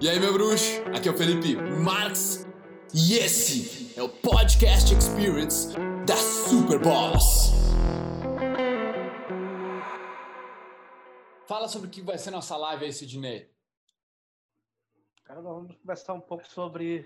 [0.00, 0.80] E aí, meu bruxo?
[0.96, 2.46] Aqui é o Felipe Marx
[2.94, 5.74] e esse é o Podcast Experience
[6.06, 7.50] da Super Boss.
[11.48, 13.52] Fala sobre o que vai ser nossa live aí, Sidney.
[15.24, 17.04] Cara, nós vamos conversar um pouco sobre.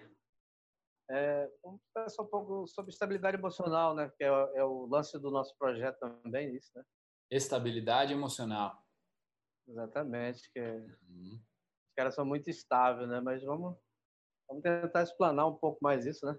[1.11, 4.13] É, vamos conversar um pouco sobre estabilidade emocional, né?
[4.19, 6.85] Que é, é o lance do nosso projeto também, isso, né?
[7.31, 8.85] Estabilidade emocional.
[9.67, 10.77] Exatamente, que é,
[11.09, 11.41] uhum.
[11.93, 13.21] Os caras são muito estáveis, né?
[13.21, 13.77] Mas vamos,
[14.49, 16.35] vamos tentar explanar um pouco mais isso, né?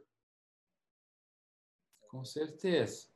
[2.09, 3.07] Com certeza.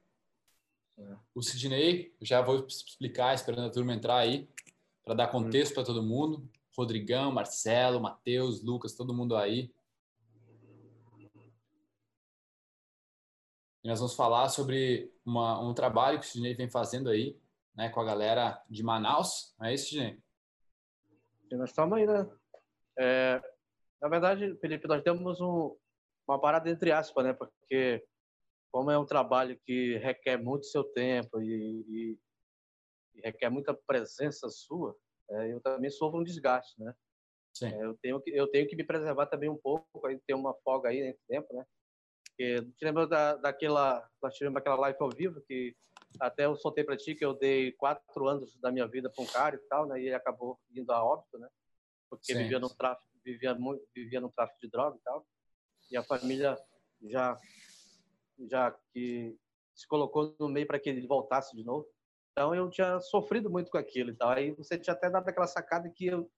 [1.34, 4.48] O Sidney, já vou explicar, esperando a turma entrar aí,
[5.04, 6.48] para dar contexto para todo mundo.
[6.76, 9.74] Rodrigão, Marcelo, Matheus, Lucas, todo mundo aí.
[13.84, 17.40] E nós vamos falar sobre uma, um trabalho que o Sidney vem fazendo aí,
[17.76, 19.56] né, com a galera de Manaus.
[19.58, 20.22] Não é isso, Sidney?
[21.56, 22.30] Nós estamos aí, né?
[23.00, 23.42] É,
[24.02, 25.76] na verdade, Felipe, nós temos um,
[26.28, 27.34] uma parada entre aspas, né?
[27.34, 28.04] Porque
[28.72, 32.20] como é um trabalho que requer muito seu tempo e, e,
[33.16, 34.96] e requer muita presença sua,
[35.30, 36.94] é, eu também sofro um desgaste, né?
[37.64, 40.54] É, eu, tenho que, eu tenho que me preservar também um pouco, aí ter uma
[40.64, 41.66] folga aí nesse tempo, né?
[42.28, 45.76] Porque, te lembra da, daquela, nós tivemos aquela live ao vivo que
[46.20, 49.28] até eu soltei para ti que eu dei quatro anos da minha vida para um
[49.28, 50.02] cara e tal, né?
[50.02, 51.48] E ele acabou indo a óbito, né?
[52.10, 52.40] Porque Sim.
[52.40, 55.28] vivia no tráfico, vivia muito, vivia no tráfico de droga e tal.
[55.92, 56.58] E a família
[57.04, 57.38] já
[58.50, 59.36] já que
[59.76, 61.88] se colocou no meio para que ele voltasse de novo.
[62.32, 64.30] Então eu tinha sofrido muito com aquilo e tal.
[64.30, 66.30] Aí você tinha até dado aquela sacada que eu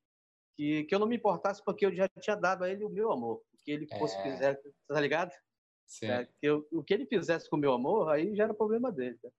[0.56, 3.14] que, que eu não me importasse porque eu já tinha dado a ele o meu
[3.14, 4.23] amor, o que ele fosse é...
[4.23, 5.31] fizer, tá ligado?
[6.03, 8.92] É, que eu, o que ele fizesse com o meu amor, aí já era problema
[8.92, 9.17] dele.
[9.23, 9.30] Tá?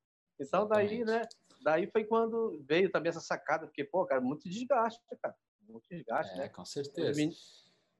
[0.41, 1.23] Então daí, né?
[1.63, 5.35] Daí foi quando veio também essa sacada, porque pô, cara, muito desgaste, cara,
[5.69, 6.49] muito desgaste, é, né?
[6.49, 7.23] Com certeza.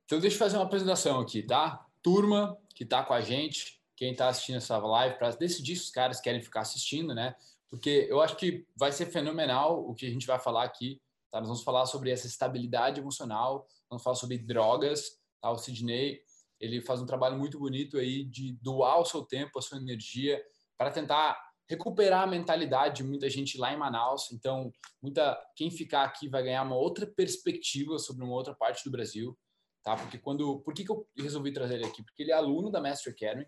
[0.05, 1.87] Então deixa eu fazer uma apresentação aqui, tá?
[2.03, 5.91] Turma que tá com a gente, quem tá assistindo essa live, para decidir se os
[5.91, 7.37] caras querem ficar assistindo, né?
[7.71, 11.01] porque eu acho que vai ser fenomenal o que a gente vai falar aqui.
[11.31, 11.39] Tá?
[11.39, 15.21] Nós vamos falar sobre essa estabilidade emocional, vamos falar sobre drogas.
[15.41, 15.51] Tá?
[15.51, 16.21] O Sidney
[16.59, 20.43] ele faz um trabalho muito bonito aí de doar o seu tempo, a sua energia,
[20.77, 21.41] para tentar
[21.71, 24.31] recuperar a mentalidade de muita gente lá em Manaus.
[24.33, 24.71] Então,
[25.01, 29.39] muita quem ficar aqui vai ganhar uma outra perspectiva sobre uma outra parte do Brasil,
[29.83, 29.97] tá?
[29.97, 32.03] Porque quando, por que, que eu resolvi trazer ele aqui?
[32.03, 33.47] Porque ele é aluno da Master Academy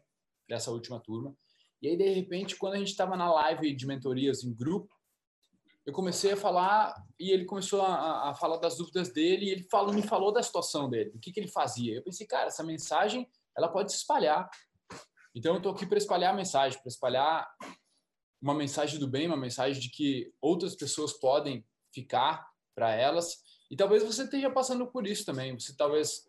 [0.49, 1.37] dessa última turma
[1.83, 4.95] e aí, de repente, quando a gente estava na live de mentorias em grupo,
[5.85, 9.65] eu comecei a falar e ele começou a, a falar das dúvidas dele e ele
[9.65, 11.97] falou, me falou da situação dele, do que, que ele fazia.
[11.97, 13.29] Eu pensei, cara, essa mensagem
[13.59, 14.49] ela pode se espalhar.
[15.35, 17.53] Então, eu estou aqui para espalhar a mensagem, para espalhar
[18.43, 23.41] uma mensagem do bem, uma mensagem de que outras pessoas podem ficar para elas.
[23.71, 25.59] E talvez você esteja passando por isso também.
[25.59, 26.29] Você talvez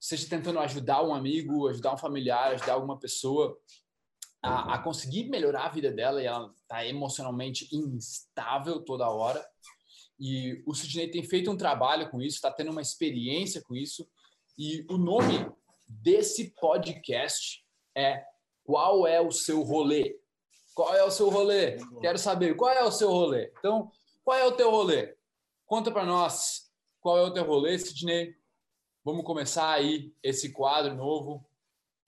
[0.00, 3.56] esteja tentando ajudar um amigo, ajudar um familiar, ajudar alguma pessoa
[4.42, 9.46] a, a conseguir melhorar a vida dela e ela está emocionalmente instável toda hora.
[10.18, 14.08] E o Sidney tem feito um trabalho com isso, está tendo uma experiência com isso.
[14.58, 15.48] E o nome
[15.86, 17.64] desse podcast
[17.94, 18.24] é
[18.64, 20.18] Qual é o seu rolê?
[20.76, 21.78] Qual é o seu rolê?
[22.02, 23.50] Quero saber qual é o seu rolê.
[23.58, 23.90] Então,
[24.22, 25.16] qual é o teu rolê?
[25.64, 26.70] Conta para nós
[27.00, 28.36] qual é o teu rolê, Sidney.
[29.02, 31.48] Vamos começar aí esse quadro novo,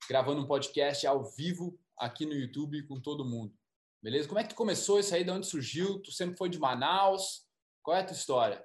[0.06, 3.56] gravando um podcast ao vivo aqui no YouTube com todo mundo.
[4.02, 4.28] Beleza?
[4.28, 5.24] Como é que começou isso aí?
[5.24, 5.98] De onde surgiu?
[6.02, 7.48] Tu sempre foi de Manaus?
[7.82, 8.62] Qual é a tua história?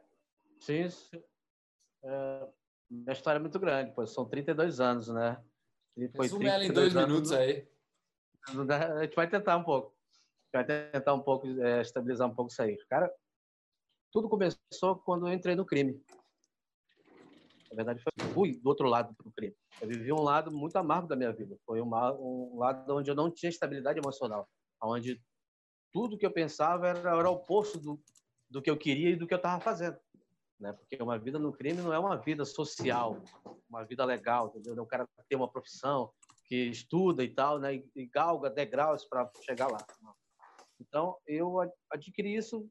[0.60, 0.90] Sim.
[2.04, 2.50] É,
[2.92, 5.42] minha história é muito grande, pois são 32 anos, né?
[5.96, 7.66] E foi Resume ela em dois anos, minutos aí.
[8.50, 9.93] A gente vai tentar um pouco.
[10.54, 12.78] Vai tentar um pouco, é, estabilizar um pouco isso aí.
[12.88, 13.12] Cara,
[14.12, 16.00] tudo começou quando eu entrei no crime.
[17.72, 19.56] Na verdade, foi, fui do outro lado do crime.
[19.82, 21.58] Eu vivi um lado muito amargo da minha vida.
[21.66, 24.48] Foi uma, um lado onde eu não tinha estabilidade emocional,
[24.84, 25.20] onde
[25.92, 28.00] tudo que eu pensava era, era o oposto do,
[28.48, 29.98] do que eu queria e do que eu estava fazendo.
[30.60, 30.72] Né?
[30.72, 33.20] Porque uma vida no crime não é uma vida social,
[33.68, 34.84] uma vida legal, entendeu?
[34.84, 36.12] O cara tem uma profissão,
[36.46, 37.84] que estuda e tal, né?
[37.96, 39.80] E galga degraus para chegar lá.
[40.88, 41.58] Então, eu
[41.92, 42.68] adquiri isso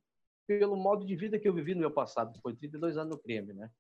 [0.47, 2.38] pelo modo de vida que eu vivi no meu passado.
[2.43, 3.70] Foi 32 anos no crime, né?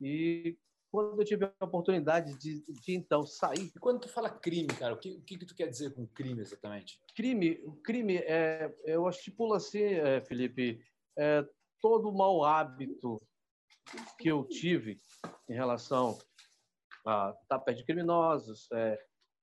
[0.00, 0.56] E
[0.90, 3.70] quando eu tive a oportunidade de, de então sair.
[3.74, 6.40] E quando tu fala crime, cara, o que, o que, tu quer dizer com crime
[6.40, 7.00] exatamente?
[7.14, 10.80] Crime, o crime é, eu estipulo assim, é, Felipe,
[11.16, 11.46] é,
[11.80, 13.20] todo mau hábito
[14.18, 15.00] que eu tive
[15.48, 16.18] em relação
[17.06, 18.98] a estar perto de criminosos, é,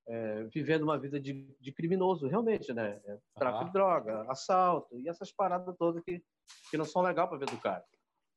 [0.08, 3.00] é, vivendo uma vida de, de criminoso, realmente, né?
[3.34, 6.22] tráfico de droga, assalto e essas paradas todas que,
[6.70, 7.84] que não são legais para ver do cara.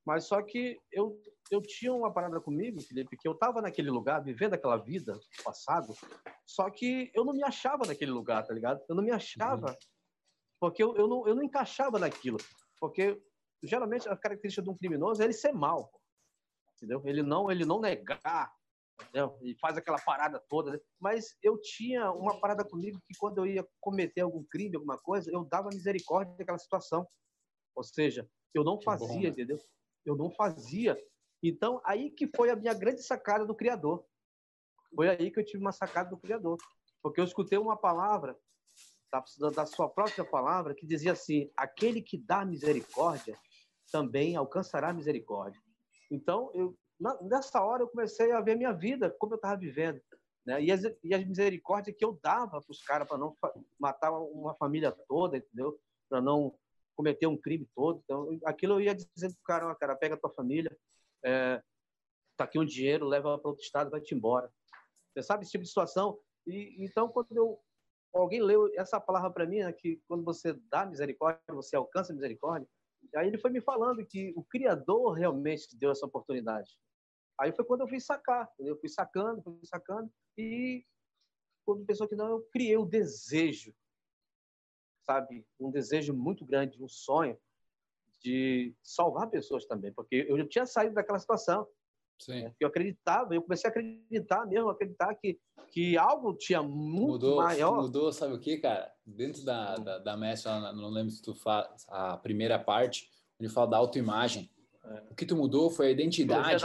[0.06, 1.22] Mas só que eu,
[1.52, 5.94] eu tinha uma parada comigo, Felipe, que eu estava naquele lugar, vivendo aquela vida passado,
[6.46, 8.82] só que eu não me achava naquele lugar, tá ligado?
[8.90, 9.78] Eu não me achava, uhum.
[10.60, 12.38] porque eu, eu, não, eu não encaixava naquilo.
[12.80, 13.22] Porque,
[13.62, 15.92] geralmente, a característica de um criminoso é ele ser mal,
[16.76, 17.04] entendeu?
[17.06, 18.52] Ele não, ele não negar,
[19.02, 19.38] entendeu?
[19.42, 20.72] E faz aquela parada toda.
[20.72, 20.80] Né?
[21.00, 25.32] Mas eu tinha uma parada comigo que quando eu ia cometer algum crime, alguma coisa,
[25.32, 27.08] eu dava misericórdia daquela situação.
[27.76, 29.28] Ou seja, eu não fazia, bom, né?
[29.30, 29.58] entendeu?
[30.06, 30.98] Eu não fazia.
[31.42, 34.06] Então, aí que foi a minha grande sacada do Criador.
[34.96, 36.58] Foi aí que eu tive uma sacada do Criador.
[37.02, 38.38] Porque eu escutei uma palavra,
[39.12, 43.38] da, da sua própria palavra, que dizia assim: aquele que dá misericórdia
[43.92, 45.60] também alcançará misericórdia.
[46.12, 46.78] Então, eu,
[47.22, 50.02] nessa hora, eu comecei a ver minha vida, como eu estava vivendo.
[50.46, 50.64] Né?
[50.64, 53.36] E, as, e as misericórdias que eu dava para os caras, para não
[53.80, 55.80] matar uma família toda, entendeu?
[56.10, 56.56] Para não
[56.96, 58.02] cometer um crime todo.
[58.04, 60.76] Então, aquilo eu ia dizendo pro cara, cara, pega a tua família,
[61.24, 61.62] é,
[62.36, 64.52] tá aqui um dinheiro, leva para outro estado, vai te embora.
[65.14, 66.20] Você sabe esse tipo de situação?
[66.46, 67.60] E então quando eu
[68.14, 72.68] alguém leu essa palavra para mim, né, que quando você dá misericórdia, você alcança misericórdia.
[73.16, 76.70] Aí ele foi me falando que o Criador realmente deu essa oportunidade.
[77.40, 80.86] Aí foi quando eu fui sacar, eu fui sacando, fui sacando e
[81.66, 83.74] quando pensou que não, eu criei o desejo
[85.10, 87.36] sabe, um desejo muito grande, um sonho
[88.22, 91.66] de salvar pessoas também, porque eu já tinha saído daquela situação.
[92.20, 92.44] Sim.
[92.44, 92.54] Né?
[92.60, 95.40] Eu acreditava, eu comecei a acreditar mesmo, acreditar que,
[95.72, 97.82] que algo tinha muito mudou, maior.
[97.82, 98.94] Mudou, sabe o que, cara?
[99.04, 103.10] Dentro da, da, da mestra, não lembro se tu faz a primeira parte,
[103.40, 104.52] onde fala da autoimagem.
[104.84, 105.04] É.
[105.10, 106.64] O que tu mudou foi a identidade.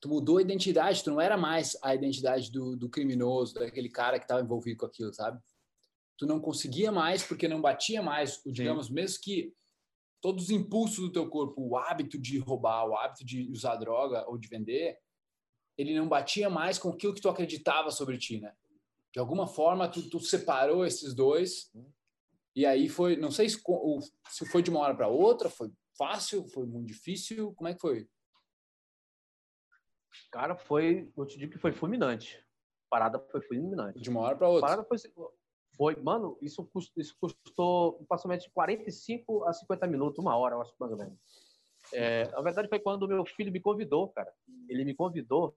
[0.00, 4.18] Tu mudou a identidade, tu não era mais a identidade do, do criminoso, daquele cara
[4.18, 5.40] que estava envolvido com aquilo, sabe?
[6.16, 8.94] tu não conseguia mais porque não batia mais, digamos, Sim.
[8.94, 9.54] mesmo que
[10.20, 14.28] todos os impulsos do teu corpo, o hábito de roubar, o hábito de usar droga
[14.28, 14.98] ou de vender,
[15.76, 18.52] ele não batia mais com aquilo que tu acreditava sobre ti, né?
[19.12, 21.70] De alguma forma, tu, tu separou esses dois
[22.54, 23.60] e aí foi, não sei se,
[24.30, 27.80] se foi de uma hora para outra, foi fácil, foi muito difícil, como é que
[27.80, 28.08] foi?
[30.30, 32.38] Cara, foi, eu te digo que foi fulminante.
[32.86, 34.00] A parada foi fulminante.
[34.00, 34.66] De uma hora para outra.
[34.66, 34.98] A parada foi
[35.76, 40.74] foi, mano, isso, custou, isso custou aproximadamente 45 a 50 minutos, uma hora, eu acho,
[40.80, 41.18] mais ou menos.
[41.92, 44.32] É, na verdade, foi quando o meu filho me convidou, cara.
[44.68, 45.54] Ele me convidou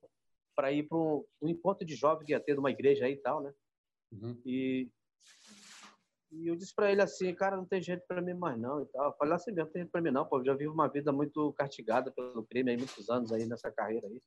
[0.56, 3.18] para ir para um, um, encontro de jovens que ia ter numa igreja aí e
[3.18, 3.54] tal, né?
[4.12, 4.42] Uhum.
[4.46, 4.90] E,
[6.32, 8.86] e eu disse para ele assim, cara, não tem jeito para mim mais não e
[8.88, 9.06] tal.
[9.06, 10.90] Eu falei assim mesmo, não tem jeito para mim não, pô, eu já vivo uma
[10.90, 14.22] vida muito castigada pelo crime aí, muitos anos aí nessa carreira aí.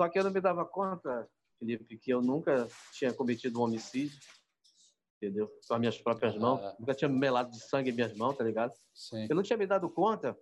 [0.00, 1.28] Só que eu não me dava conta,
[1.58, 4.18] Felipe, que eu nunca tinha cometido um homicídio
[5.18, 5.48] entendeu?
[5.66, 6.60] Com as minhas próprias mãos.
[6.62, 6.76] Ah.
[6.78, 8.72] Nunca tinha melado de sangue em minhas mãos, tá ligado?
[8.94, 9.26] Sim.
[9.28, 10.38] Eu não tinha me dado conta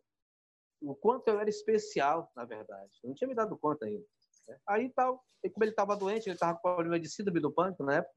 [0.81, 2.93] o quanto eu era especial, na verdade.
[3.03, 4.05] Eu não tinha me dado conta ainda.
[4.47, 4.59] Né?
[4.69, 7.97] Aí, tal, como ele estava doente, ele estava com problema de síndrome do pânico na
[7.97, 8.15] época,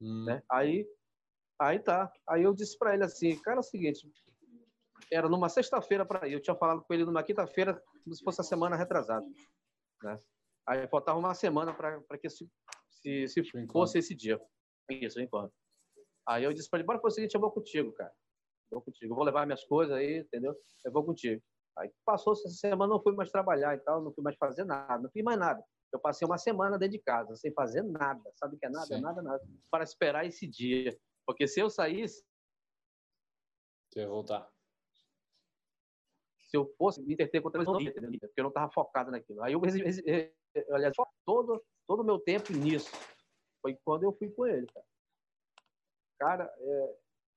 [0.00, 0.24] hum.
[0.24, 0.42] né?
[0.50, 0.88] Aí,
[1.58, 2.10] aí tá.
[2.28, 4.08] Aí eu disse para ele assim, cara, é o seguinte,
[5.10, 6.34] era numa sexta-feira para ir.
[6.34, 9.26] Eu tinha falado com ele numa quinta-feira, como se fosse a semana retrasada,
[10.02, 10.20] né?
[10.68, 12.48] Aí faltava uma semana para que se,
[12.90, 14.40] se, se fosse esse dia.
[14.90, 15.52] Isso, enquanto.
[16.26, 18.12] Aí eu disse para ele, bora fazer o seguinte, eu vou contigo, cara.
[18.70, 20.56] vou contigo, eu vou levar minhas coisas aí, entendeu?
[20.84, 21.40] Eu vou contigo.
[21.78, 25.02] Aí passou essa semana, não fui mais trabalhar e tal, não fui mais fazer nada,
[25.02, 25.62] não fiz mais nada.
[25.92, 28.22] Eu passei uma semana dentro de casa, sem fazer nada.
[28.34, 28.86] Sabe o que é nada?
[28.86, 29.00] Sim.
[29.00, 29.42] Nada, nada.
[29.70, 30.98] Para esperar esse dia.
[31.24, 32.24] Porque se eu saísse.
[33.92, 34.50] Você ia voltar.
[36.46, 39.42] Se eu fosse me interter contra a porque eu não estava focado naquilo.
[39.42, 39.60] Aí eu,
[40.70, 42.90] aliás, todo todo o meu tempo nisso.
[43.62, 44.86] Foi quando eu fui com ele, cara.
[46.18, 46.96] Cara, é,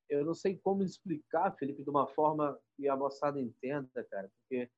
[0.09, 4.69] eu não sei como explicar, Felipe, de uma forma que a moçada entenda, cara, porque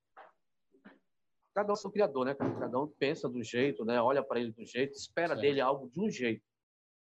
[1.54, 2.60] cada um é seu criador, né, cara?
[2.60, 4.02] Cada um pensa do jeito, né?
[4.02, 5.42] Olha para ele do jeito, espera Sim.
[5.42, 6.46] dele algo de um jeito,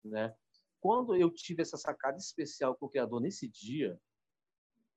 [0.04, 0.34] né?
[0.80, 4.00] Quando eu tive essa sacada especial com o criador nesse dia,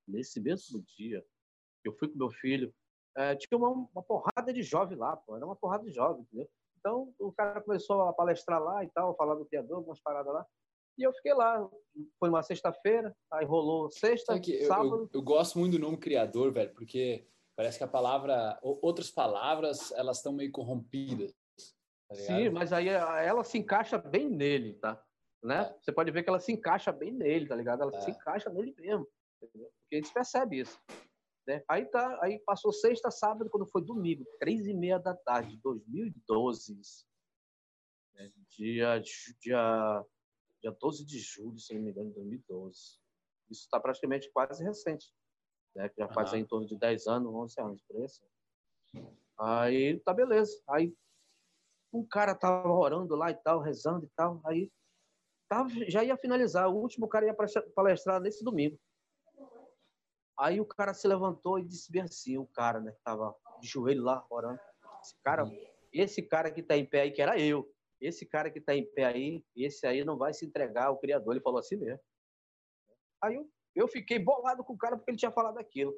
[0.06, 1.24] nesse mesmo dia,
[1.88, 2.72] eu fui com meu filho,
[3.16, 6.48] é, tinha uma, uma, porrada de jovem lá, pô, era uma porrada de jovem, entendeu?
[6.78, 10.46] Então, o cara começou a palestrar lá e tal, falar do criador, algumas paradas lá.
[10.98, 11.68] E eu fiquei lá.
[12.18, 14.34] Foi uma sexta-feira, aí rolou sexta,
[14.66, 14.94] sábado.
[14.94, 17.26] Eu, eu, eu, gosto muito do nome criador, velho, porque
[17.56, 21.34] parece que a palavra, outras palavras, elas estão meio corrompidas.
[22.08, 25.02] Tá Sim, mas aí ela se encaixa bem nele, tá?
[25.42, 25.62] Né?
[25.62, 25.78] É.
[25.80, 27.82] Você pode ver que ela se encaixa bem nele, tá ligado?
[27.82, 28.00] Ela é.
[28.00, 29.06] se encaixa nele mesmo.
[29.42, 29.68] Entendeu?
[29.80, 30.80] Porque a gente percebe isso.
[31.46, 31.62] Né?
[31.68, 36.80] Aí tá, aí passou sexta, sábado, quando foi domingo, três e meia da tarde, 2012.
[38.14, 38.32] Né?
[38.50, 39.02] Dia,
[39.40, 40.04] dia
[40.66, 42.98] dia 12 de julho, se não me engano, de 2012.
[43.50, 45.12] Isso está praticamente quase recente.
[45.74, 45.90] né?
[45.96, 46.38] Já faz uhum.
[46.38, 48.22] em torno de 10 anos, 11 anos, por isso.
[49.38, 50.60] Aí, tá beleza.
[50.68, 50.94] Aí,
[51.92, 54.40] um cara tava orando lá e tal, rezando e tal.
[54.44, 54.70] Aí,
[55.48, 56.68] tava, já ia finalizar.
[56.68, 57.36] O último cara ia
[57.74, 58.78] palestrar nesse domingo.
[60.38, 63.66] Aí o cara se levantou e disse bem assim, o cara, né, que tava de
[63.66, 64.60] joelho lá orando.
[65.02, 65.44] Esse cara,
[65.92, 67.66] esse cara que tá em pé aí, que era eu,
[68.00, 71.34] esse cara que tá em pé aí, esse aí não vai se entregar ao Criador.
[71.34, 72.00] Ele falou assim mesmo.
[73.22, 75.94] Aí eu, eu fiquei bolado com o cara porque ele tinha falado aquilo.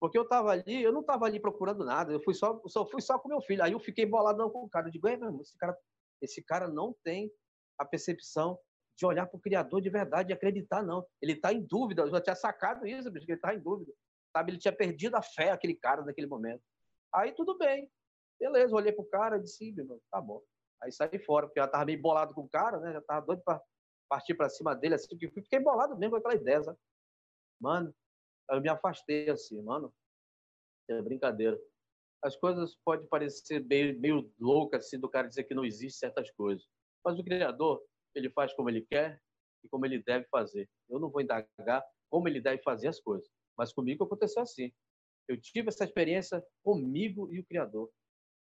[0.00, 3.00] Porque eu tava ali, eu não tava ali procurando nada, eu fui só, só fui
[3.00, 3.62] só com meu filho.
[3.62, 4.86] Aí eu fiquei bolado com o cara.
[4.86, 5.76] Eu digo, é, meu esse cara,
[6.20, 7.32] esse cara não tem
[7.78, 8.58] a percepção
[8.96, 11.06] de olhar para o Criador de verdade, de acreditar, não.
[11.20, 13.92] Ele está em dúvida, eu já tinha sacado isso, bicho, ele está em dúvida.
[14.36, 14.52] Sabe?
[14.52, 16.62] Ele tinha perdido a fé, aquele cara, naquele momento.
[17.12, 17.90] Aí tudo bem.
[18.38, 20.42] Beleza, olhei pro cara e disse, meu, tá bom.
[20.82, 22.92] Aí saí fora, porque eu já tava meio bolado com o cara, né?
[22.92, 23.62] Já tava doido para
[24.08, 26.78] partir para cima dele, assim, que fiquei bolado mesmo com aquela ideia, sabe?
[27.60, 27.94] Mano,
[28.50, 29.92] eu me afastei assim, mano.
[30.90, 31.58] É brincadeira.
[32.22, 36.30] As coisas podem parecer meio, meio loucas, assim, do cara dizer que não existe certas
[36.32, 36.66] coisas.
[37.04, 37.82] Mas o Criador,
[38.14, 39.20] ele faz como ele quer
[39.62, 40.68] e como ele deve fazer.
[40.88, 44.72] Eu não vou indagar como ele deve fazer as coisas, mas comigo aconteceu assim.
[45.26, 47.90] Eu tive essa experiência comigo e o Criador.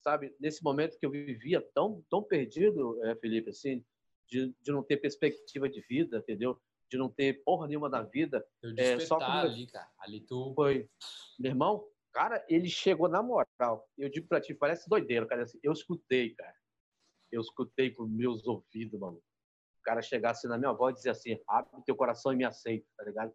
[0.01, 3.85] Sabe, nesse momento que eu vivia tão, tão perdido, é, Felipe, assim,
[4.27, 6.59] de, de não ter perspectiva de vida, entendeu?
[6.89, 8.45] De não ter porra nenhuma da vida.
[8.63, 9.89] Eu é, só ali, cara.
[9.99, 10.53] Ali tu.
[10.55, 10.89] Foi.
[11.37, 13.85] Meu irmão, cara, ele chegou na moral.
[13.97, 15.45] Eu digo pra ti, parece doideiro, cara.
[15.61, 16.55] Eu escutei, cara.
[17.29, 19.21] Eu escutei com meus ouvidos, mano
[19.89, 23.03] cara chegasse na minha voz e dizer assim, abre teu coração e me aceita, tá
[23.03, 23.33] ligado?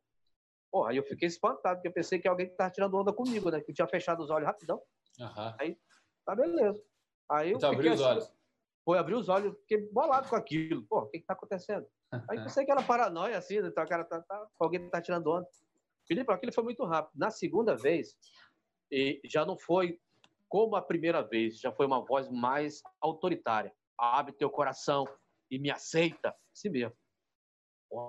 [0.70, 3.50] Porra, aí eu fiquei espantado, porque eu pensei que alguém que tava tirando onda comigo,
[3.50, 3.61] né?
[3.61, 4.80] Que tinha fechado os olhos rapidão.
[5.18, 5.54] Uhum.
[5.58, 5.78] Aí,
[6.25, 6.80] tá beleza.
[7.28, 8.32] Aí eu então, abriu os olhos.
[8.84, 10.84] Foi abrir os olhos, fiquei bolado com aquilo.
[10.84, 11.87] Pô, o que que tá acontecendo?
[12.28, 15.49] Aí pensei que era paranoia, assim, então o cara tá, tá, alguém tá tirando onda.
[16.06, 17.18] Felipe, aquilo foi muito rápido.
[17.18, 18.16] Na segunda vez,
[18.92, 19.99] e já não foi
[20.49, 23.73] como a primeira vez, já foi uma voz mais autoritária.
[23.99, 25.04] Abre teu coração,
[25.50, 26.96] e me aceita, assim mesmo.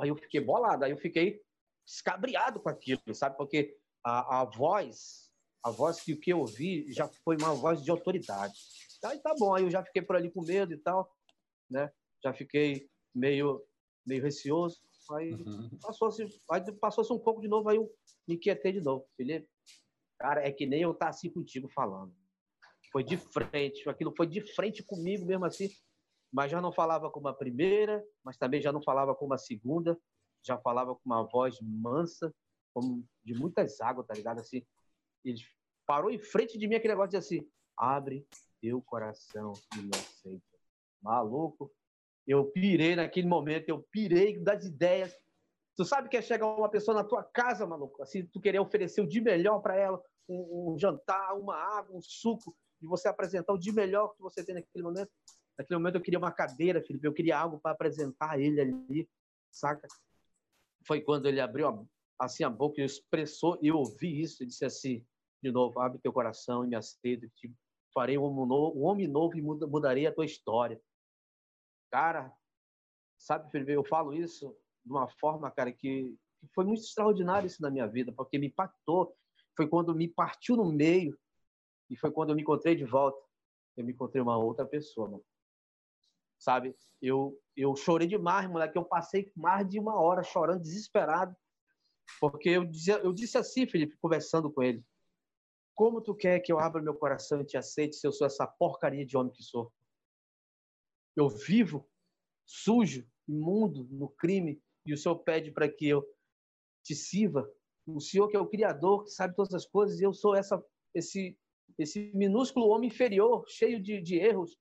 [0.01, 1.41] Aí eu fiquei bolado, aí eu fiquei
[1.85, 3.37] escabriado com aquilo, sabe?
[3.37, 5.31] Porque a, a voz,
[5.63, 8.53] a voz que o que eu ouvi já foi uma voz de autoridade.
[9.03, 11.15] Aí tá bom, aí eu já fiquei por ali com medo e tal,
[11.69, 11.91] né?
[12.23, 13.63] Já fiquei meio,
[14.05, 14.81] meio receoso.
[15.11, 15.69] Aí uhum.
[15.79, 16.27] passou-se
[16.81, 17.91] passou um pouco de novo, aí eu
[18.27, 19.07] me inquietei de novo.
[19.15, 19.47] Felipe,
[20.17, 22.15] cara, é que nem eu estar tá assim contigo falando.
[22.91, 25.69] Foi de frente, aquilo foi de frente comigo mesmo assim
[26.35, 29.97] mas já não falava como a primeira, mas também já não falava como a segunda,
[30.43, 32.29] já falava com uma voz mansa,
[32.73, 34.41] como de muitas águas, tá ligado?
[34.41, 34.61] Assim,
[35.23, 35.39] ele
[35.85, 38.27] parou em frente de mim aquele negócio de assim, abre
[38.59, 40.43] teu coração e me aceita.
[41.01, 41.71] Maluco,
[42.27, 45.17] eu pirei naquele momento, eu pirei das ideias.
[45.77, 48.99] Tu sabe que é chegar uma pessoa na tua casa, maluco, assim, tu querer oferecer
[48.99, 53.53] o de melhor para ela, um, um jantar, uma água, um suco, e você apresentar
[53.53, 55.09] o de melhor que você tem naquele momento.
[55.57, 59.09] Naquele momento eu queria uma cadeira, Felipe, eu queria algo para apresentar ele ali,
[59.49, 59.87] saca?
[60.85, 61.87] Foi quando ele abriu
[62.19, 65.05] assim a boca e expressou, e eu ouvi isso e disse assim,
[65.41, 67.55] de novo, abre teu coração e me aceita, tipo,
[67.93, 70.79] farei um homem novo, um homem novo e mudarei a tua história.
[71.89, 72.33] Cara,
[73.17, 77.61] sabe, Felipe, eu falo isso de uma forma, cara, que, que foi muito extraordinário isso
[77.61, 79.15] na minha vida, porque me impactou.
[79.55, 81.17] Foi quando me partiu no meio
[81.89, 83.17] e foi quando eu me encontrei de volta.
[83.77, 85.23] Eu me encontrei uma outra pessoa, mano
[86.37, 86.75] sabe?
[87.01, 88.77] Eu, eu chorei demais, moleque.
[88.77, 91.35] Eu passei mais de uma hora chorando, desesperado,
[92.19, 94.83] porque eu, dizia, eu disse assim, Felipe, conversando com ele:
[95.73, 98.47] Como tu quer que eu abra meu coração e te aceite se eu sou essa
[98.47, 99.71] porcaria de homem que sou?
[101.15, 101.87] Eu vivo
[102.45, 106.05] sujo, imundo, no crime, e o Senhor pede para que eu
[106.83, 107.49] te sirva.
[107.85, 110.63] O Senhor que é o Criador, que sabe todas as coisas, e eu sou essa,
[110.93, 111.37] esse,
[111.77, 114.57] esse minúsculo homem inferior, cheio de, de erros,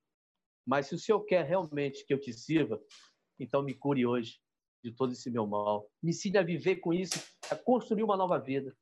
[0.67, 2.81] mas se o Senhor quer realmente que eu te sirva,
[3.39, 4.39] então me cure hoje
[4.83, 5.91] de todo esse meu mal.
[6.03, 7.19] Me ensine a viver com isso,
[7.51, 8.77] a construir uma nova vida.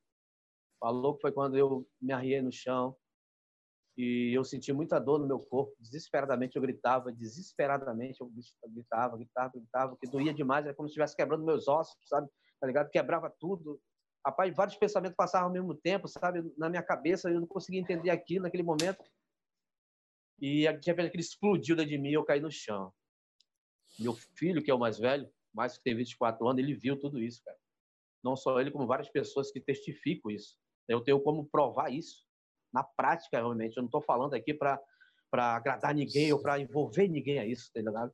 [0.80, 2.96] Falou que foi quando eu me arriei no chão
[3.96, 5.74] e eu senti muita dor no meu corpo.
[5.78, 8.30] Desesperadamente eu gritava, desesperadamente eu
[8.68, 12.28] gritava, gritava, gritava, que doía demais, era como se estivesse quebrando meus ossos, sabe?
[12.60, 12.90] Tá ligado?
[12.90, 13.80] Quebrava tudo.
[14.24, 16.42] Rapaz, vários pensamentos passavam ao mesmo tempo, sabe?
[16.56, 19.04] Na minha cabeça, eu não conseguia entender aquilo naquele momento.
[20.40, 22.92] E de repente aquele explodiu dentro de mim e eu caí no chão.
[23.98, 27.20] Meu filho, que é o mais velho, mais que tem 24 anos, ele viu tudo
[27.20, 27.58] isso, cara.
[28.22, 30.56] Não só ele, como várias pessoas que testificam isso.
[30.88, 32.24] Eu tenho como provar isso
[32.72, 33.76] na prática, realmente.
[33.76, 34.80] Eu não estou falando aqui para
[35.32, 38.12] agradar ninguém ou para envolver ninguém a isso, tá ligado?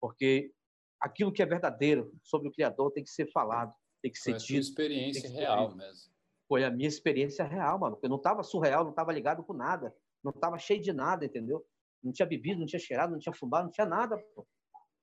[0.00, 0.52] Porque
[1.00, 4.54] aquilo que é verdadeiro sobre o Criador tem que ser falado, tem que ser dito.
[4.54, 6.12] É experiência real mesmo.
[6.48, 7.98] foi a minha experiência real, mano.
[8.02, 9.94] Eu não tava surreal, não tava ligado com nada,
[10.26, 11.64] não tava cheio de nada, entendeu?
[12.02, 14.46] Não tinha bebido, não tinha cheirado, não tinha fumado, não tinha nada, pô.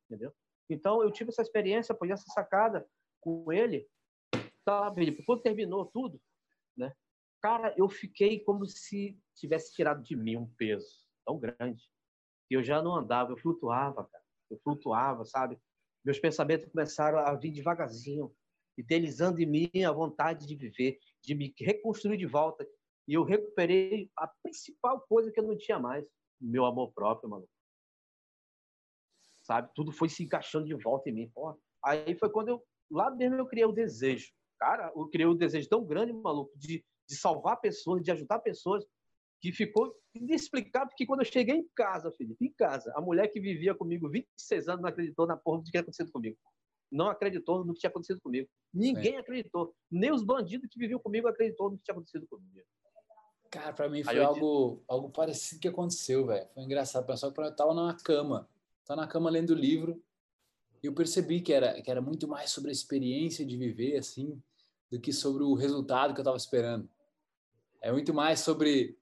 [0.10, 0.34] entendeu?
[0.70, 2.88] Então eu tive essa experiência, foi essa sacada
[3.22, 3.88] com ele,
[4.65, 5.24] sabe?
[5.24, 6.22] Quando terminou tudo,
[6.77, 6.94] né?
[7.42, 11.89] Cara, eu fiquei como se tivesse tirado de mim um peso tão grande
[12.48, 14.24] que eu já não andava, eu flutuava, cara.
[14.50, 15.60] Eu flutuava, sabe?
[16.03, 18.34] Meus pensamentos começaram a vir devagarzinho,
[18.77, 22.68] idealizando em mim a vontade de viver, de me reconstruir de volta.
[23.08, 26.06] E eu recuperei a principal coisa que eu não tinha mais,
[26.40, 27.48] meu amor próprio, mano.
[29.42, 29.70] Sabe?
[29.76, 31.30] Tudo foi se encaixando de volta em mim.
[31.30, 31.58] Porra.
[31.84, 34.32] Aí foi quando eu, lá mesmo, eu criei o desejo.
[34.58, 38.86] Cara, eu criei um desejo tão grande, maluco, de, de salvar pessoas, de ajudar pessoas,
[39.42, 43.42] que ficou inexplicável, porque quando eu cheguei em casa, Felipe, em casa, a mulher que
[43.42, 46.38] vivia comigo 26 anos não acreditou na porra do que tinha acontecido comigo.
[46.90, 48.48] Não acreditou no que tinha acontecido comigo.
[48.74, 49.76] Ninguém acreditou.
[49.92, 52.66] Nem os bandidos que viviam comigo acreditou no que tinha acontecido comigo.
[53.54, 54.84] Cara, pra mim foi algo, disse...
[54.88, 56.48] algo parecido que aconteceu, velho.
[56.56, 57.06] Foi engraçado.
[57.06, 58.50] Pensar que eu tava na cama.
[58.84, 60.02] Tava na cama lendo o livro.
[60.82, 64.42] E eu percebi que era, que era muito mais sobre a experiência de viver, assim,
[64.90, 66.90] do que sobre o resultado que eu tava esperando.
[67.80, 68.98] É muito mais sobre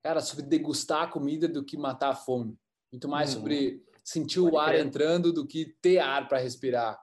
[0.00, 2.56] cara, sobre degustar a comida do que matar a fome.
[2.92, 3.40] Muito mais uhum.
[3.40, 4.86] sobre sentir Pode o ar crer.
[4.86, 7.00] entrando do que ter ar para respirar.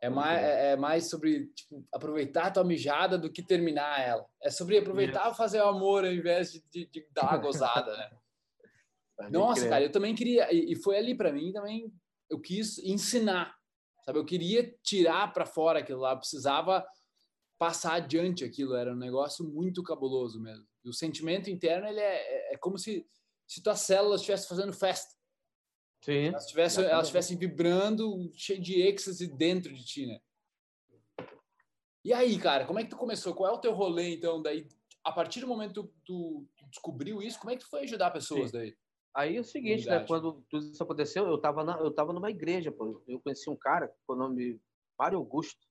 [0.00, 4.26] É mais, é, é mais sobre tipo, aproveitar a tua mijada do que terminar ela.
[4.42, 7.96] É sobre aproveitar e fazer o amor ao invés de, de, de dar a gozada,
[7.96, 8.10] né?
[9.30, 10.52] Nossa, cara, eu também queria.
[10.52, 11.92] E, e foi ali para mim também.
[12.30, 13.56] Eu quis ensinar,
[14.04, 14.18] sabe?
[14.18, 16.12] Eu queria tirar para fora aquilo lá.
[16.12, 16.86] Eu precisava
[17.58, 18.76] passar adiante aquilo.
[18.76, 20.64] Era um negócio muito cabuloso mesmo.
[20.84, 23.04] E o sentimento interno ele é, é, é como se,
[23.46, 25.17] se tuas células estivessem fazendo festa.
[26.00, 26.28] Sim.
[26.28, 30.20] Elas estivessem, elas estivessem vibrando, cheio de êxtase dentro de ti, né?
[32.04, 33.34] E aí, cara, como é que tu começou?
[33.34, 34.40] Qual é o teu rolê, então?
[34.40, 34.66] Daí,
[35.04, 38.10] a partir do momento que tu, tu descobriu isso, como é que tu foi ajudar
[38.10, 38.58] pessoas Sim.
[38.58, 38.76] daí?
[39.14, 40.04] Aí é o seguinte, né?
[40.06, 43.02] Quando tudo isso aconteceu, eu estava eu tava numa igreja, pô.
[43.06, 44.60] Eu conheci um cara, com o nome
[44.98, 45.66] Mário Augusto,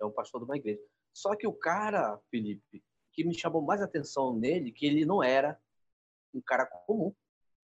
[0.00, 0.80] é um pastor de uma igreja.
[1.12, 5.60] Só que o cara, Felipe, que me chamou mais atenção nele, que ele não era
[6.32, 7.14] um cara comum,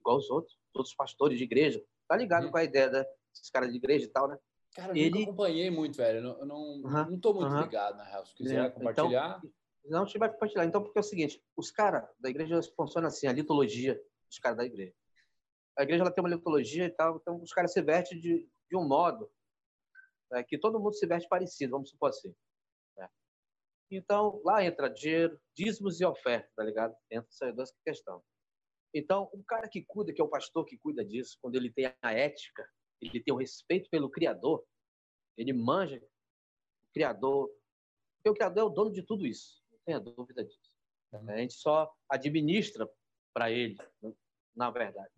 [0.00, 1.83] igual os outros, todos os pastores de igreja.
[2.09, 2.51] Tá ligado uhum.
[2.51, 4.38] com a ideia desses caras de igreja e tal, né?
[4.75, 5.23] Cara, eu ele...
[5.23, 6.18] acompanhei muito, velho.
[6.18, 7.11] Eu não, uhum.
[7.11, 7.62] não tô muito uhum.
[7.62, 8.27] ligado, na real.
[8.27, 8.71] Se quiser é.
[8.71, 9.38] compartilhar...
[9.38, 9.53] Então,
[9.85, 10.64] não, a gente vai compartilhar.
[10.64, 13.94] Então, porque é o seguinte, os caras da igreja funcionam assim, a litologia
[14.29, 14.92] dos caras da igreja.
[15.79, 18.77] A igreja ela tem uma litologia e tal, então os caras se vestem de, de
[18.77, 19.31] um modo
[20.31, 22.35] né, que todo mundo se veste parecido, vamos supor assim.
[23.90, 26.94] Então, lá entra dinheiro, dízimos e oferta, tá ligado?
[27.11, 28.23] Entra essas duas questões.
[28.94, 31.92] Então, o cara que cuida, que é o pastor que cuida disso, quando ele tem
[32.03, 32.68] a ética,
[33.01, 34.64] ele tem o respeito pelo Criador,
[35.37, 37.48] ele manja o Criador,
[38.16, 40.72] porque o Criador é o dono de tudo isso, não tenha dúvida disso.
[41.12, 42.90] A gente só administra
[43.33, 43.77] para ele,
[44.55, 45.12] na verdade.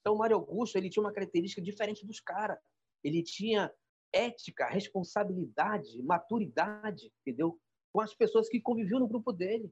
[0.00, 2.58] Então, o Mário Augusto ele tinha uma característica diferente dos caras.
[3.02, 3.72] Ele tinha
[4.12, 7.58] ética, responsabilidade, maturidade, entendeu?
[7.92, 9.70] com as pessoas que conviviam no grupo dele,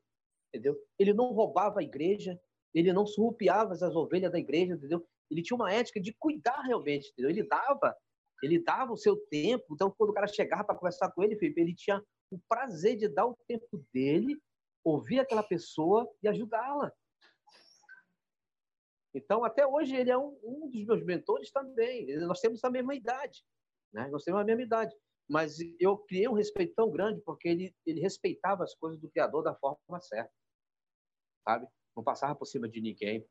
[0.48, 0.78] entendeu?
[0.98, 2.38] Ele não roubava a igreja,
[2.74, 5.06] ele não surrupiava as ovelhas da igreja, entendeu?
[5.30, 7.30] Ele tinha uma ética de cuidar realmente, entendeu?
[7.30, 7.96] Ele dava,
[8.42, 9.64] ele dava o seu tempo.
[9.72, 13.08] Então, quando o cara chegava para conversar com ele, Felipe, ele tinha o prazer de
[13.08, 14.40] dar o tempo dele,
[14.84, 16.92] ouvir aquela pessoa e ajudá-la.
[19.12, 22.16] Então, até hoje, ele é um, um, dos meus mentores também.
[22.18, 23.44] Nós temos a mesma idade.
[23.92, 24.08] Né?
[24.08, 24.94] Nós temos a mesma idade
[25.30, 29.44] mas eu criei um respeito tão grande porque ele, ele respeitava as coisas do Criador
[29.44, 30.32] da forma certa,
[31.44, 31.68] sabe?
[32.00, 33.28] Não passava por cima de ninguém.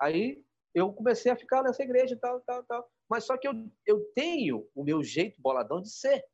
[0.00, 0.44] Aí
[0.74, 2.90] eu comecei a ficar nessa igreja e tal, tal, tal.
[3.08, 3.52] Mas só que eu,
[3.86, 6.24] eu tenho o meu jeito boladão de ser.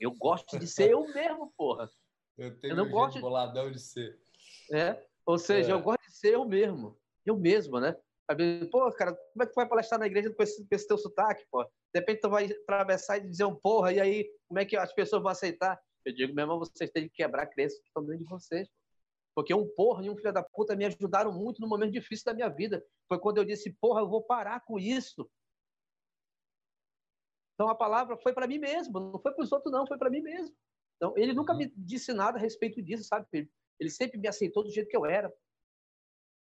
[0.00, 1.88] Eu gosto de ser eu mesmo, porra.
[2.36, 4.20] Eu tenho eu não gosto boladão de ser.
[4.70, 5.74] É, ou seja, é.
[5.74, 7.00] eu gosto de ser eu mesmo.
[7.24, 7.96] Eu mesmo, né?
[8.70, 10.98] Pô, cara, como é que tu vai palestrar na igreja com esse, com esse teu
[10.98, 11.64] sotaque, pô?
[11.64, 14.92] De repente tu vai atravessar e dizer um porra, e aí como é que as
[14.92, 15.80] pessoas vão aceitar?
[16.04, 18.68] Eu digo, meu irmão, vocês têm que quebrar a crença que estão dentro de vocês.
[19.36, 22.34] Porque um porra e um filho da puta me ajudaram muito no momento difícil da
[22.34, 22.82] minha vida.
[23.06, 25.30] Foi quando eu disse, porra, eu vou parar com isso.
[27.54, 30.10] Então a palavra foi para mim mesmo, não foi para os outros, não, foi para
[30.10, 30.56] mim mesmo.
[30.96, 31.58] Então ele nunca uhum.
[31.58, 33.50] me disse nada a respeito disso, sabe?
[33.78, 35.32] Ele sempre me aceitou do jeito que eu era.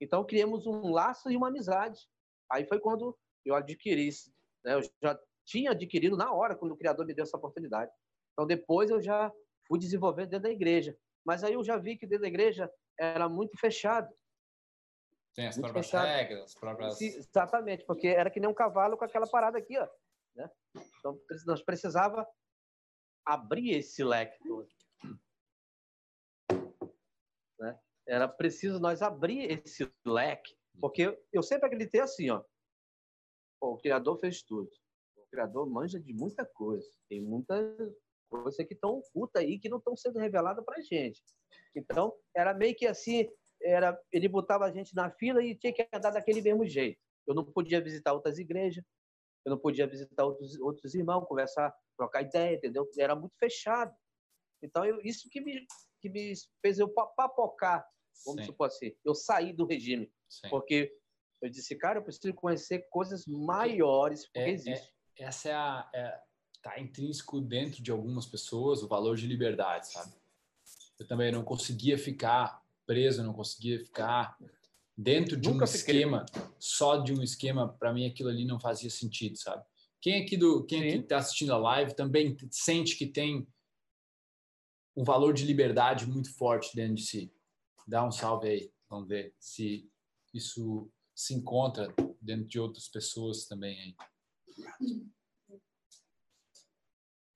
[0.01, 2.09] Então, criamos um laço e uma amizade.
[2.51, 4.33] Aí foi quando eu adquiri isso.
[4.65, 4.73] Né?
[4.73, 7.91] Eu já tinha adquirido na hora, quando o Criador me deu essa oportunidade.
[8.33, 9.31] Então, depois eu já
[9.67, 10.97] fui desenvolvendo dentro da igreja.
[11.25, 14.13] Mas aí eu já vi que dentro da igreja era muito fechado.
[15.33, 16.07] Tem as próprias fechado.
[16.07, 16.97] regras, as próprias...
[16.97, 19.87] Sim, exatamente, porque era que nem um cavalo com aquela parada aqui, ó.
[20.35, 20.49] Né?
[20.99, 22.27] Então, nós precisava
[23.25, 24.67] abrir esse leque todo.
[28.07, 32.43] era preciso nós abrir esse leque, porque eu sempre acreditei assim, ó.
[33.59, 34.69] Pô, o criador fez tudo.
[35.15, 36.89] O criador manja de muita coisa.
[37.07, 37.55] Tem muita
[38.31, 41.21] coisa que estão oculta aí que não estão sendo revelada para gente.
[41.75, 43.27] Então, era meio que assim,
[43.61, 46.99] era ele botava a gente na fila e tinha que andar daquele mesmo jeito.
[47.27, 48.83] Eu não podia visitar outras igrejas,
[49.45, 52.89] eu não podia visitar outros, outros irmãos, conversar, trocar ideia, entendeu?
[52.97, 53.93] Era muito fechado.
[54.63, 55.65] Então, eu, isso que me,
[55.99, 57.85] que me fez eu papocar,
[58.25, 58.47] vamos Sim.
[58.47, 58.95] supor assim.
[59.03, 60.49] Eu saí do regime, Sim.
[60.49, 60.95] porque
[61.41, 64.93] eu disse, cara, eu preciso conhecer coisas maiores, porque é, existe.
[65.19, 65.91] É, essa é a...
[65.93, 66.21] É,
[66.61, 70.13] tá intrínseco dentro de algumas pessoas o valor de liberdade, sabe?
[70.99, 74.37] Eu também não conseguia ficar preso, não conseguia ficar
[74.95, 75.95] dentro de Nunca um fiquei.
[75.95, 76.25] esquema,
[76.59, 79.63] só de um esquema, para mim aquilo ali não fazia sentido, sabe?
[79.99, 83.47] Quem aqui do quem aqui está assistindo a live também sente que tem
[84.95, 87.33] um valor de liberdade muito forte dentro de si.
[87.87, 89.89] Dá um salve aí, vamos ver se
[90.33, 93.95] isso se encontra dentro de outras pessoas também aí.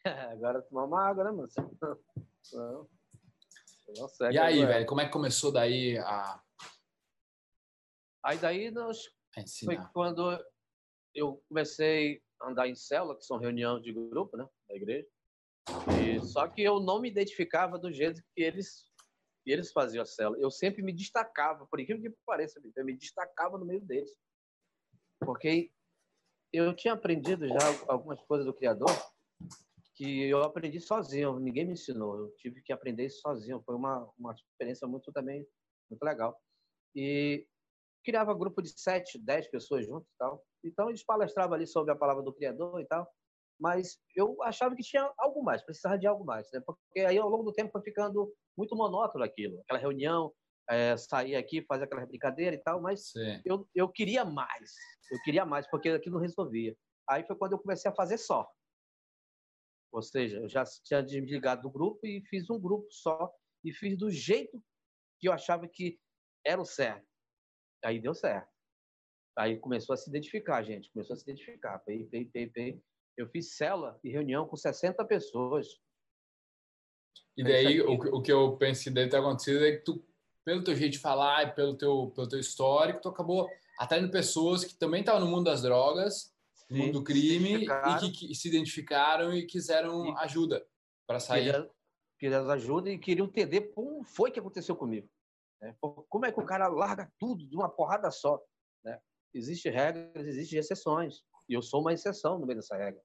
[0.31, 1.49] Agora tomar uma água, né, mano?
[2.53, 2.87] Não.
[3.97, 4.73] Não e aí, agora.
[4.73, 6.41] velho, como é que começou daí a
[8.23, 8.97] Aí daí nós
[9.63, 10.43] foi quando
[11.13, 15.07] eu comecei a andar em célula, que são reuniões de grupo, né, da igreja.
[16.01, 18.91] E, só que eu não me identificava do jeito que eles
[19.43, 20.39] que eles faziam a célula.
[20.39, 24.11] Eu sempre me destacava, por incrível que pareça, eu me destacava no meio deles.
[25.19, 25.71] Porque
[26.51, 28.89] eu tinha aprendido já algumas coisas do Criador
[29.95, 33.63] que eu aprendi sozinho, ninguém me ensinou, eu tive que aprender isso sozinho.
[33.65, 35.45] Foi uma, uma experiência muito também
[35.89, 36.37] muito legal.
[36.93, 37.47] E
[38.03, 40.43] criava grupo de sete, dez pessoas juntos e tal.
[40.63, 43.07] Então eles palestravam ali sobre a palavra do Criador e tal.
[43.59, 46.61] Mas eu achava que tinha algo mais, precisava de algo mais, né?
[46.65, 50.31] Porque aí ao longo do tempo foi ficando muito monótono aquilo, aquela reunião,
[50.69, 52.81] é, sair aqui, fazer aquela brincadeira e tal.
[52.81, 53.13] Mas
[53.45, 54.71] eu, eu queria mais,
[55.09, 56.75] eu queria mais porque aquilo não resolvia.
[57.09, 58.45] Aí foi quando eu comecei a fazer só.
[59.95, 63.97] Ou seja, eu já tinha desligado do grupo e fiz um grupo só e fiz
[63.97, 64.61] do jeito
[65.17, 65.97] que eu achava que
[66.45, 67.07] era o certo.
[67.81, 68.49] Aí deu certo.
[69.37, 70.91] Aí começou a se identificar, gente.
[70.91, 71.79] Começou a se identificar.
[71.79, 72.83] Pei, pei, pei, pei.
[73.17, 75.65] Eu fiz cela e reunião com 60 pessoas.
[77.37, 80.05] E daí, o, o que eu penso que deve ter acontecido é que tu,
[80.43, 84.65] pelo teu jeito de falar e pelo teu, pelo teu histórico, tu acabou atraindo pessoas
[84.65, 86.34] que também estavam no mundo das drogas,
[86.69, 90.65] no mundo do crime, e que, que, se identificaram e quiseram e ajuda
[91.07, 91.69] para sair.
[92.17, 95.09] Queriam ajuda e queriam entender como foi que aconteceu comigo.
[95.61, 95.75] Né?
[96.09, 98.41] Como é que o cara larga tudo de uma porrada só?
[98.83, 98.99] Né?
[99.33, 101.23] Existem regras, existem exceções.
[101.47, 103.01] E eu sou uma exceção no meio dessa regra.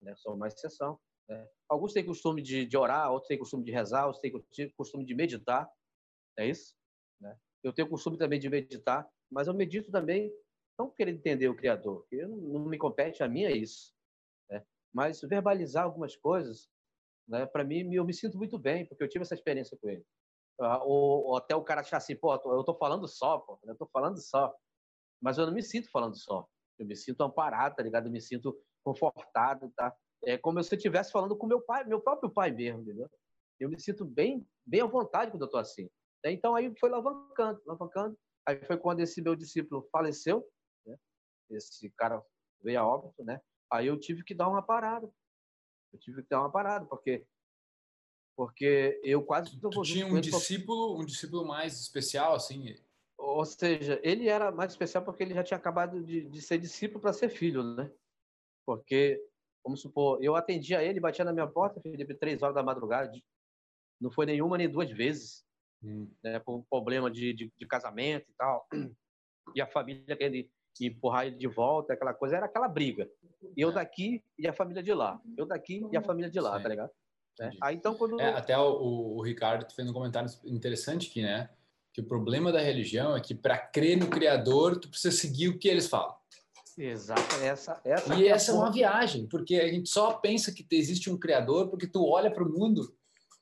[0.00, 0.14] Né?
[0.16, 0.98] Sou uma exceção.
[1.28, 1.46] Né?
[1.68, 5.14] Alguns têm costume de, de, orar, outros têm costume de rezar, outros têm costume de
[5.14, 5.68] meditar.
[6.38, 6.74] É isso?
[7.20, 7.36] Né?
[7.62, 10.32] Eu tenho costume também de meditar, mas eu medito também
[10.78, 12.06] não querendo entender o Criador.
[12.10, 13.92] Eu, não me compete a mim é isso.
[14.48, 14.64] Né?
[14.92, 16.68] Mas verbalizar algumas coisas,
[17.26, 20.04] né, para mim, eu me sinto muito bem, porque eu tive essa experiência com ele.
[20.60, 23.76] Ah, ou, ou, até o cara achar assim, pô, eu tô falando só, pô, eu
[23.76, 24.54] tô falando só.
[25.20, 26.48] Mas eu não me sinto falando só.
[26.78, 28.06] Eu me sinto amparado, tá ligado?
[28.06, 29.94] Eu me sinto confortado, tá?
[30.24, 33.08] É como se eu estivesse falando com meu pai, meu próprio pai mesmo, entendeu?
[33.60, 35.88] Eu me sinto bem, bem à vontade quando eu tô assim.
[36.24, 38.18] Então aí foi alavancando, alavancando.
[38.46, 40.44] Aí foi quando esse meu discípulo faleceu, né?
[41.50, 42.22] Esse cara
[42.62, 43.40] veio a óbito, né?
[43.70, 45.10] Aí eu tive que dar uma parada.
[45.92, 47.26] Eu tive que dar uma parada, porque
[48.38, 52.72] porque eu quase tu, tu tinha um discípulo um discípulo mais especial assim
[53.18, 57.00] ou seja ele era mais especial porque ele já tinha acabado de, de ser discípulo
[57.00, 57.90] para ser filho né
[58.64, 59.20] porque
[59.64, 63.10] vamos supor eu atendia ele batia na minha porta Felipe três horas da madrugada
[64.00, 65.44] não foi nenhuma nem duas vezes
[65.82, 66.08] hum.
[66.22, 68.68] né por um problema de, de, de, casamento e tal
[69.52, 70.48] e a família querendo
[70.86, 73.08] empurrar ele de volta aquela coisa era aquela briga
[73.56, 73.72] eu é.
[73.72, 76.62] daqui e a família de lá eu daqui e a família de lá Sim.
[76.62, 76.90] tá ligado
[77.38, 77.52] né?
[77.60, 78.20] Aí, então, quando...
[78.20, 81.48] É, até o, o, Ricardo fez um comentário interessante aqui, né?
[81.92, 85.58] Que o problema da religião é que para crer no Criador, tu precisa seguir o
[85.58, 86.16] que eles falam.
[86.76, 90.64] Exato, essa, essa e é essa é uma viagem, porque a gente só pensa que
[90.70, 92.94] existe um Criador porque tu olha para o mundo,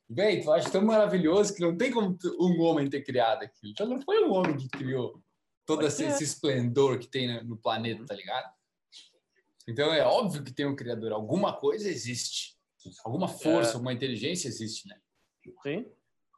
[0.09, 3.73] velho, tu acha tão maravilhoso que não tem como um homem ter criado aquilo.
[3.73, 5.21] Então não foi um homem que criou
[5.67, 8.55] todo esse, esse esplendor que tem no planeta, tá ligado?
[9.69, 12.57] Então é óbvio que tem um Criador, alguma coisa existe.
[13.05, 13.75] Alguma força, é...
[13.75, 14.99] alguma inteligência existe, né?
[15.63, 15.91] Sim.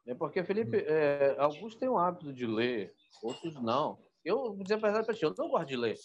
[0.06, 4.02] É porque, Felipe, é, alguns têm o hábito de ler, outros não.
[4.24, 5.98] Eu vou dizer a verdade ti, eu não gosto de ler.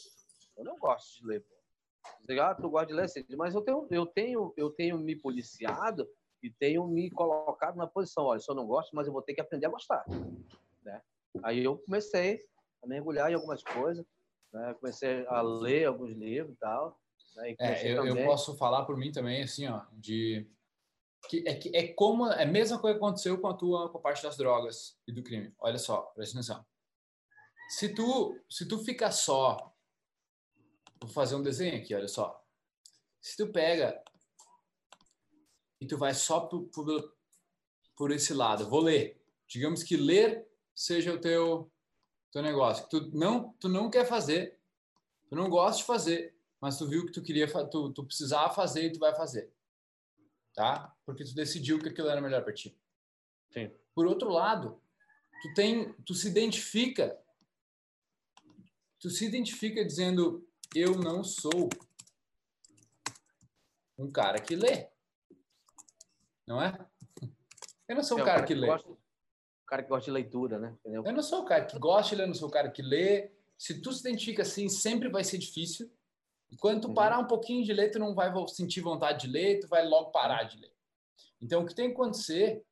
[0.57, 1.45] Eu não gosto de ler.
[2.41, 3.25] Ah, tu gosta de ler, sim.
[3.37, 6.05] mas eu tenho, eu tenho, eu tenho me policiado
[6.41, 9.33] e tenho me colocado na posição, olha, se eu não gosto, mas eu vou ter
[9.33, 10.03] que aprender a gostar.
[10.83, 11.01] Né?
[11.41, 12.45] Aí eu comecei
[12.83, 14.05] a mergulhar em algumas coisas,
[14.51, 14.75] né?
[14.79, 16.99] comecei a ler alguns livros e tal.
[17.35, 17.51] Né?
[17.51, 20.47] E é, eu, eu, posso falar por mim também, assim, ó, de
[21.29, 23.97] que é, que é como é a mesma coisa que aconteceu com a tua com
[23.97, 25.53] a parte das drogas e do crime.
[25.57, 26.65] Olha só, presta atenção.
[27.69, 29.73] Se tu se tu fica só,
[30.99, 32.43] vou fazer um desenho aqui, olha só.
[33.21, 34.03] Se tu pega
[35.79, 37.15] e tu vai só por, por,
[37.95, 39.21] por esse lado, vou ler.
[39.47, 41.72] Digamos que ler seja o teu
[42.33, 42.87] teu negócio.
[42.89, 44.59] Tu não tu não quer fazer,
[45.29, 48.87] tu não gosta de fazer, mas tu viu que tu queria tu, tu precisava fazer
[48.87, 49.53] e tu vai fazer
[50.53, 50.95] tá?
[51.05, 52.77] Porque tu decidiu que aquilo era melhor para ti.
[53.51, 53.71] Sim.
[53.93, 54.81] Por outro lado,
[55.41, 57.19] tu tem, tu se identifica,
[58.99, 61.69] tu se identifica dizendo eu não sou
[63.97, 64.89] um cara que lê,
[66.47, 66.73] não é?
[67.87, 68.67] Eu não sou um cara, que, que lê.
[68.67, 68.97] Gosta,
[69.65, 70.75] cara que gosta de leitura, né?
[70.79, 71.03] Entendeu?
[71.05, 72.81] Eu não sou o cara que gosta de ler, eu não sou o cara que
[72.81, 73.31] lê.
[73.57, 75.89] Se tu se identifica assim, sempre vai ser difícil
[76.53, 76.93] e quando tu uhum.
[76.93, 80.11] parar um pouquinho de ler, tu não vai sentir vontade de ler, tu vai logo
[80.11, 80.71] parar de ler.
[81.41, 82.63] Então, o que tem que acontecer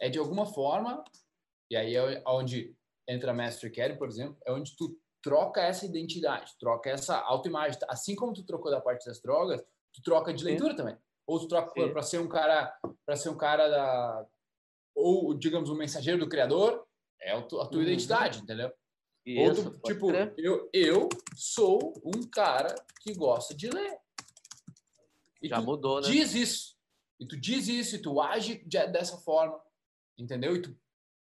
[0.00, 1.04] é, de alguma forma,
[1.70, 2.74] e aí é onde
[3.06, 7.78] entra a Master Carry, por exemplo, é onde tu troca essa identidade, troca essa autoimagem.
[7.86, 10.76] Assim como tu trocou da parte das drogas, tu troca de leitura Sim.
[10.76, 10.96] também.
[11.26, 12.74] Ou tu troca para ser um cara,
[13.04, 14.26] para ser um cara da
[14.98, 16.84] ou digamos um mensageiro do criador,
[17.20, 17.82] é a tua, uhum.
[17.82, 18.72] identidade, entendeu?
[19.24, 23.98] Isso, Outro, tipo, eu, eu sou um cara que gosta de ler.
[25.42, 26.08] E Já mudou, né?
[26.08, 26.76] Diz isso.
[27.20, 29.60] E tu diz isso, e tu age de, dessa forma,
[30.16, 30.56] entendeu?
[30.56, 30.76] E tu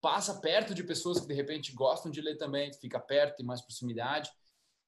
[0.02, 3.46] passa perto de pessoas que de repente gostam de ler também, tu fica perto, tem
[3.46, 4.32] mais proximidade.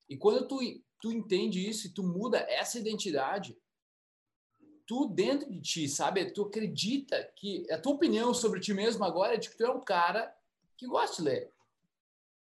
[0.08, 0.60] E quando tu,
[1.02, 3.58] tu entende isso e tu muda essa identidade,
[4.86, 6.32] tu dentro de ti, sabe?
[6.32, 9.72] Tu acredita que a tua opinião sobre ti mesmo agora é de que tu é
[9.72, 10.36] um cara
[10.78, 11.52] que gosta de ler.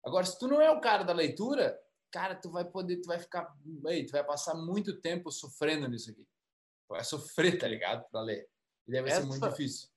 [0.04, 1.80] Agora, se tu não é o cara da leitura,
[2.12, 3.54] cara, tu vai poder, tu vai ficar,
[3.88, 6.24] aí, tu vai passar muito tempo sofrendo nisso aqui.
[6.24, 8.08] Tu vai sofrer, tá ligado?
[8.10, 8.50] Pra ler.
[8.88, 9.22] E deve Essa...
[9.22, 9.90] ser muito difícil.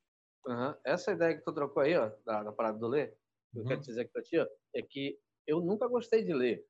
[0.46, 0.74] Uhum.
[0.84, 3.16] Essa ideia que tu trocou aí, ó, da, da parada do ler,
[3.54, 3.62] uhum.
[3.62, 6.66] eu quero dizer aqui pra ti, ó, é que eu nunca gostei de ler.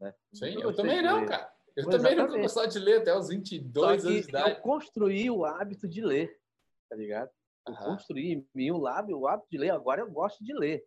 [0.00, 0.14] Né?
[0.32, 1.28] Sim, eu também não, ler.
[1.28, 1.52] cara.
[1.76, 4.50] Eu Mas também nunca gostava de ler até os 22 anos de idade.
[4.50, 6.38] Eu construí o hábito de ler,
[6.88, 7.30] tá ligado?
[7.66, 10.84] Eu construí o hábito, o hábito de ler, agora eu gosto de ler.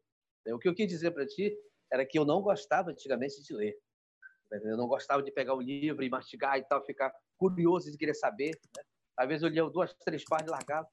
[0.47, 1.57] O que eu quis dizer para ti
[1.91, 3.75] era que eu não gostava antigamente de ler.
[4.51, 8.13] Eu não gostava de pegar o livro e mastigar e tal, ficar curioso de querer
[8.13, 8.51] saber.
[8.75, 8.83] Né?
[9.17, 10.87] Às vezes eu lia duas, três páginas e largava.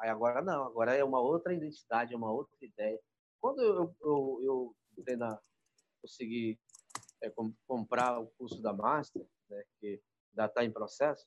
[0.00, 2.98] Aí agora não, agora é uma outra identidade, é uma outra ideia.
[3.40, 4.74] Quando eu, eu,
[5.06, 5.38] eu na,
[6.02, 6.58] consegui
[7.22, 7.32] é,
[7.66, 11.26] comprar o curso da Master, né, que ainda está em processo,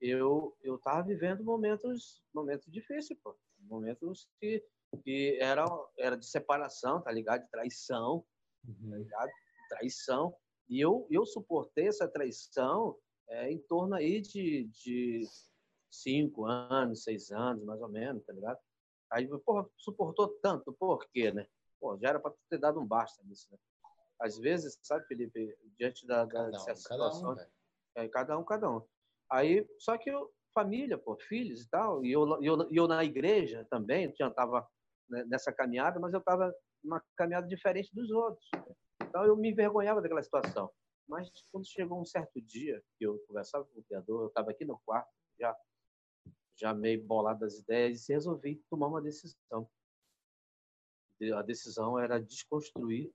[0.00, 3.36] eu eu estava vivendo momentos momentos difíceis, pô.
[3.60, 4.64] momentos que
[5.02, 5.64] que era
[5.98, 8.24] era de separação, tá ligado, de traição,
[8.66, 8.90] uhum.
[8.90, 9.30] tá ligado?
[9.68, 10.34] Traição.
[10.68, 12.96] E eu, eu suportei essa traição
[13.28, 15.22] é, em torno aí de, de
[15.90, 18.58] cinco anos, seis anos, mais ou menos, tá ligado?
[19.10, 21.46] Aí, porra, suportou tanto, por quê, né?
[21.80, 23.58] Pô, já era para ter dado um basta nisso, né?
[24.20, 27.46] Às vezes, sabe, Felipe, diante da, da cada um, situação, cada um,
[27.96, 28.82] é, cada um, cada um.
[29.30, 33.66] Aí, só que eu, família, pô, filhos e tal, e eu, eu, eu na igreja
[33.70, 34.68] também, já estava
[35.08, 36.52] né, nessa caminhada, mas eu estava
[36.82, 38.48] numa caminhada diferente dos outros.
[39.02, 40.70] Então eu me envergonhava daquela situação.
[41.08, 44.64] Mas quando chegou um certo dia que eu conversava com o criador, eu estava aqui
[44.64, 45.08] no quarto,
[45.40, 45.56] já
[46.60, 49.70] já meio bolado das ideias e resolvi tomar uma decisão.
[51.36, 53.12] A decisão era desconstruir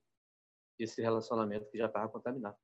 [0.80, 2.58] esse relacionamento que já estava contaminado.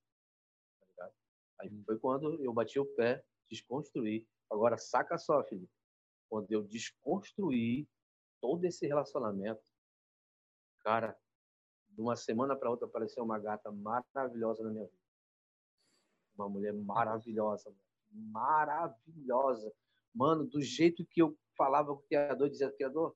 [0.96, 1.12] Tá
[1.60, 4.28] Aí foi quando eu bati o pé, desconstruí.
[4.50, 5.72] Agora saca só, Felipe.
[6.30, 7.88] Quando eu desconstruí
[8.40, 9.62] todo esse relacionamento,
[10.82, 11.18] cara,
[11.90, 14.98] de uma semana para outra apareceu uma gata maravilhosa na minha vida.
[16.36, 17.76] Uma mulher maravilhosa,
[18.12, 19.74] maravilhosa.
[20.14, 23.16] Mano, do jeito que eu falava com o criador, dizia, criador,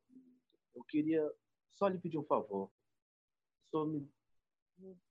[0.75, 1.31] eu queria
[1.71, 2.69] só lhe pedir um favor.
[3.71, 4.09] Só me, me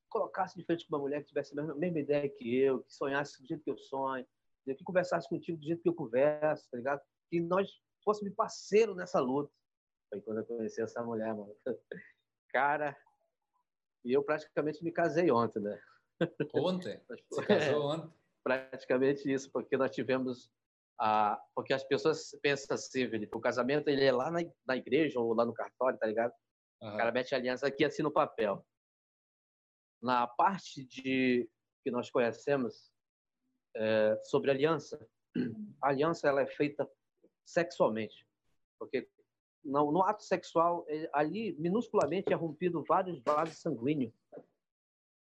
[0.08, 2.92] colocasse de frente com uma mulher que tivesse a mesma, mesma, ideia que eu, que
[2.92, 4.26] sonhasse do jeito que eu sonho,
[4.64, 7.00] que conversasse contigo do jeito que eu converso, tá ligado?
[7.30, 7.68] Que nós
[8.04, 9.50] fôssemos parceiro nessa luta.
[10.10, 11.54] Foi quando eu conheci essa mulher, mano.
[12.52, 12.96] Cara,
[14.04, 15.80] e eu praticamente me casei ontem, né?
[16.54, 17.00] Ontem?
[17.30, 18.12] Você casou ontem?
[18.42, 20.50] praticamente isso, porque nós tivemos
[21.00, 25.18] a, porque as pessoas pensam assim, Felipe, o casamento ele é lá na, na igreja
[25.18, 26.32] ou lá no cartório, tá ligado?
[26.80, 26.94] Uhum.
[26.94, 28.64] O cara mete a aliança aqui assim no papel.
[30.02, 31.48] Na parte de
[31.84, 32.92] que nós conhecemos
[33.76, 35.08] é, sobre aliança,
[35.80, 36.88] a aliança ela é feita
[37.44, 38.26] sexualmente,
[38.78, 39.08] porque
[39.64, 44.12] no, no ato sexual, é, ali, minusculamente, é rompido vários vasos sanguíneos.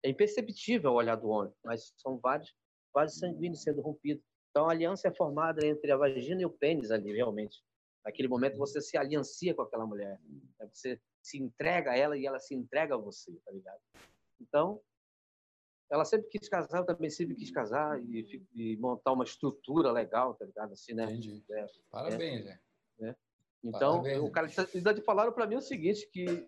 [0.03, 2.53] É imperceptível o olhar do homem, mas são vários
[2.93, 4.23] vasos sanguíneos sendo rompidos.
[4.49, 7.63] Então, a aliança é formada entre a vagina e o pênis ali, realmente.
[8.03, 10.19] Naquele momento, você se aliancia com aquela mulher.
[10.59, 10.69] Né?
[10.71, 13.79] Você se entrega a ela e ela se entrega a você, tá ligado?
[14.39, 14.81] Então,
[15.89, 20.33] ela sempre quis casar, eu também sempre quis casar e, e montar uma estrutura legal,
[20.35, 20.73] tá ligado?
[20.73, 21.05] Assim, né?
[21.05, 21.43] Entendi.
[21.51, 22.59] É, Parabéns, é,
[22.99, 23.15] né?
[23.63, 26.47] Então, Parabéns, o cara ainda falaram para mim o seguinte, que,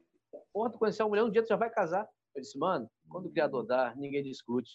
[0.53, 2.07] porra, tu conheceu uma mulher, um dia tu já vai casar.
[2.35, 4.71] Eu disse, mano, quando o criador dá, ninguém discute.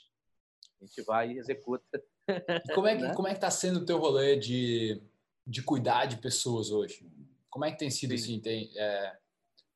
[0.81, 1.85] A gente vai e executa.
[2.29, 3.15] E como é que né?
[3.15, 5.01] como é que tá sendo o teu rolê de,
[5.47, 7.07] de cuidar de pessoas hoje?
[7.51, 8.17] Como é que tem sido Sim.
[8.17, 8.41] assim?
[8.41, 9.17] Tem, é,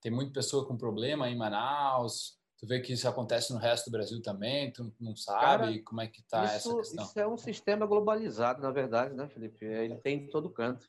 [0.01, 2.38] tem muita pessoa com problema em Manaus?
[2.59, 4.73] Tu vê que isso acontece no resto do Brasil também?
[4.73, 7.05] Tu não sabe Cara, como é que tá isso, essa questão?
[7.05, 9.64] Isso é um sistema globalizado, na verdade, né, Felipe?
[9.64, 10.88] Ele tem em todo canto.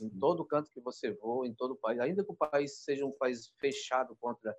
[0.00, 2.00] Em todo canto que você voa, em todo o país.
[2.00, 4.56] Ainda que o país seja um país fechado contra,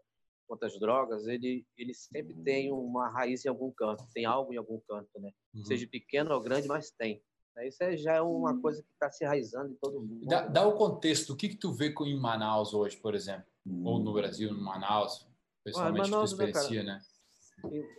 [0.47, 4.05] contra as drogas, ele, ele sempre tem uma raiz em algum canto.
[4.13, 5.31] Tem algo em algum canto, né?
[5.55, 5.65] Uhum.
[5.65, 7.23] Seja pequeno ou grande, mas tem.
[7.65, 8.61] Isso já é uma uhum.
[8.61, 10.25] coisa que está se enraizando em todo mundo.
[10.27, 11.33] Dá, dá, o contexto.
[11.33, 13.45] O que, que tu vê em Manaus hoje, por exemplo?
[13.83, 15.28] Ou no Brasil, em Manaus?
[15.63, 17.01] Pessoalmente, ah, Manaus, né, né?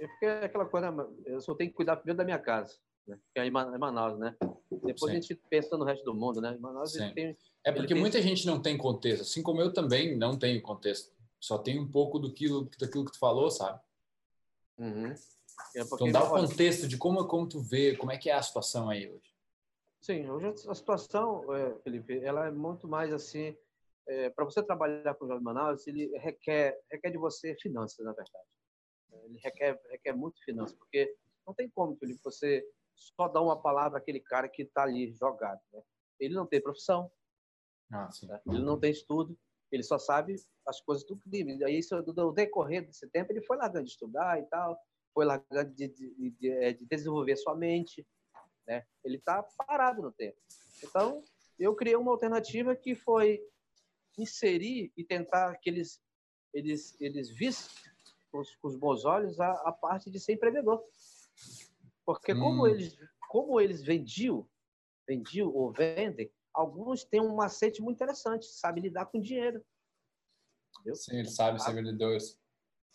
[0.01, 0.89] É porque é aquela coisa,
[1.27, 2.75] eu só tenho que cuidar primeiro da minha casa,
[3.07, 3.19] né?
[3.35, 4.35] que é em Manaus, né?
[4.71, 5.19] Depois Sim.
[5.19, 6.55] a gente pensa no resto do mundo, né?
[6.55, 8.29] Em Manaus tem, É porque muita tem...
[8.29, 11.13] gente não tem contexto, assim como eu também não tenho contexto.
[11.39, 12.47] Só tem um pouco do que,
[12.79, 13.81] daquilo que tu falou, sabe?
[14.79, 15.15] Uhum.
[15.77, 18.43] É então dá o contexto de como, como tu vê, como é que é a
[18.43, 19.31] situação aí hoje.
[20.01, 23.55] Sim, hoje a situação, é, Felipe, ela é muito mais assim,
[24.07, 28.13] é, para você trabalhar com o Jovem Manaus, ele requer, requer de você finanças, na
[28.13, 28.47] verdade.
[29.25, 31.15] Ele requer, requer muito finanças, porque
[31.47, 35.61] não tem como, Felipe, você só dar uma palavra àquele cara que está ali jogado.
[35.73, 35.83] Né?
[36.19, 37.11] Ele não tem profissão,
[37.93, 38.41] ah, né?
[38.47, 39.37] ele não tem estudo,
[39.73, 40.35] ele só sabe
[40.67, 41.63] as coisas do crime.
[41.65, 44.79] Aí, do decorrer desse tempo, ele foi largando de estudar e tal,
[45.15, 48.07] foi largando de, de, de, é, de desenvolver sua mente,
[48.67, 48.85] né?
[49.05, 50.37] Ele está parado no tempo.
[50.83, 51.23] Então,
[51.59, 53.41] eu criei uma alternativa que foi
[54.23, 56.01] inserir e tentar que eles
[56.53, 57.71] eles eles vissem
[58.31, 60.83] com os, com os bons olhos a, a, parte de ser empreendedor,
[62.05, 62.67] porque como hum.
[62.67, 62.97] eles
[63.29, 64.49] como eles vendiam
[65.07, 69.65] vendiam ou vendem, alguns têm um macete muito interessante, sabe lidar com dinheiro.
[70.75, 70.95] Entendeu?
[70.95, 72.19] Sim, ele sabe ser vendedor.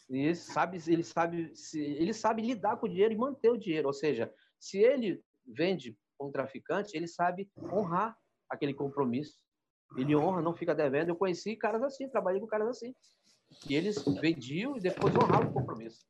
[0.10, 3.88] Ele sabe, ele sabe, ele sabe lidar com o dinheiro e manter o dinheiro.
[3.88, 8.18] Ou seja, se ele vende um traficante, ele sabe honrar
[8.50, 9.38] aquele compromisso.
[9.98, 11.10] Ele honra, não fica devendo.
[11.10, 12.93] Eu conheci caras assim, trabalhei com caras assim.
[13.69, 16.06] E eles vendiam e depois honravam o compromisso.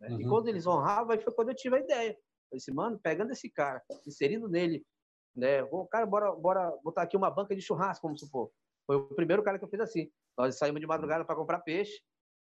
[0.00, 0.08] Né?
[0.10, 0.20] Uhum.
[0.20, 2.16] E quando eles honravam, aí foi quando eu tive a ideia.
[2.52, 4.84] Eu disse, mano, pegando esse cara, inserindo nele,
[5.34, 5.62] né?
[5.64, 8.50] O cara, bora, bora botar aqui uma banca de churrasco, vamos supor.
[8.86, 10.10] Foi o primeiro cara que eu fiz assim.
[10.38, 12.00] Nós saímos de madrugada para comprar peixe,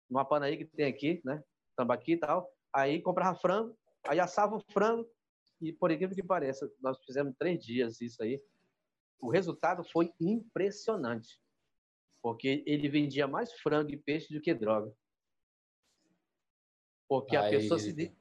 [0.09, 1.43] numa panaí que tem aqui, né?
[1.77, 2.49] Tambaqui e tal.
[2.73, 5.09] Aí comprava frango, aí assava o frango,
[5.61, 8.41] e por incrível que pareça, nós fizemos três dias isso aí.
[9.21, 11.41] O resultado foi impressionante,
[12.23, 14.93] porque ele vendia mais frango e peixe do que droga.
[17.09, 17.47] Porque aí...
[17.47, 18.17] a pessoa se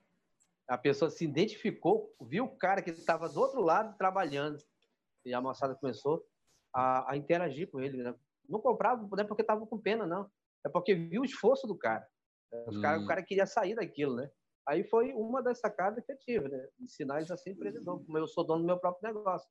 [0.67, 4.59] a pessoa se identificou, viu o cara que estava do outro lado trabalhando
[5.25, 6.23] e a moçada começou
[6.71, 8.03] a, a interagir com ele.
[8.03, 8.13] Né?
[8.47, 10.29] Não comprava não é porque estava com pena, não.
[10.63, 12.07] É porque viu o esforço do cara.
[12.67, 12.81] Os hum.
[12.81, 12.99] cara.
[12.99, 14.29] O cara queria sair daquilo, né?
[14.67, 16.69] Aí foi uma das sacadas que eu tive, né?
[16.79, 19.49] Ensinar eles a ser empreendedor, como eu sou dono do meu próprio negócio.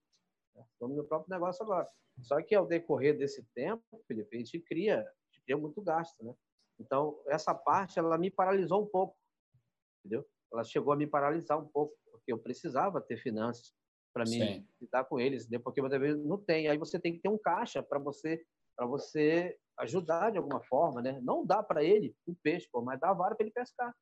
[0.80, 1.88] Do meu próprio negócio agora.
[2.20, 6.24] Só que ao decorrer desse tempo, Felipe, a gente cria, a gente cria muito gasto,
[6.24, 6.34] né?
[6.80, 9.16] Então, essa parte, ela me paralisou um pouco,
[10.00, 10.24] entendeu?
[10.52, 13.74] Ela chegou a me paralisar um pouco, porque eu precisava ter finanças
[14.12, 15.58] para mim lidar com eles, né?
[15.58, 16.68] porque você não tem.
[16.68, 18.44] Aí você tem que ter um caixa para você
[18.78, 21.20] para você ajudar de alguma forma, né?
[21.20, 23.92] Não dá para ele o peixe, pô, mas dá a vara para ele pescar.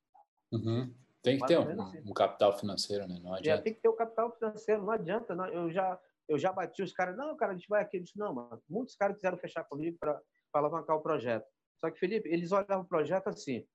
[0.53, 0.95] Uhum.
[1.23, 2.03] Tem que ter um, assim.
[2.05, 3.19] um, capital financeiro, né?
[3.23, 3.61] Não é, adianta.
[3.61, 5.35] É, tem que ter o um capital financeiro, não adianta.
[5.35, 5.47] Não.
[5.47, 7.99] Eu, já, eu já bati os caras, não, cara, a gente vai aqui.
[7.99, 8.63] Eu disse, não, mano.
[8.69, 10.21] Muitos caras quiseram fechar comigo para
[10.53, 11.47] alavancar o projeto.
[11.79, 13.67] Só que, Felipe, eles olhavam o projeto assim.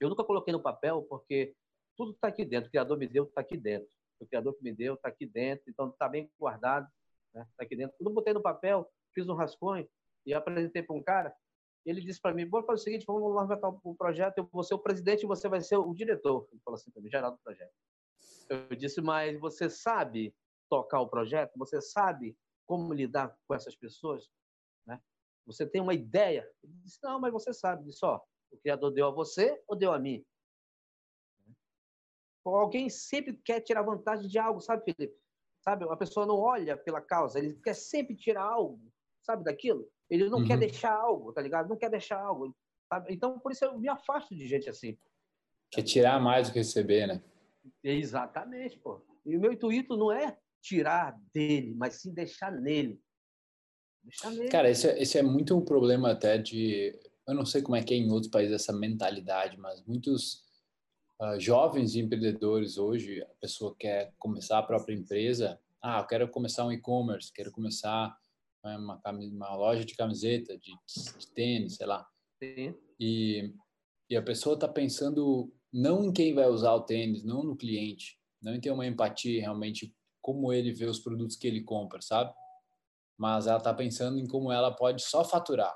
[0.00, 1.54] Eu nunca coloquei no papel, porque
[1.96, 2.68] tudo está aqui dentro.
[2.68, 3.88] O Criador me deu, está aqui dentro.
[4.20, 5.64] O Criador que me deu, está aqui dentro.
[5.68, 6.86] Então, está bem guardado,
[7.28, 7.46] está né?
[7.56, 7.96] Tá aqui dentro.
[7.98, 9.88] Tudo botei no papel, fiz um rascunho
[10.26, 11.34] e apresentei para um cara
[11.84, 14.74] ele disse para mim, bora fazer o seguinte, vamos levantar o projeto, eu vou ser
[14.74, 16.48] o presidente e você vai ser o diretor.
[16.52, 17.72] Ele falou assim para mim, geral do projeto.
[18.48, 20.34] Eu disse, mas você sabe
[20.76, 21.52] tocar o projeto?
[21.58, 24.30] Você sabe como lidar com essas pessoas?
[24.86, 25.00] Né?
[25.46, 26.48] Você tem uma ideia?
[26.62, 27.90] Ele disse, não, mas você sabe.
[28.02, 28.20] Ó,
[28.50, 30.24] o Criador deu a você ou deu a mim?
[32.44, 35.16] Alguém sempre quer tirar vantagem de algo, sabe, Felipe?
[35.60, 38.92] Sabe, a pessoa não olha pela causa, ele quer sempre tirar algo
[39.22, 39.88] sabe daquilo?
[40.10, 40.46] Ele não uhum.
[40.46, 41.68] quer deixar algo, tá ligado?
[41.68, 42.54] Não quer deixar algo.
[42.88, 43.14] Sabe?
[43.14, 44.98] Então, por isso eu me afasto de gente assim.
[45.70, 47.22] Quer tirar mais do que receber, né?
[47.82, 49.00] Exatamente, pô.
[49.24, 53.00] E o meu intuito não é tirar dele, mas sim deixar nele.
[54.02, 54.48] Deixar nele.
[54.48, 56.98] Cara, esse é, esse é muito um problema até de.
[57.26, 60.44] Eu não sei como é que é em outros países essa mentalidade, mas muitos
[61.20, 65.60] uh, jovens empreendedores hoje, a pessoa quer começar a própria empresa.
[65.80, 68.16] Ah, eu quero começar um e-commerce, quero começar
[68.64, 70.72] né, uma, uma loja de camiseta, de,
[71.18, 72.06] de tênis, sei lá.
[72.42, 72.74] Sim.
[72.98, 73.52] E,
[74.08, 78.18] e a pessoa está pensando não em quem vai usar o tênis, não no cliente,
[78.40, 82.32] não em ter uma empatia realmente como ele vê os produtos que ele compra, sabe?
[83.18, 85.74] Mas ela está pensando em como ela pode só faturar.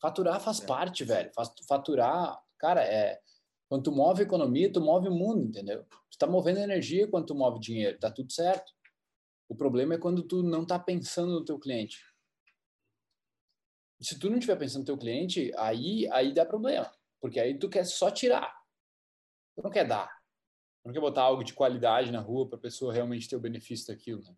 [0.00, 0.66] Faturar faz é.
[0.66, 1.30] parte, velho.
[1.66, 3.18] Faturar, cara, é
[3.68, 5.84] quando tu move economia, tu move o mundo, entendeu?
[5.84, 8.72] Tu está movendo energia quando tu move dinheiro, tá tudo certo.
[9.48, 11.98] O problema é quando tu não está pensando no teu cliente.
[14.00, 16.90] se tu não estiver pensando no teu cliente, aí aí dá problema,
[17.20, 18.54] porque aí tu quer só tirar.
[19.56, 20.10] Tu não quer dar.
[20.84, 23.88] Não quer botar algo de qualidade na rua para a pessoa realmente ter o benefício
[23.88, 24.36] daquilo, né?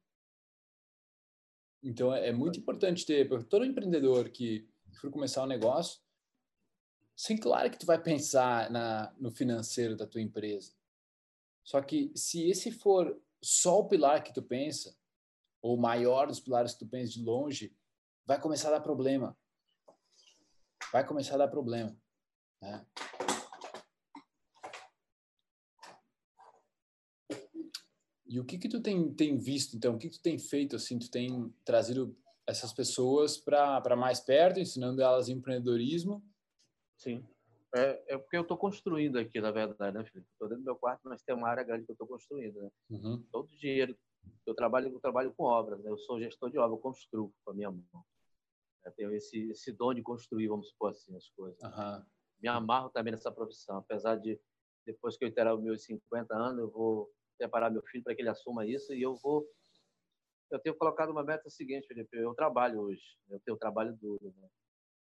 [1.82, 4.68] Então é, é muito importante ter, para todo empreendedor que
[5.00, 6.00] for começar um negócio,
[7.16, 10.74] Sim, claro que tu vai pensar na, no financeiro da tua empresa.
[11.64, 14.94] Só que se esse for só o pilar que tu pensa,
[15.62, 17.74] ou o maior dos pilares que tu pensa de longe,
[18.26, 19.36] vai começar a dar problema.
[20.92, 21.96] Vai começar a dar problema.
[22.60, 22.86] Né?
[28.28, 29.94] E o que que tu tem, tem visto, então?
[29.94, 30.98] O que, que tu tem feito, assim?
[30.98, 32.16] Tu tem trazido
[32.46, 36.22] essas pessoas para mais perto, ensinando elas empreendedorismo
[36.96, 37.26] Sim.
[37.74, 40.28] É, é porque eu estou construindo aqui, na verdade, né, Felipe?
[40.32, 42.60] Estou dentro do meu quarto, mas tem uma área grande que eu estou construindo.
[42.60, 42.70] Né?
[42.90, 43.22] Uhum.
[43.30, 43.96] Todo o dinheiro.
[44.44, 45.90] Eu trabalho, eu trabalho com obras, né?
[45.90, 48.04] eu sou gestor de obra, eu construo com a minha mão.
[48.84, 51.60] Eu tenho esse, esse dom de construir, vamos supor assim, as coisas.
[51.62, 52.04] Uhum.
[52.40, 54.40] Me amarro também nessa profissão, apesar de,
[54.84, 58.22] depois que eu terá os meus 50 anos, eu vou preparar meu filho para que
[58.22, 59.46] ele assuma isso e eu vou.
[60.50, 62.16] Eu tenho colocado uma meta seguinte, Felipe.
[62.16, 64.48] Eu trabalho hoje, eu tenho trabalho duro, né?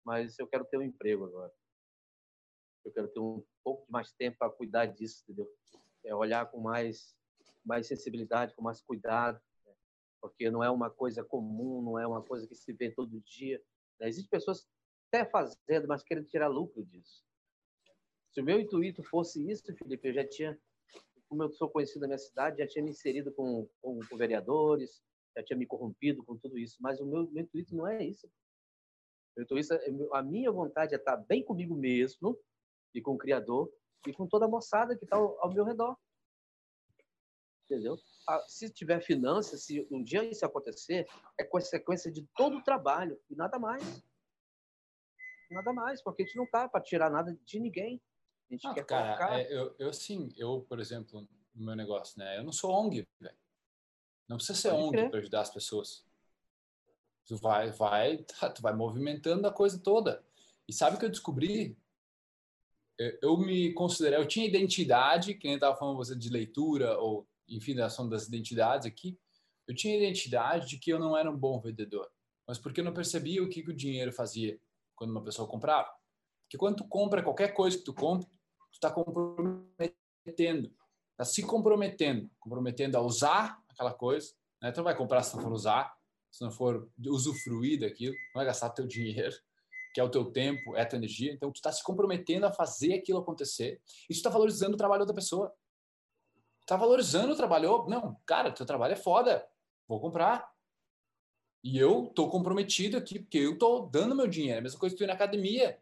[0.06, 1.52] mas eu quero ter um emprego agora
[2.86, 5.50] eu quero ter um pouco de mais tempo para cuidar disso, entendeu?
[6.04, 7.16] É olhar com mais,
[7.64, 9.74] mais sensibilidade, com mais cuidado, né?
[10.22, 13.62] porque não é uma coisa comum, não é uma coisa que se vê todo dia.
[14.00, 14.10] Né?
[14.10, 14.68] Existem pessoas
[15.08, 17.24] até fazendo, mas querendo tirar lucro disso.
[18.32, 20.60] Se o meu intuito fosse isso, Felipe, eu já tinha,
[21.34, 25.02] como eu sou conhecido na minha cidade, já tinha me inserido com, com, com vereadores,
[25.36, 26.78] já tinha me corrompido com tudo isso.
[26.80, 28.30] Mas o meu, meu intuito não é isso.
[29.36, 32.38] Meu intuito, é, a minha vontade é estar bem comigo mesmo,
[32.94, 33.74] e com o Criador
[34.06, 35.98] e com toda a moçada que está ao, ao, meu redor.
[37.66, 37.98] Entendeu?
[38.30, 43.20] Ah, se tiver finanças, se um dia isso acontecer, é consequência de todo o trabalho
[43.28, 43.84] e nada mais.
[45.50, 48.00] Nada mais, porque a gente não tá para tirar nada de ninguém.
[48.50, 49.40] A gente ah, quer cara, colocar...
[49.40, 52.38] é, eu, eu sim, eu, por exemplo, no meu negócio, né?
[52.38, 53.36] Eu não sou ONG, velho.
[54.28, 56.06] Não precisa ser Pode ONG para ajudar as pessoas.
[57.26, 60.24] Tu vai, vai, tá, tu vai movimentando a coisa toda.
[60.68, 61.78] E sabe o que eu descobri?
[63.22, 67.76] eu me considerei, eu tinha identidade, que nem estava falando você de leitura, ou enfim,
[67.76, 69.18] da ação das identidades aqui,
[69.68, 72.10] eu tinha identidade de que eu não era um bom vendedor,
[72.48, 74.60] mas porque eu não percebia o que, que o dinheiro fazia
[74.96, 75.90] quando uma pessoa comprava.
[76.54, 80.72] Porque quando tu compra qualquer coisa que tu compra, tu está comprometendo,
[81.12, 84.72] está se comprometendo, comprometendo a usar aquela coisa, né?
[84.72, 85.92] Tu não vai comprar se não for usar,
[86.32, 89.36] se não for usufruir daquilo, não vai gastar teu dinheiro
[89.96, 91.32] que é o teu tempo, é a tua energia.
[91.32, 93.80] Então, tu está se comprometendo a fazer aquilo acontecer.
[94.10, 95.54] Isso está valorizando o trabalho da pessoa.
[96.62, 97.86] Está valorizando o trabalho.
[97.88, 99.48] Não, cara, teu trabalho é foda.
[99.88, 100.52] Vou comprar.
[101.64, 104.56] E eu tô comprometido aqui, porque eu tô dando meu dinheiro.
[104.56, 105.80] É a mesma coisa que tu ir na academia.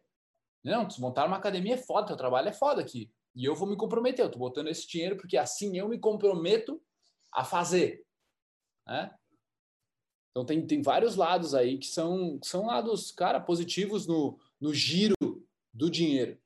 [0.63, 3.11] Não, tu montar uma academia é foda, teu trabalho é foda aqui.
[3.35, 6.81] E eu vou me comprometer, eu tô botando esse dinheiro porque assim eu me comprometo
[7.31, 8.05] a fazer.
[8.85, 9.15] Né?
[10.31, 15.15] Então tem, tem vários lados aí que são, são lados, cara, positivos no, no giro
[15.73, 16.39] do dinheiro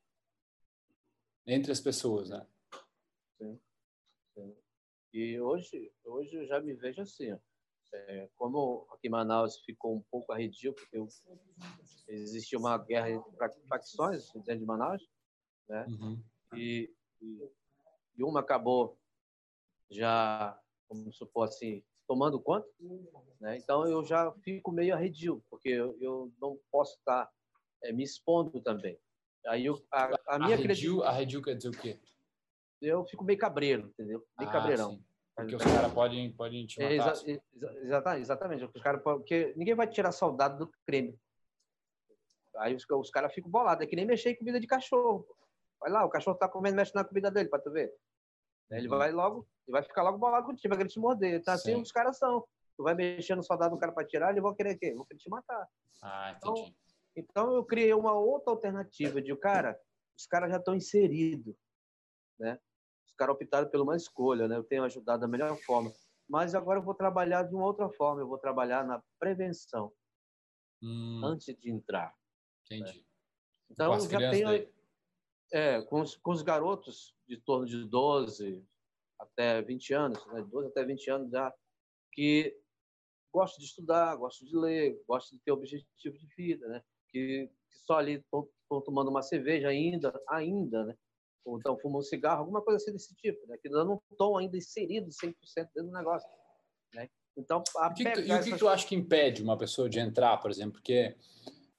[1.46, 2.46] entre as pessoas, né?
[3.38, 3.60] Sim.
[4.34, 4.56] Sim.
[5.14, 7.38] E hoje, hoje eu já me vejo assim,
[8.08, 10.98] é, como aqui em Manaus ficou um pouco arredio, porque
[12.08, 13.32] existia uma guerra entre
[13.68, 15.04] facções dentro de Manaus,
[15.68, 15.86] né?
[15.88, 16.24] Uhum.
[16.54, 17.52] E, e,
[18.18, 18.98] e uma acabou
[19.90, 22.68] já, vamos supor assim, tomando conta,
[23.40, 23.58] né?
[23.58, 27.30] Então eu já fico meio arredio, porque eu, eu não posso estar
[27.84, 29.00] é, me expondo também.
[29.48, 32.00] Aí eu, a, a minha arredio, arredio quer dizer o quê?
[32.82, 34.26] Eu fico meio cabreiro, entendeu?
[34.38, 34.92] Meio ah, cabreirão.
[34.92, 35.06] Sim.
[35.36, 37.12] Porque os caras podem, podem te É, matar.
[37.14, 38.64] exa- exa- exatamente, exatamente.
[38.66, 41.20] Os podem- porque ninguém vai tirar saudade do crime.
[42.58, 43.84] Aí os, os caras ficam bolados.
[43.84, 45.28] É que nem mexer em comida de cachorro.
[45.80, 47.94] Vai lá, o cachorro tá comendo, mexe na comida dele, pra tu ver.
[48.72, 48.98] Ele Uhum.
[48.98, 51.36] vai logo, ele vai ficar logo bolado contigo, vai querer te morder.
[51.40, 51.82] Então, assim Sim.
[51.82, 52.48] os caras são.
[52.78, 54.94] Tu vai mexer no soldado do cara pra tirar, ele vai querer o quê?
[54.94, 55.68] Vão querer te matar.
[56.02, 56.76] Ah, Então, entendi.
[57.18, 59.80] Então eu criei uma outra alternativa de, cara,
[60.18, 61.56] os caras já estão inseridos,
[62.40, 62.60] né?
[63.16, 64.58] Caras optaram por uma escolha, né?
[64.58, 65.92] Eu tenho ajudado da melhor forma.
[66.28, 69.94] Mas agora eu vou trabalhar de uma outra forma, eu vou trabalhar na prevenção
[70.82, 72.14] Hum, antes de entrar.
[72.66, 73.06] entendi.
[73.70, 74.70] Então Com já tenho daí?
[75.52, 78.64] é, com os, com os garotos de torno de 12
[79.20, 80.42] até 20 anos, né?
[80.44, 81.54] 12 até 20 anos já
[82.12, 82.58] que
[83.34, 86.84] gostam de estudar, gostam de ler, gostam de ter objetivo de vida, né?
[87.10, 88.50] Que, que só ali estão
[88.84, 90.98] tomando uma cerveja ainda, ainda, né?
[91.46, 93.58] Ou estão fumando um cigarro, alguma coisa assim desse tipo, né?
[93.62, 96.28] Que ainda não estão ainda inseridos 100% dentro do negócio,
[96.94, 97.08] né?
[97.38, 100.00] Então, a O que tu- e o que, tu acha que impede uma pessoa de
[100.00, 100.74] entrar, por exemplo?
[100.74, 101.16] Porque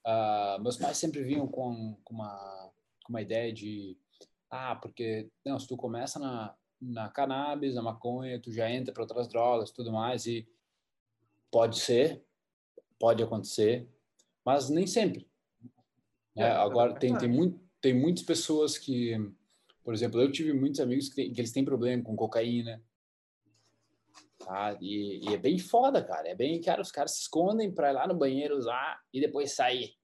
[0.04, 2.72] ah, meus pais sempre vinham com, com, uma,
[3.04, 3.98] com uma ideia de
[4.50, 9.02] ah, porque não, se tu começa na, na cannabis, na maconha, tu já entra para
[9.02, 10.48] outras drogas, tudo mais e
[11.50, 12.24] pode ser,
[12.98, 13.88] pode acontecer,
[14.44, 15.28] mas nem sempre.
[16.36, 16.44] né?
[16.44, 19.16] É, Agora é tem tem, muito, tem muitas pessoas que,
[19.86, 22.82] por exemplo, eu tive muitos amigos que, tem- que eles têm problema com cocaína,
[24.44, 24.76] Tá?
[24.80, 26.28] E, e é bem foda, cara.
[26.28, 29.52] É bem, cara, os caras se escondem para ir lá no banheiro usar e depois
[29.52, 29.94] sair.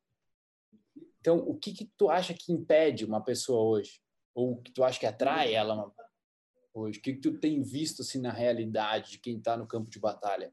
[1.21, 4.01] Então, o que que tu acha que impede uma pessoa hoje?
[4.35, 5.93] Ou o que tu acha que atrai ela
[6.73, 6.99] hoje?
[6.99, 10.01] O que que tu tem visto assim na realidade de quem tá no campo de
[10.01, 10.53] batalha?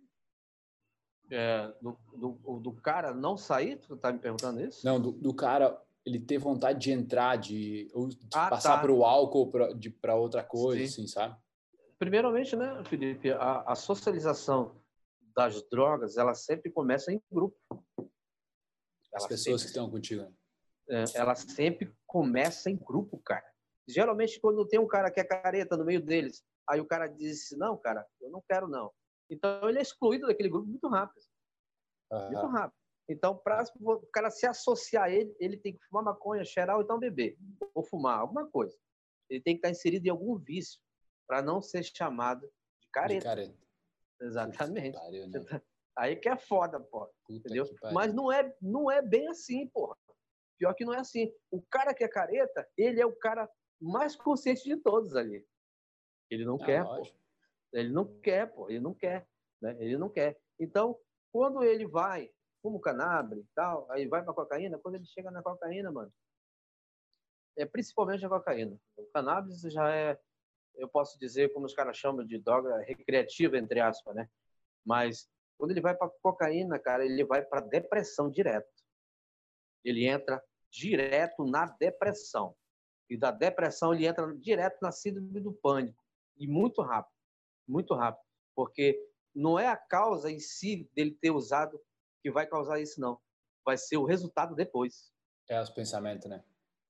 [1.31, 4.85] é, do, do, do cara não sair, tu tá me perguntando isso?
[4.85, 8.81] Não, do, do cara ele ter vontade de entrar, de, ou de Ah, passar tá.
[8.81, 9.51] para o álcool
[10.01, 10.85] para outra coisa, Sim.
[10.85, 11.37] assim, sabe?
[11.97, 14.81] Primeiramente, né, Felipe, a, a socialização
[15.35, 17.57] das drogas, ela sempre começa em grupo.
[19.13, 20.21] As Ela pessoas que sempre, estão contigo.
[20.23, 20.33] né?
[20.89, 23.45] é, ela sempre começa em grupo, cara.
[23.87, 27.49] Geralmente, quando tem um cara que é careta no meio deles, aí o cara diz,
[27.57, 28.91] não, cara, eu não quero, não.
[29.29, 31.21] Então, ele é excluído daquele grupo muito rápido.
[32.11, 32.51] Muito Aham.
[32.51, 32.78] rápido.
[33.09, 36.83] Então, para o cara se associar a ele, ele tem que fumar maconha, cheirar ou
[36.83, 37.35] então beber.
[37.73, 38.77] Ou fumar, alguma coisa.
[39.27, 40.79] Ele tem que estar inserido em algum vício
[41.27, 43.25] para não ser chamado de De careta.
[43.25, 43.57] careta.
[44.21, 44.91] Exatamente.
[44.91, 45.61] Que pariu, né?
[45.97, 47.09] Aí que é foda, pô.
[47.27, 47.65] Entendeu?
[47.91, 49.97] Mas não é, não é bem assim, porra.
[50.57, 51.33] Pior que não é assim.
[51.49, 53.49] O cara que é careta, ele é o cara
[53.81, 55.45] mais consciente de todos ali.
[56.29, 57.07] Ele não Ah, quer, pô.
[57.73, 58.69] Ele não quer, pô.
[58.69, 59.27] Ele não quer,
[59.61, 59.75] né?
[59.79, 60.39] Ele não quer.
[60.59, 60.99] Então,
[61.31, 62.31] quando ele vai,
[62.61, 66.11] fuma o cannabis e tal, aí vai pra cocaína, quando ele chega na cocaína, mano,
[67.57, 68.79] é principalmente a cocaína.
[68.95, 70.19] O cannabis já é,
[70.75, 74.29] eu posso dizer, como os caras chamam de droga recreativa, entre aspas, né?
[74.85, 78.71] Mas quando ele vai para cocaína, cara, ele vai para depressão direto.
[79.83, 80.41] Ele entra
[80.71, 82.55] direto na depressão.
[83.09, 86.01] E da depressão ele entra direto na síndrome do pânico.
[86.37, 87.13] E muito rápido.
[87.67, 88.23] Muito rápido.
[88.55, 88.97] Porque
[89.35, 91.81] não é a causa em si dele ter usado
[92.21, 93.19] que vai causar isso, não.
[93.65, 95.11] Vai ser o resultado depois.
[95.47, 96.43] É os pensamentos, né?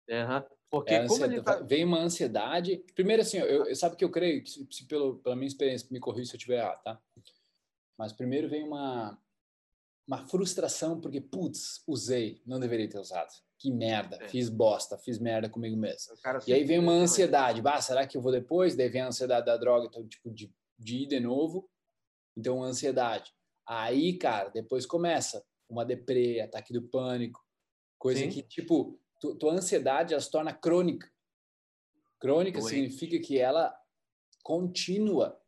[0.09, 0.45] Aham.
[0.69, 1.55] Porque É, como ele tá...
[1.61, 2.77] Vem uma ansiedade.
[2.93, 5.87] Primeiro, assim, eu, eu sabe que eu creio, que se, se pelo, pela minha experiência,
[5.91, 7.01] me corrija se eu estiver errado, tá?
[7.97, 9.19] Mas primeiro vem uma,
[10.07, 13.31] uma frustração, porque, putz, usei, não deveria ter usado.
[13.57, 14.27] Que merda, É.
[14.29, 16.15] fiz bosta, fiz merda comigo mesmo.
[16.47, 18.75] E aí vem uma ansiedade, bah, será que eu vou depois?
[18.75, 21.69] Daí vem a ansiedade da droga, então, tipo, de, de ir de novo.
[22.37, 23.33] Então, ansiedade.
[23.71, 27.45] Aí, cara, depois começa uma deprê, ataque do pânico,
[27.99, 28.29] coisa Sim.
[28.31, 31.07] que, tipo, tu, tua ansiedade ela se torna crônica.
[32.19, 32.73] Crônica Doente.
[32.73, 33.79] significa que ela
[34.43, 35.39] continua.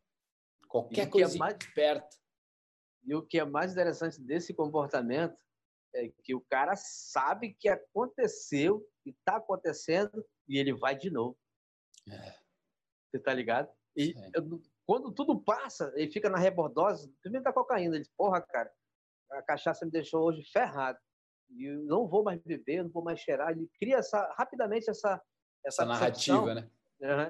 [0.68, 2.16] Qualquer que é coisa mais- perto.
[3.04, 5.36] E o que é mais interessante desse comportamento
[5.92, 11.36] é que o cara sabe que aconteceu e está acontecendo e ele vai de novo.
[12.08, 12.38] É.
[13.10, 13.68] Você tá ligado?
[13.96, 18.40] E eu- quando tudo passa, ele fica na rebordose, primeiro da cocaína, ele diz, porra,
[18.40, 18.70] cara,
[19.30, 20.98] a cachaça me deixou hoje ferrado.
[21.50, 23.50] E eu não vou mais beber, não vou mais cheirar.
[23.50, 25.20] Ele cria essa, rapidamente essa,
[25.64, 26.70] essa, Essa narrativa, né?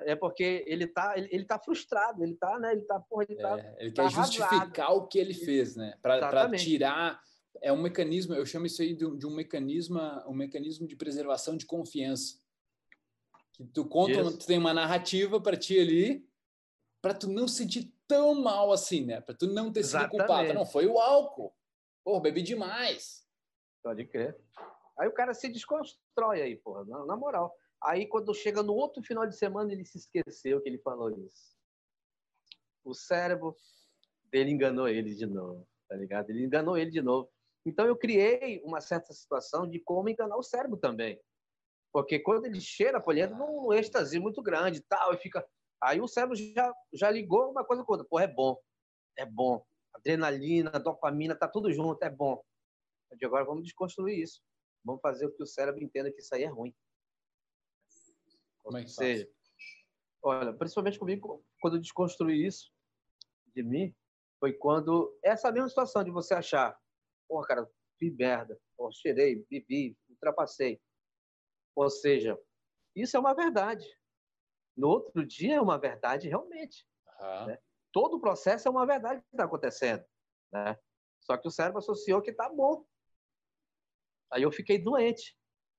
[0.05, 2.73] É porque ele tá, ele, ele tá frustrado, ele tá, né?
[2.73, 4.51] Ele tá, porra, ele tá É, ele tá quer arrasado.
[4.51, 5.97] justificar o que ele fez, né?
[6.03, 7.21] Para tirar
[7.61, 10.97] é um mecanismo, eu chamo isso aí de um, de um mecanismo, um mecanismo de
[10.97, 12.41] preservação de confiança.
[13.53, 14.39] Que tu conta, Isso.
[14.39, 16.27] tu tem uma narrativa para ti ali,
[17.03, 19.21] para tu não se sentir tão mal assim, né?
[19.21, 20.33] Para tu não ter sido culpado.
[20.33, 20.55] Exatamente.
[20.55, 21.53] Não foi o álcool.
[22.05, 23.27] Pô, bebi demais.
[23.83, 24.41] Pode crer.
[24.99, 27.53] Aí o cara se desconstrói aí, porra, na, na moral.
[27.83, 31.57] Aí quando chega no outro final de semana ele se esqueceu que ele falou isso.
[32.85, 33.57] o cérebro
[34.31, 36.31] dele enganou ele de novo, tá ligado?
[36.31, 37.29] Ele enganou ele de novo.
[37.67, 41.21] Então eu criei uma certa situação de como enganar o cérebro também.
[41.93, 45.45] Porque quando ele cheira, ele entra num êxtase muito grande tal, e fica.
[45.83, 48.07] Aí o cérebro já, já ligou uma coisa com outra.
[48.09, 48.57] Pô, é bom,
[49.19, 49.67] é bom.
[49.93, 52.43] Adrenalina, dopamina, tá tudo junto, é bom.
[53.17, 54.41] De agora vamos desconstruir isso.
[54.85, 56.75] Vamos fazer o que o cérebro entenda que isso aí é ruim.
[58.75, 59.29] É que seja,
[60.23, 62.73] olha, principalmente comigo, quando eu desconstruí isso
[63.55, 63.95] de mim,
[64.39, 66.79] foi quando essa mesma situação de você achar,
[67.29, 67.69] pô, cara,
[67.99, 70.81] fiz merda, pô, cheirei, bebi, ultrapassei.
[71.75, 72.39] Ou seja,
[72.95, 73.85] isso é uma verdade.
[74.77, 76.87] No outro dia é uma verdade realmente.
[77.21, 77.47] Uhum.
[77.47, 77.59] Né?
[77.93, 80.05] Todo o processo é uma verdade que está acontecendo.
[80.53, 80.79] Né?
[81.21, 82.85] Só que o cérebro associou que tá bom.
[84.31, 85.37] Aí eu fiquei doente.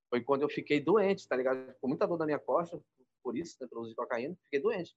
[0.10, 1.74] Foi quando eu fiquei doente, tá ligado?
[1.82, 2.80] Com muita dor na minha costa,
[3.24, 4.96] por isso, né, pelo uso de cocaína, fiquei doente.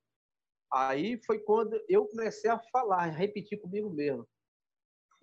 [0.70, 4.28] Aí foi quando eu comecei a falar, a repetir comigo mesmo.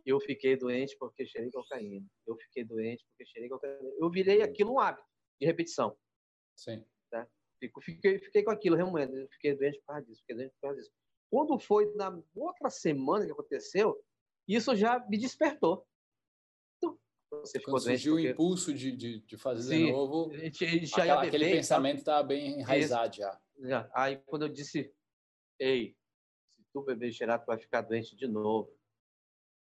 [0.05, 2.05] Eu fiquei doente porque cheirei cocaína.
[2.25, 3.89] Eu fiquei doente porque cheirei cocaína.
[3.97, 5.07] Eu virei aquilo um hábito
[5.39, 5.97] de repetição.
[6.55, 6.83] Sim.
[7.69, 7.81] Tá?
[7.81, 9.27] Fiquei, fiquei com aquilo, realmente.
[9.33, 10.91] Fiquei doente por causa disso, fiquei doente por causa disso.
[11.29, 13.99] Quando foi na outra semana que aconteceu,
[14.47, 15.85] isso já me despertou.
[16.77, 16.99] Então,
[17.31, 18.27] você ficou Quando surgiu porque...
[18.27, 21.23] o impulso de, de, de fazer Sim, de novo, a gente, a gente já aquela,
[21.23, 23.41] aquele pensamento estava bem enraizado já.
[23.61, 23.89] já.
[23.93, 24.93] Aí quando eu disse,
[25.59, 25.95] ei,
[26.51, 28.71] se tu beber cheirar, tu vai ficar doente de novo.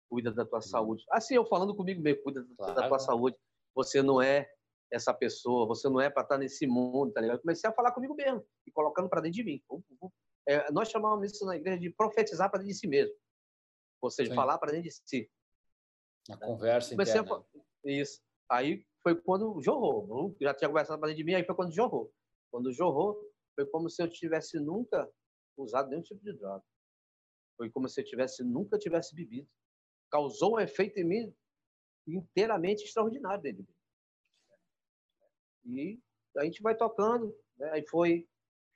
[0.08, 1.04] Cuida da tua saúde.
[1.10, 2.74] Assim, eu falando comigo mesmo, cuida claro.
[2.74, 3.36] da tua saúde.
[3.74, 4.50] Você não é
[4.90, 7.36] essa pessoa, você não é para estar nesse mundo, tá ligado?
[7.36, 9.62] Eu comecei a falar comigo mesmo e colocando para dentro de mim.
[10.46, 13.14] É, nós chamamos isso na igreja de profetizar para dentro de si mesmo.
[14.00, 14.36] Ou seja, Sim.
[14.36, 15.30] falar para dentro de si.
[16.30, 17.44] A conversa comecei interna.
[17.54, 17.68] A...
[17.84, 18.20] Isso.
[18.50, 20.34] Aí foi quando jorrou.
[20.40, 22.12] Já tinha conversado para dentro de mim, aí foi quando jorrou.
[22.50, 23.20] Quando jorrou,
[23.54, 25.10] foi como se eu tivesse nunca
[25.56, 26.64] usado nenhum tipo de droga.
[27.56, 29.48] Foi como se eu tivesse nunca tivesse bebido.
[30.10, 31.34] Causou um efeito em mim
[32.06, 33.77] inteiramente extraordinário dentro de mim.
[35.68, 36.00] E
[36.36, 37.70] a gente vai tocando, né?
[37.72, 38.26] aí foi,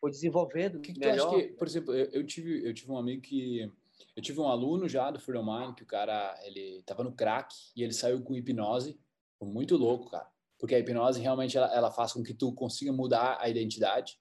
[0.01, 0.76] foi desenvolvendo.
[0.76, 1.34] O que, que melhor.
[1.34, 3.70] que, por exemplo, eu, eu, tive, eu tive um amigo que.
[4.16, 7.55] Eu tive um aluno já do Freedom Mind, que o cara, ele tava no crack
[7.74, 8.99] e ele saiu com hipnose.
[9.38, 10.30] Foi muito louco, cara.
[10.59, 14.18] Porque a hipnose realmente ela, ela faz com que tu consiga mudar a identidade.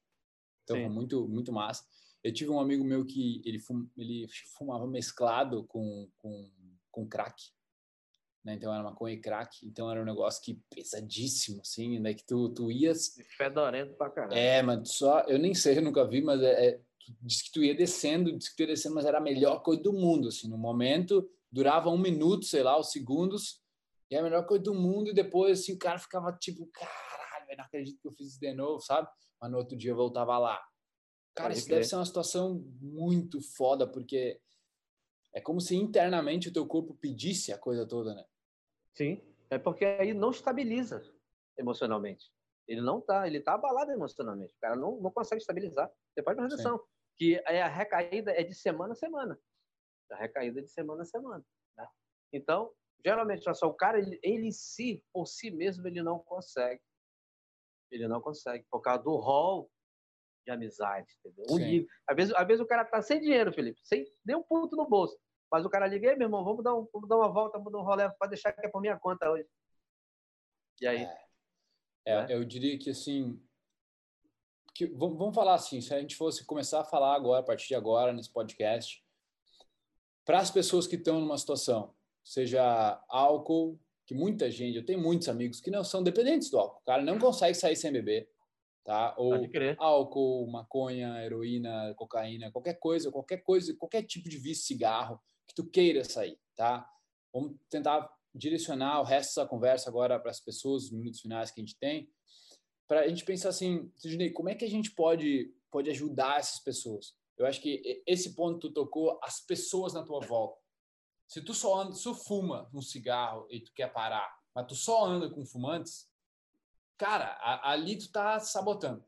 [0.63, 1.83] Então, foi muito, muito massa.
[2.23, 6.49] Eu tive um amigo meu que ele, fum, ele fumava mesclado com, com,
[6.91, 7.51] com crack
[8.43, 8.55] né?
[8.55, 12.13] Então era maconha e crack, então era um negócio que pesadíssimo, assim, né?
[12.13, 13.15] Que tu, tu ias...
[13.37, 14.37] Fedorento pra caralho.
[14.37, 15.21] É, mas só...
[15.21, 16.81] Eu nem sei, eu nunca vi, mas é, é,
[17.21, 19.81] diz que tu ia descendo, diz que tu ia descendo, mas era a melhor coisa
[19.81, 20.49] do mundo, assim.
[20.49, 23.61] No momento, durava um minuto, sei lá, os segundos,
[24.09, 27.63] e a melhor coisa do mundo, e depois, assim, o cara ficava tipo, caralho, não
[27.63, 29.07] acredito que eu fiz isso de novo, sabe?
[29.39, 30.61] Mas no outro dia eu voltava lá.
[31.33, 34.39] Cara, isso deve ser uma situação muito foda, porque
[35.33, 38.25] é como se internamente o teu corpo pedisse a coisa toda, né?
[38.93, 41.03] Sim, é porque aí não estabiliza
[41.57, 42.31] emocionalmente.
[42.67, 44.53] Ele não tá, ele tá abalado emocionalmente.
[44.55, 45.91] O cara não, não consegue estabilizar.
[46.13, 46.81] Você pode prestar atenção
[47.17, 49.39] que é a recaída é de semana a semana.
[50.11, 51.45] A recaída é de semana a semana.
[51.77, 51.87] Né?
[52.33, 52.73] Então,
[53.03, 56.81] geralmente, só o cara, ele, ele em si, por si mesmo, ele não consegue.
[57.91, 59.69] Ele não consegue, por causa do rol
[60.45, 61.45] de amizade, entendeu?
[61.49, 64.75] Um às, vezes, às vezes o cara tá sem dinheiro, Felipe, sem nem um ponto
[64.75, 65.19] no bolso.
[65.51, 67.79] Mas o cara liga, meu irmão, vamos dar, um, vamos dar uma volta, vamos dar
[67.79, 69.45] um rolê, pode deixar que é por minha conta hoje.
[70.79, 71.03] E aí?
[71.03, 71.17] É,
[72.05, 72.27] é, né?
[72.29, 73.39] eu diria que assim.
[74.73, 77.75] Que, vamos falar assim, se a gente fosse começar a falar agora, a partir de
[77.75, 79.03] agora, nesse podcast,
[80.23, 81.93] para as pessoas que estão numa situação,
[82.23, 86.79] seja álcool, que muita gente, eu tenho muitos amigos que não são dependentes do álcool,
[86.79, 88.29] o cara não consegue sair sem beber,
[88.85, 89.13] tá?
[89.17, 89.33] Ou
[89.77, 95.19] álcool, maconha, heroína, cocaína, qualquer coisa, qualquer coisa, qualquer tipo de vício, cigarro,
[95.51, 96.89] que tu queira sair, tá?
[97.33, 101.59] Vamos tentar direcionar o resto dessa conversa agora para as pessoas, os minutos finais que
[101.59, 102.09] a gente tem,
[102.87, 106.59] para a gente pensar assim, Sidney, como é que a gente pode pode ajudar essas
[106.59, 107.15] pessoas?
[107.37, 110.59] Eu acho que esse ponto tu tocou as pessoas na tua volta.
[111.27, 115.05] Se tu só anda, se fuma um cigarro e tu quer parar, mas tu só
[115.05, 116.09] anda com fumantes,
[116.97, 119.03] cara, a, ali tu tá sabotando.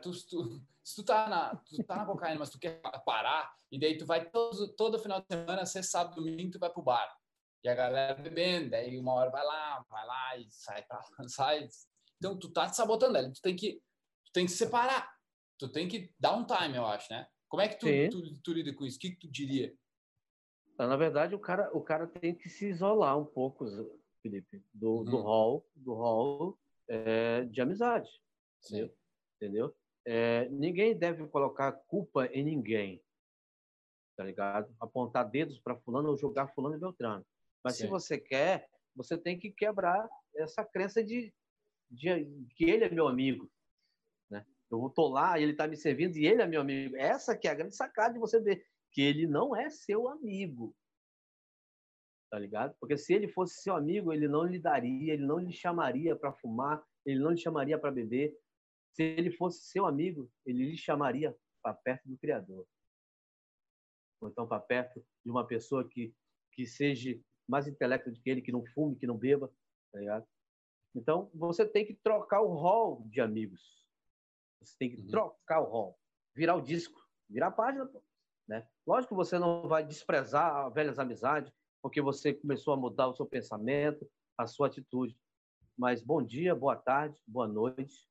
[0.00, 3.78] Tu, tu, se tu tá, na, tu tá na cocaína, mas tu quer parar, e
[3.78, 7.14] daí tu vai todo, todo final de semana, você sabe, domingo, tu vai pro bar.
[7.62, 11.68] E a galera bebendo, daí uma hora vai lá, vai lá e sai pra sai.
[12.16, 13.30] Então tu tá te sabotando, ali.
[13.30, 13.74] tu tem que
[14.24, 15.14] tu tem que separar.
[15.58, 17.28] Tu tem que dar um time, eu acho, né?
[17.48, 18.96] Como é que tu, tu, tu, lida com isso?
[18.96, 19.76] O que, que tu diria?
[20.78, 23.66] Na verdade, o cara, o cara tem que se isolar um pouco,
[24.22, 25.04] Felipe, do, uhum.
[25.04, 26.58] do hall, do hall
[26.88, 28.08] é, de amizade.
[28.62, 28.90] Sim.
[29.36, 29.74] Entendeu?
[30.10, 33.04] É, ninguém deve colocar culpa em ninguém.
[34.16, 34.74] tá ligado?
[34.80, 37.26] Apontar dedos para fulano ou jogar fulano e Beltrano.
[37.62, 37.84] Mas Sim.
[37.84, 41.30] se você quer, você tem que quebrar essa crença de,
[41.90, 43.50] de que ele é meu amigo,
[44.30, 44.46] né?
[44.70, 46.96] Eu tô lá ele tá me servindo e ele é meu amigo.
[46.96, 50.74] Essa que é a grande sacada de você ver que ele não é seu amigo.
[52.30, 52.74] Tá ligado?
[52.80, 56.32] Porque se ele fosse seu amigo, ele não lhe daria, ele não lhe chamaria para
[56.32, 58.34] fumar, ele não lhe chamaria para beber.
[58.92, 62.66] Se ele fosse seu amigo, ele lhe chamaria para perto do Criador.
[64.20, 66.14] Ou então para perto de uma pessoa que,
[66.52, 67.18] que seja
[67.48, 69.50] mais intelecto do que ele, que não fume, que não beba.
[69.92, 70.26] Tá?
[70.94, 73.84] Então, você tem que trocar o rol de amigos.
[74.60, 75.08] Você tem que uhum.
[75.08, 75.98] trocar o rol.
[76.34, 77.88] Virar o disco, virar a página.
[78.48, 78.66] Né?
[78.86, 83.26] Lógico que você não vai desprezar velhas amizades, porque você começou a mudar o seu
[83.26, 85.16] pensamento, a sua atitude.
[85.76, 88.08] Mas bom dia, boa tarde, boa noite.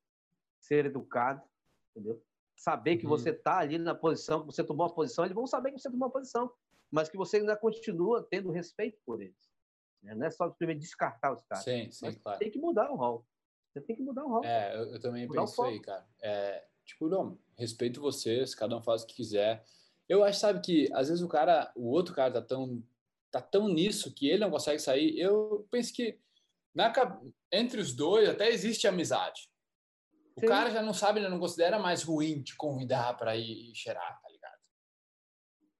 [0.60, 1.42] Ser educado,
[1.90, 2.22] entendeu?
[2.56, 3.10] Saber que uhum.
[3.10, 5.90] você está ali na posição, que você tomou a posição, eles vão saber que você
[5.90, 6.52] tomou a posição,
[6.90, 9.48] mas que você ainda continua tendo respeito por eles.
[10.02, 10.14] Né?
[10.14, 11.64] Não é só primeiro descartar os caras.
[11.64, 12.38] Sim, sim, claro.
[12.38, 13.26] Tem que mudar o rol.
[13.72, 14.44] Você tem que mudar o rol.
[14.44, 16.06] É, eu, eu também mudar penso aí, cara.
[16.20, 19.64] É, tipo, não, respeito vocês, cada um faz o que quiser.
[20.08, 22.82] Eu acho, sabe, que às vezes o cara, o outro cara tá tão,
[23.30, 25.18] tá tão nisso que ele não consegue sair.
[25.18, 26.18] Eu penso que
[26.74, 26.92] na,
[27.52, 29.50] entre os dois até existe amizade.
[30.38, 30.46] O Sim.
[30.46, 34.28] cara já não sabe, ele não considera mais ruim te convidar para ir cheirar, tá
[34.28, 34.60] ligado?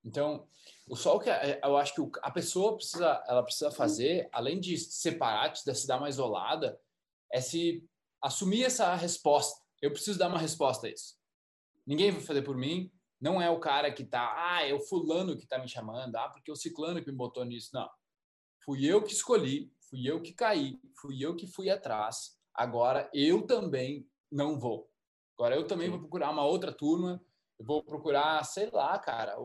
[0.05, 0.49] Então,
[0.89, 4.77] o só que é, eu acho que a pessoa precisa, ela precisa fazer, além de
[4.77, 6.77] separar, de se dar uma isolada,
[7.33, 7.89] é se
[8.21, 9.65] assumir essa resposta.
[9.81, 11.15] Eu preciso dar uma resposta a isso.
[11.87, 12.93] Ninguém vai fazer por mim.
[13.21, 16.29] Não é o cara que tá, ah, é o fulano que tá me chamando, ah,
[16.31, 17.71] porque é o ciclano que me botou nisso.
[17.73, 17.89] Não.
[18.65, 22.37] Fui eu que escolhi, fui eu que caí, fui eu que fui atrás.
[22.53, 24.91] Agora eu também não vou.
[25.37, 27.23] Agora eu também vou procurar uma outra turma.
[27.59, 29.37] Eu vou procurar, sei lá, cara.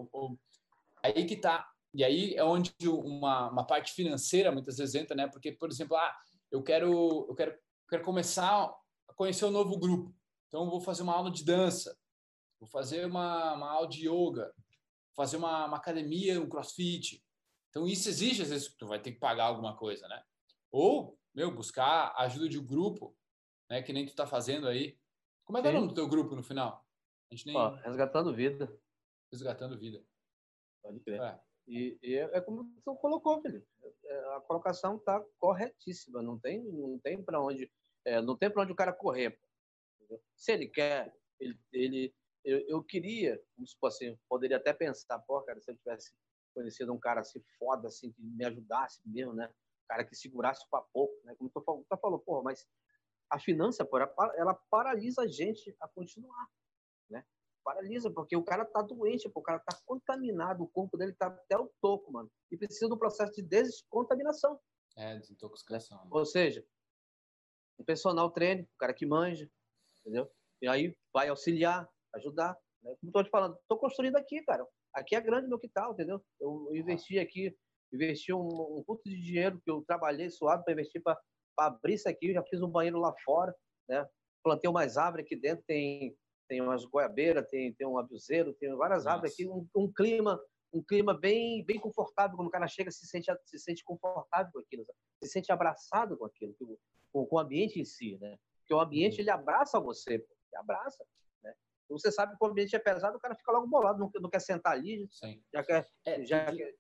[1.02, 1.70] aí que tá.
[1.94, 5.28] E aí é onde uma, uma parte financeira muitas vezes entra, né?
[5.28, 6.16] Porque, por exemplo, ah,
[6.52, 7.56] eu quero, eu quero
[7.94, 8.74] quero começar
[9.08, 10.16] a conhecer um novo grupo.
[10.48, 11.96] Então, vou fazer uma aula de dança,
[12.60, 14.52] vou fazer uma, uma aula de yoga,
[15.16, 17.24] fazer uma, uma, academia, um crossfit.
[17.70, 20.24] Então, isso exige, às vezes, tu vai ter que pagar alguma coisa, né?
[20.72, 23.16] Ou, meu, buscar a ajuda de um grupo,
[23.74, 23.82] né?
[23.82, 24.96] Que nem tu tá fazendo aí.
[25.44, 26.86] Como é que é o nome do teu grupo no final?
[27.32, 27.58] A gente nem...
[27.58, 28.72] Ó, resgatando Vida.
[29.32, 30.04] Resgatando Vida.
[30.84, 31.20] Pode crer.
[31.20, 31.40] É.
[31.68, 33.66] E, e, é como tu colocou, Felipe.
[34.06, 36.22] É, a colocação tá corretíssima.
[36.22, 37.72] Não tem, não tem para onde
[38.06, 39.40] é, não tem para onde o cara correr.
[40.36, 45.42] Se ele quer, ele, ele eu, eu, queria, como se fosse, poderia até pensar, pô,
[45.42, 46.14] cara, se eu tivesse
[46.54, 49.48] conhecido um cara assim foda, assim, que me ajudasse mesmo, né?
[49.48, 51.34] Um cara que segurasse para pouco, né?
[51.36, 52.68] Como tu falou, tu falou, pô, mas
[53.34, 56.48] a finança, pô, ela paralisa a gente a continuar,
[57.10, 57.26] né?
[57.64, 61.28] Paralisa, porque o cara tá doente, pô, o cara tá contaminado, o corpo dele tá
[61.28, 62.32] até o toco, mano.
[62.52, 64.60] E precisa do processo de descontaminação.
[64.96, 65.98] É, desintoxicação.
[66.04, 66.10] Né?
[66.12, 66.64] Ou seja,
[67.80, 69.50] o personal treine, o cara que manja,
[70.02, 70.32] entendeu?
[70.62, 72.56] E aí vai auxiliar, ajudar.
[72.84, 72.96] Né?
[73.00, 74.64] Como estou te falando, estou construindo aqui, cara.
[74.94, 76.24] Aqui é grande meu quintal, entendeu?
[76.40, 77.58] Eu investi aqui,
[77.92, 81.20] investi um, um de dinheiro que eu trabalhei suado para investir para
[81.58, 82.28] abrir isso aqui.
[82.28, 83.56] Eu já fiz um banheiro lá fora,
[83.88, 84.08] né?
[84.44, 86.16] Plantei umas árvores aqui dentro, tem
[86.48, 89.16] tem umas goiabeiras, tem, tem um abuzeiro, tem várias Nossa.
[89.16, 90.40] árvores aqui, um, um, clima
[90.74, 94.60] um clima bem bem confortável quando o cara chega se sente se sente confortável com
[94.60, 94.86] aquilo,
[95.24, 96.54] se sente abraçado com aquilo
[97.12, 98.38] com, com o ambiente em si, né?
[98.60, 99.22] Porque o ambiente uhum.
[99.22, 101.06] ele abraça você, ele abraça,
[101.42, 101.54] né?
[101.90, 104.40] Você sabe que o ambiente é pesado, o cara fica logo bolado, não, não quer
[104.40, 105.42] sentar ali, Sim.
[105.54, 106.76] já quer, é, já quer...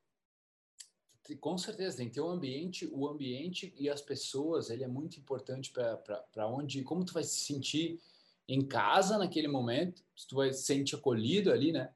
[1.39, 5.17] Com certeza, tem que ter um ambiente, o ambiente e as pessoas, ele é muito
[5.17, 8.01] importante para onde, como tu vai se sentir
[8.47, 11.93] em casa naquele momento, se tu vai se sentir acolhido ali, né?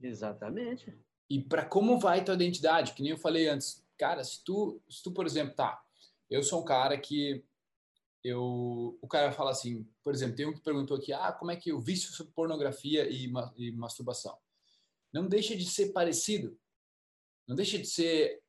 [0.00, 0.96] Exatamente.
[1.28, 5.02] E para como vai tua identidade, que nem eu falei antes, cara, se tu, se
[5.02, 5.84] tu por exemplo, tá,
[6.30, 7.44] eu sou um cara que
[8.22, 11.56] eu, o cara fala assim, por exemplo, tem um que perguntou aqui, ah, como é
[11.56, 14.36] que o vício sobre pornografia e, e masturbação?
[15.12, 16.58] Não deixa de ser parecido,
[17.46, 18.42] não deixa de ser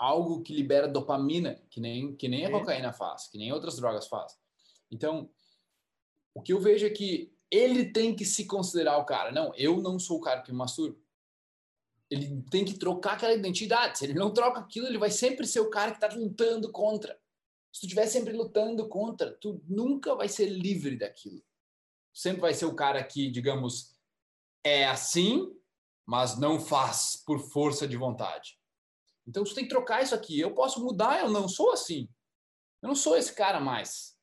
[0.00, 4.08] algo que libera dopamina, que nem que nem a cocaína faz, que nem outras drogas
[4.08, 4.34] faz.
[4.90, 5.30] Então,
[6.34, 9.30] o que eu vejo é que ele tem que se considerar o cara.
[9.30, 10.98] Não, eu não sou o cara que masturba.
[12.08, 13.98] Ele tem que trocar aquela identidade.
[13.98, 17.20] Se ele não troca aquilo, ele vai sempre ser o cara que está lutando contra.
[17.70, 21.42] Se tu estiver sempre lutando contra, tu nunca vai ser livre daquilo.
[22.12, 23.94] Sempre vai ser o cara que, digamos,
[24.64, 25.54] é assim,
[26.06, 28.59] mas não faz por força de vontade.
[29.30, 30.38] Então tu tem que trocar isso aqui.
[30.38, 32.08] Eu posso mudar, eu não sou assim.
[32.82, 34.18] Eu não sou esse cara mais.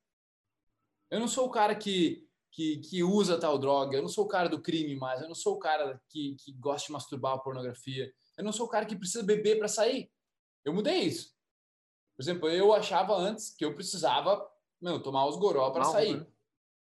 [1.10, 4.28] Eu não sou o cara que, que, que usa tal droga, eu não sou o
[4.28, 7.40] cara do crime mais, eu não sou o cara que, que gosta de masturbar a
[7.40, 10.12] pornografia, eu não sou o cara que precisa beber para sair.
[10.66, 11.34] Eu mudei isso.
[12.16, 14.46] Por exemplo, eu achava antes que eu precisava
[14.82, 16.20] meu, tomar os goró para sair.
[16.20, 16.28] Né?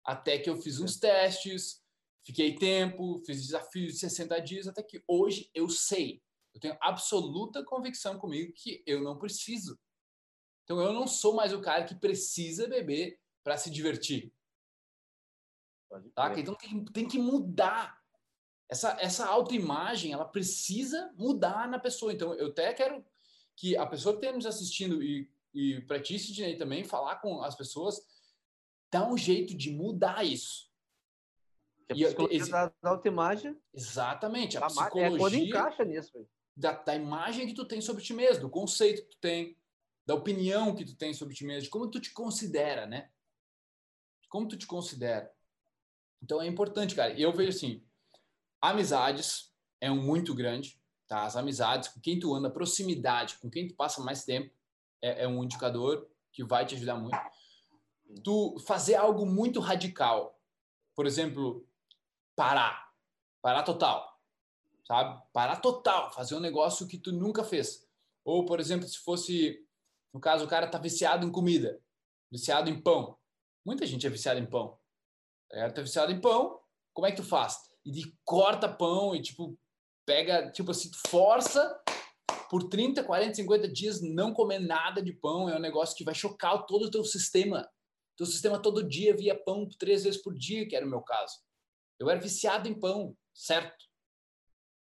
[0.06, 1.84] Até que eu fiz uns testes,
[2.24, 6.22] fiquei tempo, fiz desafios de 60 dias, até que hoje eu sei.
[6.54, 9.80] Eu tenho absoluta convicção comigo que eu não preciso.
[10.64, 14.34] Então eu não sou mais o cara que precisa beber para se divertir.
[16.14, 16.40] Tá?
[16.40, 18.00] Então tem, tem que mudar.
[18.70, 22.14] Essa, essa autoimagem, ela precisa mudar na pessoa.
[22.14, 23.06] Então eu até quero
[23.56, 27.42] que a pessoa que está nos assistindo e, e para ti, Sidney, também, falar com
[27.42, 28.02] as pessoas,
[28.92, 30.72] dá um jeito de mudar isso.
[31.88, 33.62] Que a psicologia e, da, da autoimagem.
[33.74, 34.58] Exatamente.
[34.58, 35.16] A, a psicologia.
[35.16, 36.28] É quando encaixa nisso.
[36.62, 39.58] Da, da imagem que tu tem sobre ti mesmo, do conceito que tu tem,
[40.06, 43.10] da opinião que tu tem sobre ti mesmo, de como tu te considera, né?
[44.30, 45.34] Como tu te considera.
[46.22, 47.20] Então é importante, cara.
[47.20, 47.84] Eu vejo assim,
[48.62, 51.24] amizades é um muito grande, tá?
[51.24, 54.54] As amizades, com quem tu anda, proximidade, com quem tu passa mais tempo,
[55.02, 57.18] é, é um indicador que vai te ajudar muito.
[58.24, 60.40] Tu fazer algo muito radical,
[60.96, 61.68] por exemplo,
[62.36, 62.94] parar,
[63.42, 64.11] parar total,
[64.88, 65.22] sabe?
[65.34, 67.88] Parar total, fazer um negócio que tu nunca fez.
[68.24, 69.66] Ou, por exemplo, se fosse,
[70.14, 71.82] no caso, o cara tá viciado em comida,
[72.32, 73.18] viciado em pão.
[73.66, 74.78] Muita gente é viciada em pão.
[75.50, 76.60] Cara tá viciado em pão,
[76.94, 77.58] como é que tu faz?
[77.86, 79.58] E de corta pão e, tipo,
[80.06, 81.80] pega, tipo assim, força
[82.50, 85.50] por 30, 40, 50 dias não comer nada de pão.
[85.50, 87.68] É um negócio que vai chocar todo o teu sistema.
[88.18, 91.34] Teu sistema todo dia via pão três vezes por dia, que era o meu caso.
[92.00, 93.86] Eu era viciado em pão, certo?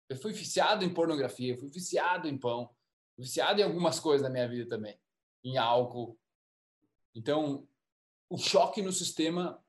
[0.09, 2.75] Eu fui viciado em pornografia, fui viciado em pão,
[3.19, 5.01] viciado em algumas coisas da minha vida também,
[5.43, 6.19] em álcool.
[7.15, 7.69] Então,
[8.29, 9.65] o choque no sistema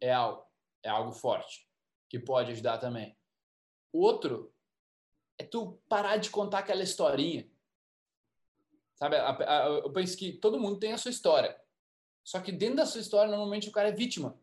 [0.00, 0.46] é algo,
[0.82, 1.68] é algo forte,
[2.08, 3.18] que pode ajudar também.
[3.92, 4.54] Outro
[5.38, 7.50] é tu parar de contar aquela historinha.
[8.94, 9.16] Sabe,
[9.82, 11.60] eu penso que todo mundo tem a sua história.
[12.24, 14.40] Só que dentro da sua história, normalmente o cara é vítima.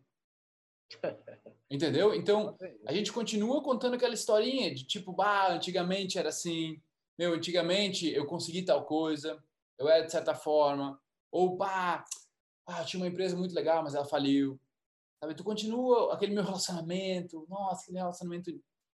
[1.70, 2.14] Entendeu?
[2.14, 6.82] Então, a gente continua contando aquela historinha de tipo, bah, antigamente era assim,
[7.18, 9.41] meu, antigamente eu consegui tal coisa,
[9.78, 11.00] eu era de certa forma,
[11.32, 12.04] ou bah,
[12.66, 14.60] ah, tinha uma empresa muito legal, mas ela faliu.
[15.20, 15.36] Sabe?
[15.36, 18.52] Tu continua aquele meu relacionamento, nossa, aquele relacionamento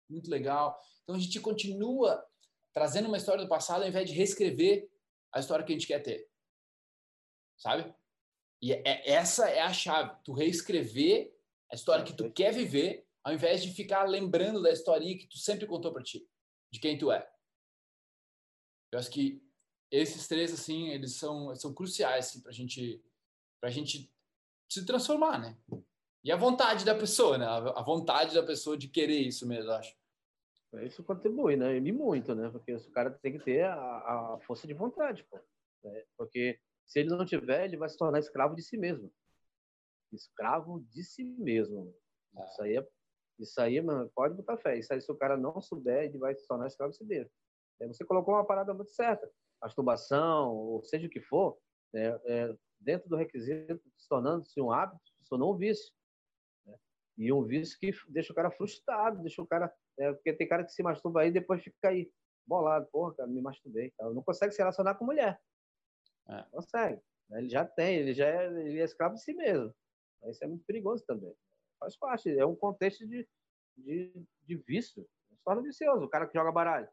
[0.08, 0.78] muito legal.
[1.02, 2.24] Então a gente continua
[2.72, 4.88] trazendo uma história do passado ao invés de reescrever
[5.32, 6.28] a história que a gente quer ter.
[7.56, 7.94] Sabe?
[8.60, 10.16] E é, é, essa é a chave.
[10.24, 11.35] Tu reescrever
[11.70, 15.38] a história que tu quer viver, ao invés de ficar lembrando da historinha que tu
[15.38, 16.26] sempre contou para ti,
[16.72, 17.28] de quem tu é.
[18.92, 19.42] Eu acho que
[19.90, 23.02] esses três assim, eles são são cruciais assim, para gente
[23.60, 24.12] para gente
[24.70, 25.58] se transformar, né?
[26.24, 27.46] E a vontade da pessoa, né?
[27.46, 29.94] A vontade da pessoa de querer isso mesmo, acho.
[30.82, 31.76] Isso contribui, né?
[31.76, 32.50] E muito, né?
[32.50, 35.38] Porque o cara tem que ter a, a força de vontade, pô.
[35.84, 36.04] Né?
[36.16, 39.12] Porque se ele não tiver, ele vai se tornar escravo de si mesmo
[40.12, 41.94] escravo de si mesmo.
[42.36, 42.44] Ah.
[42.44, 42.88] Isso aí, é,
[43.38, 44.78] isso aí mano, pode botar fé.
[44.78, 47.30] Isso aí, se o cara não souber, ele vai se tornar escravo de si mesmo.
[47.80, 49.30] É, você colocou uma parada muito certa.
[49.60, 51.58] Masturbação, ou seja o que for,
[51.94, 55.92] é, é, dentro do requisito, se tornando-se um hábito, se tornou um vício.
[56.66, 56.76] Né?
[57.18, 59.74] E um vício que deixa o cara frustrado, deixa o cara.
[59.98, 62.10] É, porque tem cara que se masturba aí e depois fica aí,
[62.46, 63.92] bolado, porra, cara, me masturbei.
[63.98, 65.40] Não consegue se relacionar com mulher.
[66.28, 66.42] É.
[66.50, 67.00] Consegue.
[67.30, 69.74] Ele já tem, ele já é, ele é escravo de si mesmo.
[70.24, 71.34] Isso é muito perigoso também.
[71.78, 73.28] Faz parte, é um contexto de,
[73.76, 74.12] de,
[74.42, 75.06] de vício.
[75.28, 76.04] Se torna vicioso.
[76.04, 76.88] O cara que joga baralho.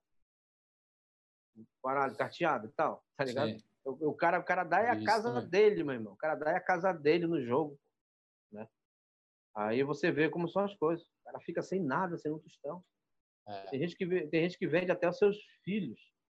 [1.81, 3.57] Baralho, carteado e tal, tá ligado?
[3.85, 5.47] O, o, cara, o cara dá é a casa né?
[5.47, 6.13] dele, meu irmão.
[6.13, 7.79] O cara dá é a casa dele no jogo,
[8.51, 8.67] né?
[9.55, 11.05] Aí você vê como são as coisas.
[11.05, 12.83] O cara fica sem nada, sem um tostão.
[13.47, 13.69] É.
[13.69, 15.99] Tem, gente que, tem gente que vende até os seus filhos.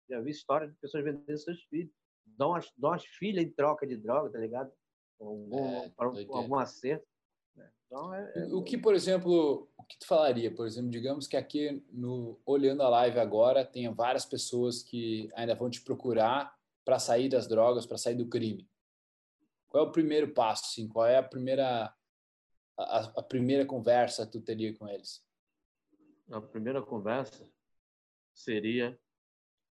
[0.09, 1.93] Já vi história de pessoas vendendo seus filhos.
[2.25, 4.73] Dão as, dão as filhas em troca de droga, tá ligado?
[5.20, 7.05] Algum, é, para algum acerto.
[7.55, 7.70] Né?
[7.86, 8.53] Então, é, é...
[8.53, 10.53] O que, por exemplo, o que tu falaria?
[10.53, 15.55] Por exemplo, digamos que aqui, no, olhando a live agora, tenha várias pessoas que ainda
[15.55, 16.55] vão te procurar
[16.86, 18.70] para sair das drogas, para sair do crime.
[19.70, 20.66] Qual é o primeiro passo?
[20.66, 20.88] Assim?
[20.88, 21.93] Qual é a primeira,
[22.78, 25.26] a, a primeira conversa que tu teria com eles?
[26.32, 27.49] A primeira conversa
[28.34, 28.99] seria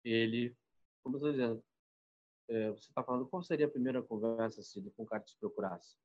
[0.03, 0.55] ele,
[1.03, 1.63] como eu estou dizendo,
[2.49, 5.37] é, você está falando qual seria a primeira conversa se assim, com o cara te
[5.37, 5.95] procurasse?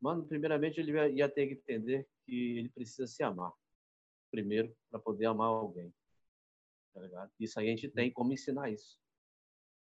[0.00, 3.52] Mano, primeiramente ele ia ter que entender que ele precisa se amar.
[4.30, 5.92] Primeiro, para poder amar alguém.
[6.94, 7.32] Tá ligado?
[7.40, 9.00] Isso aí a gente tem como ensinar isso.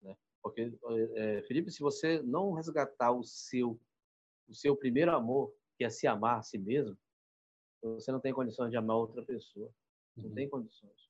[0.01, 0.16] Né?
[0.41, 0.78] Porque,
[1.16, 3.80] é, Felipe, se você não resgatar o seu,
[4.47, 6.97] o seu primeiro amor, que é se amar a si mesmo,
[7.82, 9.74] você não tem condições de amar outra pessoa.
[10.16, 10.36] Não uhum.
[10.36, 11.09] tem condições.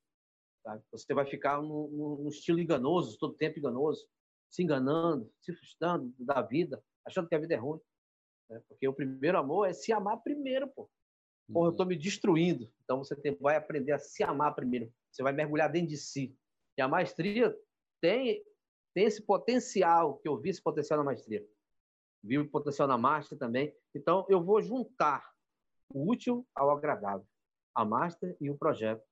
[0.62, 0.80] Tá?
[0.90, 4.08] Você vai ficar no, no, estilo enganoso, todo tempo enganoso,
[4.54, 7.80] se enganando, se frustrando da vida, achando que a vida é ruim.
[8.48, 8.62] Né?
[8.68, 10.88] Porque o primeiro amor é se amar primeiro, pô.
[11.52, 11.90] Porra, eu estou uhum.
[11.90, 12.72] me destruindo.
[12.84, 14.92] Então você tem, vai aprender a se amar primeiro.
[15.10, 16.38] Você vai mergulhar dentro de si.
[16.78, 17.54] E a maestria
[18.00, 18.44] tem,
[18.94, 21.44] tem esse potencial, que eu vi esse potencial na maestria.
[22.22, 23.74] Vi o potencial na master também.
[23.92, 25.28] Então eu vou juntar
[25.92, 27.26] o útil ao agradável.
[27.74, 29.04] A master e o projeto.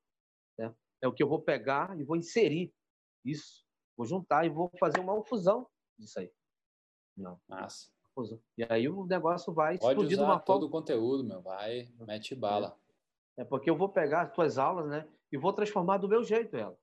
[0.56, 0.72] Né?
[1.02, 2.72] É o que eu vou pegar e vou inserir
[3.24, 3.61] isso.
[3.96, 5.66] Vou juntar e vou fazer uma fusão
[5.98, 6.30] disso aí.
[7.16, 7.40] Não.
[7.48, 7.90] Massa.
[8.58, 10.66] E aí o negócio vai Pode explodir usar uma todo forma...
[10.66, 11.40] o conteúdo, meu.
[11.40, 12.78] Vai, mete bala.
[13.36, 13.42] É.
[13.42, 15.08] é porque eu vou pegar as tuas aulas, né?
[15.30, 16.76] E vou transformar do meu jeito ela.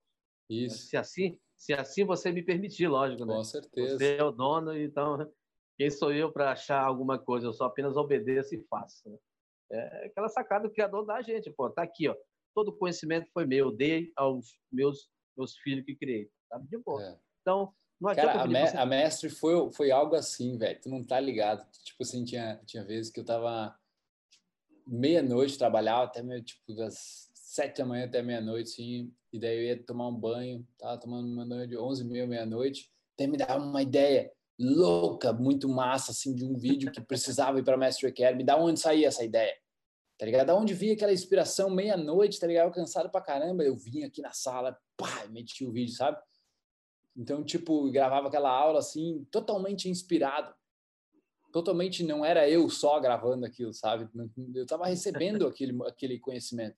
[0.50, 0.88] Isso.
[0.88, 3.36] Se assim, se assim você me permitir, lógico, né?
[3.36, 3.98] Com certeza.
[3.98, 5.32] Você é o dono, então
[5.78, 7.48] quem sou eu para achar alguma coisa?
[7.48, 9.08] Eu só apenas obedeço e faço.
[9.08, 9.18] Né?
[9.72, 11.70] É aquela sacada do criador da gente, pô.
[11.70, 12.16] Tá aqui, ó.
[12.56, 15.08] Todo o conhecimento foi meu, dei aos meus
[15.38, 16.30] meus filhos que criei.
[16.50, 17.04] Tá de boa.
[17.04, 17.18] É.
[17.42, 18.78] Então, não Cara, a, me você...
[18.78, 20.80] a, mestre foi, foi algo assim, velho.
[20.82, 21.68] Tu não tá ligado.
[21.84, 23.78] Tipo assim, tinha, tinha vezes que eu tava
[24.88, 29.14] meia-noite, trabalhava até meio, tipo, das sete da manhã até meia-noite, assim.
[29.34, 32.26] E daí eu ia tomar um banho, tava tomando uma noite de onze e meia,
[32.26, 32.90] meia-noite.
[33.16, 37.64] Até me dava uma ideia louca, muito massa, assim, de um vídeo que precisava ir
[37.64, 38.44] para Mestre Academy.
[38.46, 39.56] Da onde saía essa ideia?
[40.18, 40.48] Tá ligado?
[40.48, 42.68] Da onde vinha aquela inspiração meia-noite, tá ligado?
[42.68, 43.64] Eu cansado pra caramba.
[43.64, 46.18] Eu vinha aqui na sala, pá, meti o vídeo, sabe?
[47.16, 50.54] Então, tipo, gravava aquela aula assim, totalmente inspirado.
[51.52, 54.08] Totalmente não era eu só gravando aquilo, sabe?
[54.54, 56.78] Eu estava recebendo aquele, aquele conhecimento.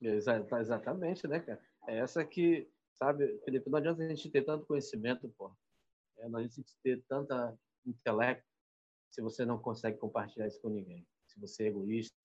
[0.00, 1.60] Exatamente, né, cara?
[1.88, 5.50] É essa que, sabe, Felipe, não adianta a gente ter tanto conhecimento, pô.
[6.18, 8.46] É, não adianta a gente ter tanta intelecto
[9.10, 11.06] se você não consegue compartilhar isso com ninguém.
[11.26, 12.16] Se você é egoísta,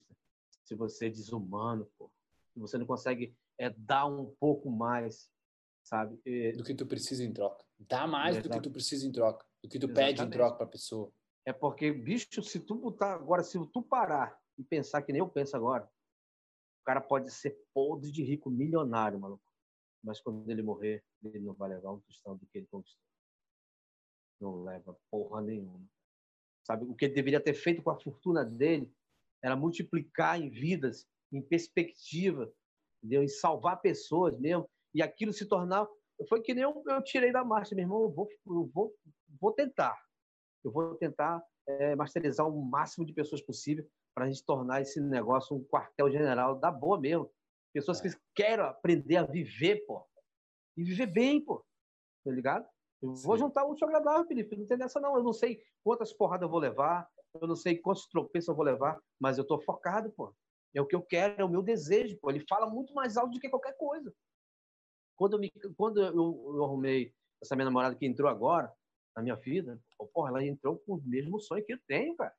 [0.64, 2.10] se você é desumano, pô.
[2.52, 5.30] Se você não consegue é, dar um pouco mais
[5.84, 6.18] sabe?
[6.24, 6.52] E...
[6.52, 7.64] Do que tu precisa em troca.
[7.78, 10.16] Dá mais do que tu precisa em troca, do que tu Exatamente.
[10.16, 11.12] pede em troca para a pessoa.
[11.46, 15.28] É porque, bicho, se tu botar agora, se tu parar e pensar que nem eu
[15.28, 19.44] penso agora, o cara pode ser podre de rico, milionário, maluco.
[20.02, 23.02] Mas quando ele morrer, ele não vai levar um tostão do que ele conquistou.
[24.40, 25.86] Não leva porra nenhuma.
[26.66, 26.84] Sabe?
[26.84, 28.92] O que ele deveria ter feito com a fortuna dele
[29.42, 32.52] era multiplicar em vidas, em perspectiva,
[33.02, 33.22] entendeu?
[33.22, 35.86] em salvar pessoas mesmo, e aquilo se tornar.
[36.28, 38.02] Foi que nem eu, eu tirei da marcha, meu irmão.
[38.02, 38.94] Eu vou, eu vou,
[39.40, 39.98] vou tentar.
[40.62, 43.84] Eu vou tentar é, masterizar o máximo de pessoas possível
[44.14, 47.30] para a gente tornar esse negócio um quartel-general da boa mesmo.
[47.72, 48.08] Pessoas é.
[48.08, 50.06] que querem aprender a viver, pô.
[50.76, 51.64] E viver bem, pô.
[52.24, 52.66] Tá ligado?
[53.02, 53.26] Eu Sim.
[53.26, 54.56] vou juntar o útil agradável, Felipe.
[54.56, 55.16] Não tem dessa, não.
[55.16, 57.08] Eu não sei quantas porradas eu vou levar,
[57.40, 60.32] eu não sei quantos tropeços eu vou levar, mas eu estou focado, pô.
[60.72, 62.30] É o que eu quero, é o meu desejo, pô.
[62.30, 64.12] Ele fala muito mais alto do que qualquer coisa.
[65.16, 68.72] Quando eu, me, quando eu, eu arrumei essa minha namorada que entrou agora
[69.16, 69.80] na minha vida,
[70.12, 72.34] porra, ela entrou com o mesmo sonho que eu tenho, cara.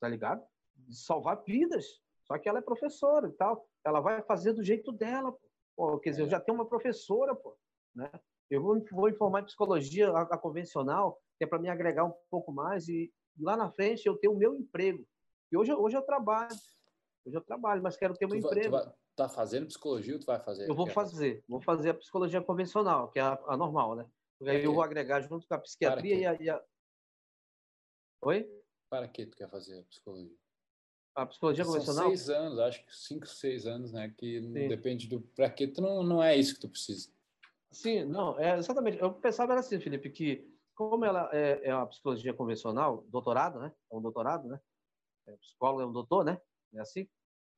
[0.00, 0.44] Tá ligado?
[0.74, 2.00] De salvar vidas.
[2.24, 3.68] Só que ela é professora e tal.
[3.84, 5.36] Ela vai fazer do jeito dela.
[5.76, 5.98] Pô.
[5.98, 6.30] quer dizer, eu é.
[6.30, 7.56] já tenho uma professora, pô,
[7.94, 8.10] né?
[8.50, 12.14] Eu vou, vou informar em psicologia a, a convencional, que é para me agregar um
[12.30, 15.06] pouco mais e lá na frente eu tenho o meu emprego.
[15.50, 16.54] E hoje, hoje eu trabalho.
[17.26, 18.70] Hoje eu trabalho, mas quero ter um emprego.
[18.70, 20.68] Vai, tá fazendo psicologia ou tu vai fazer?
[20.68, 21.44] Eu vou fazer.
[21.48, 24.06] Vou fazer a psicologia convencional, que é a, a normal, né?
[24.38, 26.62] Porque aí eu vou agregar junto com a psiquiatria e a, e a,
[28.24, 28.50] Oi?
[28.88, 30.34] Para que tu quer fazer a psicologia?
[31.14, 32.08] A psicologia São convencional?
[32.08, 34.12] seis anos, acho que cinco, seis anos, né?
[34.16, 37.12] Que depende do para que tu não, não é isso que tu precisa.
[37.70, 38.98] Sim, não, é exatamente.
[38.98, 43.72] Eu pensava era assim, Felipe, que como ela é, é uma psicologia convencional, doutorado, né?
[43.92, 44.58] É um doutorado, né?
[45.26, 46.40] É, psicólogo é um doutor, né?
[46.72, 47.06] É assim?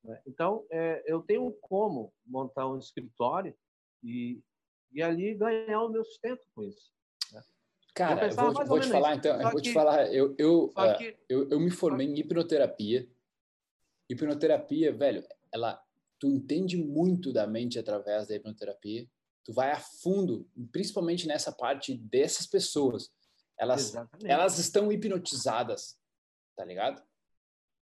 [0.03, 0.21] Né?
[0.25, 3.55] Então, é, eu tenho como montar um escritório
[4.03, 4.41] e,
[4.91, 6.91] e ali ganhar o meu sustento com isso.
[7.31, 7.43] Né?
[7.93, 10.97] Cara, eu, eu vou, vou te falar, então, eu vou te falar, eu, eu, uh,
[10.97, 11.17] que...
[11.27, 13.09] eu, eu me formei em hipnoterapia.
[14.09, 15.83] Hipnoterapia, velho, ela,
[16.19, 19.07] tu entende muito da mente através da hipnoterapia.
[19.43, 23.11] Tu vai a fundo, principalmente nessa parte dessas pessoas.
[23.57, 23.93] Elas,
[24.23, 25.97] elas estão hipnotizadas,
[26.55, 27.01] tá ligado?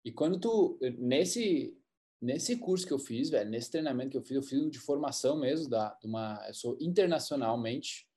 [0.05, 1.77] E quando tu, nesse,
[2.23, 5.37] Nesse curso que eu fiz, velho, nesse treinamento que eu fiz, eu fiz de formação
[5.37, 8.09] mesmo, da, uma, eu sou internacionalmente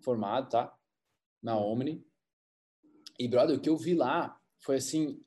[0.00, 0.74] formado, tá?
[1.42, 1.72] Na uhum.
[1.72, 2.06] Omni.
[3.18, 5.22] E, brother, o que eu vi lá foi, assim,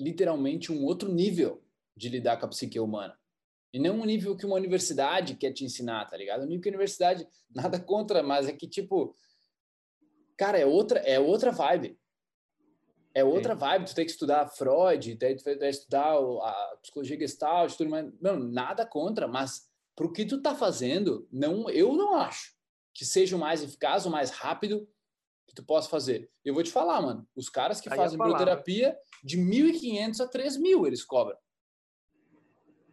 [0.00, 1.64] literalmente um outro nível
[1.96, 3.16] de lidar com a psique humana.
[3.72, 6.42] E não um nível que uma universidade quer te ensinar, tá ligado?
[6.42, 9.14] Um nível que a universidade, nada contra, mas é que, tipo,
[10.36, 11.96] cara, é outra, é outra vibe.
[13.14, 17.90] É outra vibe, tu tem que estudar Freud, tem que estudar a psicologia gestalt, tudo
[17.90, 18.10] mais.
[18.20, 22.56] Não, nada contra, mas para o que tu tá fazendo, não, eu não acho
[22.94, 24.88] que seja o mais eficaz, o mais rápido
[25.46, 26.30] que tu possa fazer.
[26.44, 30.86] Eu vou te falar, mano, os caras que Aí fazem bioterapia, de 1.500 a 3.000
[30.86, 31.36] eles cobram.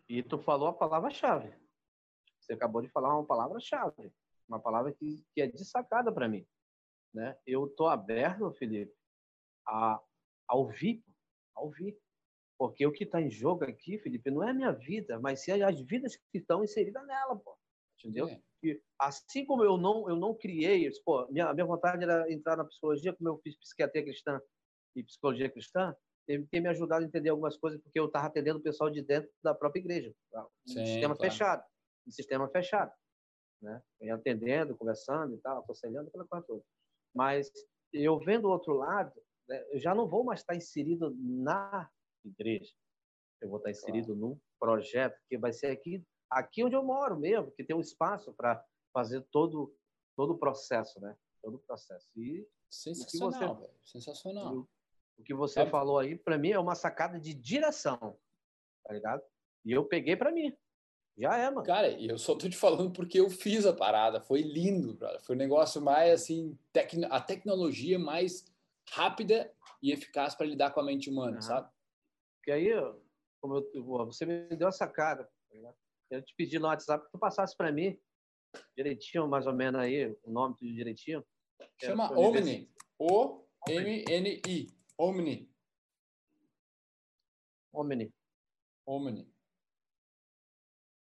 [0.07, 1.53] E tu falou a palavra-chave.
[2.39, 4.11] Você acabou de falar uma palavra-chave,
[4.47, 6.45] uma palavra que, que é destacada para mim.
[7.13, 7.37] Né?
[7.45, 8.93] Eu tô aberto, Felipe,
[9.67, 10.01] a,
[10.49, 11.03] a ouvir,
[11.55, 11.97] a ouvir.
[12.57, 15.51] Porque o que está em jogo aqui, Felipe, não é a minha vida, mas sim
[15.51, 17.55] as vidas que estão inseridas nela, pô.
[17.97, 18.27] Entendeu?
[18.27, 18.41] É.
[18.61, 22.65] E assim como eu não, eu não criei, pô, minha, minha vontade era entrar na
[22.65, 24.41] psicologia, como eu fiz psiquiatria cristã
[24.95, 25.95] e psicologia cristã,
[26.27, 29.01] tem, tem me ajudado a entender algumas coisas, porque eu estava atendendo o pessoal de
[29.01, 30.13] dentro da própria igreja.
[30.31, 30.45] Tá?
[30.45, 31.31] Um sim, sistema claro.
[31.31, 31.63] fechado.
[32.07, 32.91] Um sistema fechado.
[33.61, 33.81] Né?
[34.13, 36.63] atendendo, conversando e tal, aconselhando, aquela coisa toda.
[37.13, 37.51] Mas
[37.91, 39.11] eu vendo o outro lado,
[39.49, 41.89] né, eu já não vou mais estar inserido na
[42.23, 42.71] igreja.
[43.41, 44.19] Eu vou estar inserido claro.
[44.19, 48.33] num projeto que vai ser aqui, aqui onde eu moro mesmo, que tem um espaço
[48.33, 49.73] para fazer todo
[50.15, 51.15] todo o processo, né?
[51.41, 52.05] Todo o processo.
[52.17, 54.53] E sensacional, você, sensacional.
[54.53, 54.69] O,
[55.17, 55.65] o que você é.
[55.65, 58.19] falou aí, para mim é uma sacada de direção,
[58.83, 59.23] tá ligado?
[59.65, 60.53] E eu peguei para mim.
[61.17, 61.65] Já é, mano.
[61.65, 64.21] Cara, e eu só tô te falando porque eu fiz a parada.
[64.21, 65.21] Foi lindo, brother.
[65.21, 66.93] Foi um negócio mais assim, tec...
[67.09, 68.45] a tecnologia mais
[68.91, 71.41] rápida e eficaz para lidar com a mente humana, uhum.
[71.41, 71.71] sabe?
[72.37, 72.69] Porque aí,
[73.41, 75.73] como eu, você me deu a sacada, tá
[76.11, 77.99] eu te pedi no WhatsApp que tu passasse para mim
[78.75, 81.25] direitinho, mais ou menos aí, o nome tudo direitinho.
[81.81, 82.71] Chama Omni.
[82.97, 84.67] O-M-N-I.
[84.97, 85.51] Omni.
[87.73, 88.13] Omni.
[88.87, 89.33] Omni.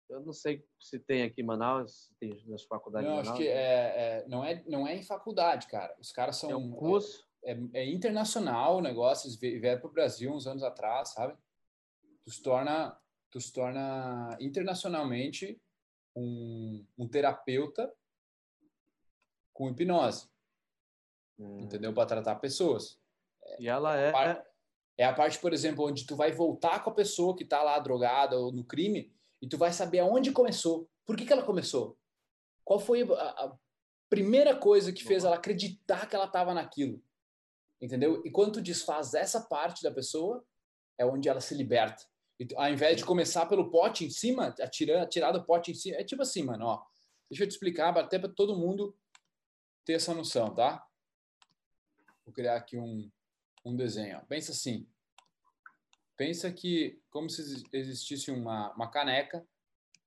[0.10, 3.08] Eu não sei se tem aqui em Manaus, se tem nas faculdades.
[3.08, 5.96] Não, Manaus, acho que é, é, não, é, não é em faculdade, cara.
[6.00, 6.50] Os caras são.
[6.50, 7.29] É um curso?
[7.44, 11.38] É, é internacional o negócio, eles vieram para o Brasil uns anos atrás, sabe?
[12.24, 12.98] Tu se torna,
[13.30, 15.62] tu se torna internacionalmente
[16.16, 17.94] um, um terapeuta
[19.54, 20.28] com hipnose,
[21.38, 21.62] hum.
[21.62, 21.94] entendeu?
[21.94, 23.00] Para tratar pessoas.
[23.60, 24.50] E ela é, é...
[25.00, 27.80] É a parte, por exemplo, onde tu vai voltar com a pessoa que está lá
[27.80, 29.10] drogada ou no crime
[29.42, 30.90] e tu vai saber aonde começou.
[31.06, 31.98] Por que, que ela começou?
[32.66, 33.58] Qual foi a, a
[34.10, 37.02] primeira coisa que fez ela acreditar que ela estava naquilo?
[37.82, 38.22] Entendeu?
[38.26, 40.44] E quando tu desfaz essa parte da pessoa,
[40.98, 42.04] é onde ela se liberta.
[42.40, 45.98] E, ao invés de começar pelo pote em cima, atirar, atirar do pote em cima,
[45.98, 46.86] é tipo assim, mano, ó.
[47.30, 48.98] Deixa eu te explicar, até para todo mundo
[49.86, 50.86] ter essa noção, tá?
[52.26, 53.10] Vou criar aqui um,
[53.64, 54.18] um desenho.
[54.18, 54.22] Ó.
[54.26, 54.88] Pensa assim.
[56.18, 59.48] Pensa que como se existisse uma, uma caneca,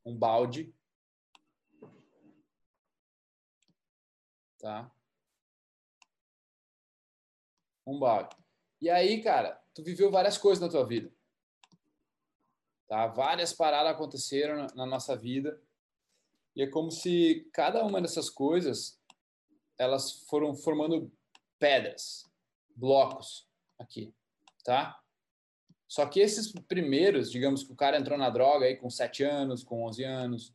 [0.05, 0.75] um balde,
[4.59, 4.91] tá?
[7.87, 8.37] Um balde.
[8.81, 11.13] E aí, cara, tu viveu várias coisas na tua vida.
[12.89, 13.07] Tá?
[13.07, 15.61] Várias paradas aconteceram na, nossa vida.
[16.55, 19.01] E é como se cada uma dessas coisas
[19.79, 21.11] elas foram formando
[21.59, 22.31] pedras,
[22.77, 24.15] blocos aqui,
[24.65, 25.01] tá?
[25.89, 29.65] Só que esses primeiros, digamos que o cara entrou na droga aí com 7 anos,
[29.65, 30.55] com 11 anos,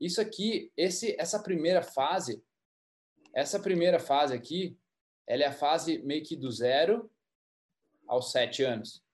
[0.00, 2.42] isso aqui, esse essa primeira fase,
[3.34, 4.78] essa primeira fase aqui,
[5.28, 7.08] ela é a fase meio que do zero
[8.08, 9.04] aos sete anos,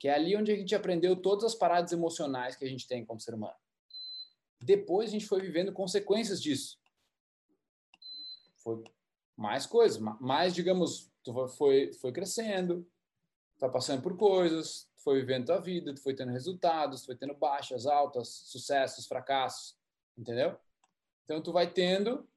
[0.00, 3.06] que é ali onde a gente aprendeu todas as paradas emocionais que a gente tem
[3.06, 3.54] como ser humano.
[4.60, 6.80] Depois a gente foi vivendo consequências disso.
[8.56, 8.82] Foi
[9.36, 12.84] mais coisas, mais, digamos, tu foi, foi crescendo,
[13.56, 17.34] tá passando por coisas, foi vivendo tua vida, tu foi tendo resultados, tu foi tendo
[17.34, 19.78] baixas, altas, sucessos, fracassos,
[20.18, 20.58] entendeu?
[21.24, 22.28] Então tu vai tendo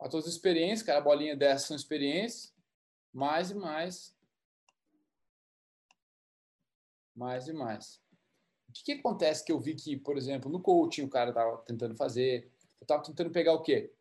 [0.00, 2.54] as tuas experiências, cara, a bolinha dessas são experiências,
[3.12, 4.16] mais e mais.
[7.14, 8.00] Mais e mais.
[8.68, 11.56] O que, que acontece que eu vi que, por exemplo, no coaching o cara estava
[11.62, 13.92] tentando fazer, eu estava tentando pegar o quê?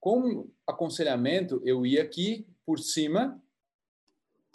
[0.00, 3.42] Com aconselhamento, eu ia aqui por cima,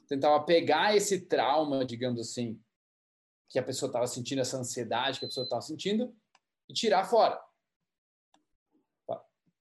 [0.07, 2.59] tentava pegar esse trauma, digamos assim,
[3.49, 6.15] que a pessoa estava sentindo, essa ansiedade que a pessoa estava sentindo,
[6.67, 7.39] e tirar fora.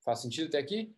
[0.02, 0.97] Faz sentido até aqui?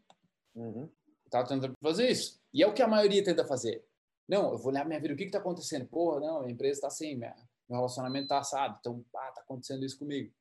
[0.55, 0.89] Uhum.
[1.25, 2.41] Estava tentando fazer isso.
[2.53, 3.85] E é o que a maioria tenta fazer.
[4.29, 5.87] Não, eu vou olhar minha vida, o que está acontecendo?
[5.87, 7.35] Porra, não, a empresa está assim, minha,
[7.69, 10.33] meu relacionamento está assado, então, está acontecendo isso comigo.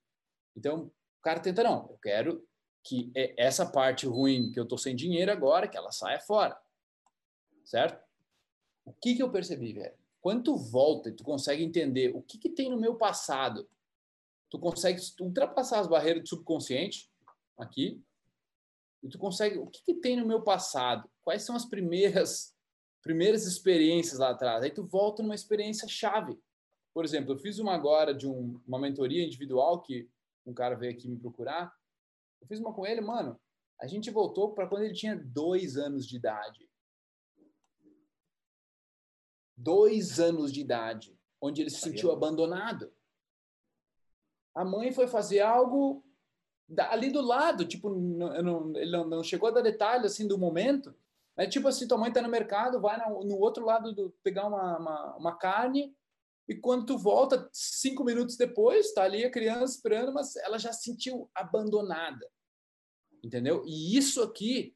[0.56, 2.48] Então, o cara tenta, não, eu quero
[2.84, 6.60] que essa parte ruim que eu estou sem dinheiro agora, que ela saia fora.
[7.64, 8.04] Certo?
[8.86, 9.94] O que, que eu percebi, velho?
[10.20, 13.68] Quando tu volta e tu consegue entender o que, que tem no meu passado,
[14.50, 17.10] tu consegue ultrapassar as barreiras do subconsciente
[17.58, 18.04] aqui
[19.04, 21.10] e tu consegue, o que, que tem no meu passado?
[21.24, 22.56] Quais são as primeiras
[23.02, 24.64] primeiras experiências lá atrás.
[24.64, 26.40] Aí tu volta numa experiência chave.
[26.94, 30.10] Por exemplo, eu fiz uma agora de um, uma mentoria individual que
[30.46, 31.74] um cara veio aqui me procurar.
[32.40, 33.40] Eu fiz uma com ele, mano.
[33.80, 36.70] A gente voltou para quando ele tinha dois anos de idade.
[39.58, 42.94] Dois anos de idade, onde ele se sentiu abandonado.
[44.54, 46.04] A mãe foi fazer algo
[46.78, 50.96] ali do lado, tipo, não, não, ele não, chegou a dar detalhe assim do momento.
[51.38, 54.78] É tipo assim, tua mãe tá no mercado, vai no, outro lado do pegar uma,
[54.78, 55.96] uma, uma, carne
[56.48, 60.74] e quando tu volta cinco minutos depois, tá ali a criança esperando, mas ela já
[60.74, 62.30] se sentiu abandonada,
[63.24, 63.64] entendeu?
[63.66, 64.76] E isso aqui,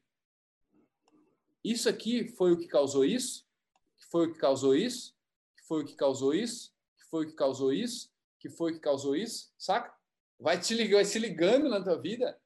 [1.62, 3.46] isso aqui foi o que causou isso,
[3.98, 5.14] que foi o que causou isso,
[5.56, 8.74] que foi o que causou isso, que foi o que causou isso, que foi o
[8.74, 9.95] que causou isso, saca?
[10.38, 12.38] Vai te ligando, vai se ligando na tua vida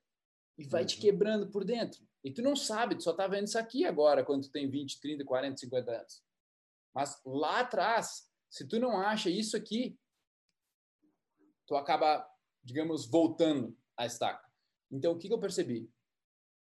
[0.56, 1.02] e vai te uhum.
[1.02, 2.06] quebrando por dentro.
[2.22, 5.00] E tu não sabe, tu só tá vendo isso aqui agora, quando tu tem 20,
[5.00, 6.22] 30, 40, 50 anos.
[6.94, 9.98] Mas lá atrás, se tu não acha isso aqui,
[11.66, 12.28] tu acaba,
[12.62, 14.46] digamos, voltando a estaca.
[14.90, 15.90] Então, o que, que eu percebi?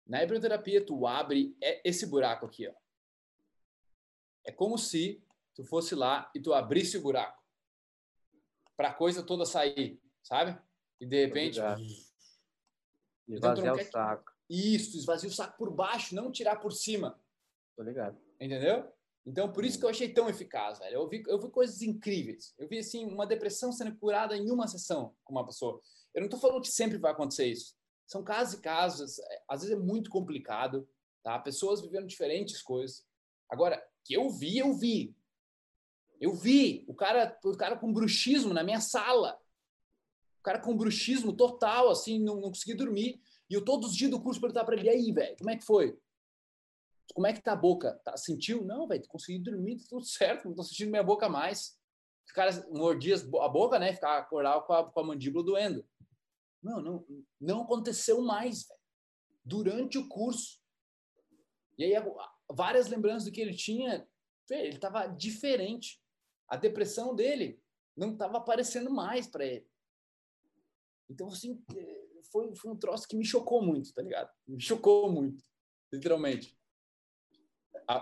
[0.07, 2.73] Na hipnoterapia, tu abre esse buraco aqui, ó.
[4.45, 5.23] É como se
[5.53, 7.43] tu fosse lá e tu abrisse o buraco
[8.77, 10.59] para a coisa toda sair, sabe?
[10.99, 11.59] E de repente.
[13.27, 14.31] Esvaziar o saco.
[14.49, 17.19] Isso, esvazia o saco por baixo, não tirar por cima.
[17.75, 18.17] Tô ligado.
[18.39, 18.91] Entendeu?
[19.25, 20.95] Então, por isso que eu achei tão eficaz, velho.
[20.95, 22.53] Eu vi, eu vi coisas incríveis.
[22.59, 25.81] Eu vi, assim, uma depressão sendo curada em uma sessão com uma pessoa.
[26.13, 27.75] Eu não tô falando que sempre vai acontecer isso.
[28.05, 29.17] São casos e casos.
[29.17, 30.87] É, às vezes é muito complicado,
[31.23, 31.39] tá?
[31.39, 33.03] Pessoas vivendo diferentes coisas.
[33.49, 35.15] Agora, que eu vi, eu vi.
[36.21, 39.37] Eu vi o cara, o cara com bruxismo na minha sala
[40.45, 43.19] cara com bruxismo total, assim, não, não consegui dormir.
[43.49, 45.65] E eu todos os dias do curso perguntar para ele, aí, velho, como é que
[45.65, 45.97] foi?
[47.15, 47.99] Como é que tá a boca?
[48.03, 48.63] Tá, sentiu?
[48.63, 51.79] Não, velho, consegui dormir, tá tudo certo, não tô sentindo minha boca mais.
[52.27, 53.93] Os caras mordiam a boca, né?
[53.93, 55.87] Ficava acordado com a, com a mandíbula doendo.
[56.61, 57.05] Não, não,
[57.41, 58.79] não aconteceu mais, velho.
[59.43, 60.59] Durante o curso.
[61.77, 61.93] E aí,
[62.51, 64.07] várias lembranças do que ele tinha,
[64.49, 66.01] ele tava diferente.
[66.47, 67.59] A depressão dele
[67.95, 69.67] não estava aparecendo mais para ele.
[71.09, 74.29] Então, assim, é, foi, foi um troço que me chocou muito, tá ligado?
[74.47, 75.43] Me chocou muito,
[75.91, 76.57] literalmente.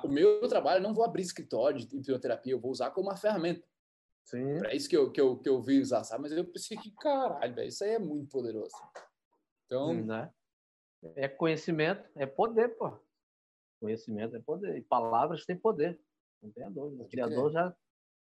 [0.04, 3.18] o meu trabalho, eu não vou abrir escritório de hipnoterapia, eu vou usar como uma
[3.18, 3.66] ferramenta.
[4.26, 4.66] Sim.
[4.66, 6.24] É isso que eu, que, eu, que eu vi usar, sabe?
[6.24, 8.76] Mas eu pensei que, caralho, velho, isso aí é muito poderoso.
[9.66, 9.94] Então.
[9.94, 10.32] Né?
[11.16, 12.98] É conhecimento, é poder, pô.
[13.82, 14.78] Conhecimento é poder.
[14.78, 16.00] E palavras têm poder.
[16.42, 17.04] Não tem a dúvida.
[17.04, 17.76] O Criador já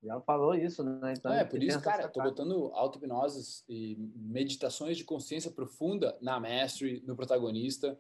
[0.03, 1.15] já falou isso, né?
[1.17, 7.03] Então, é, por isso, cara, tô botando auto-hipnoses e meditações de consciência profunda na mestre,
[7.07, 7.99] no protagonista.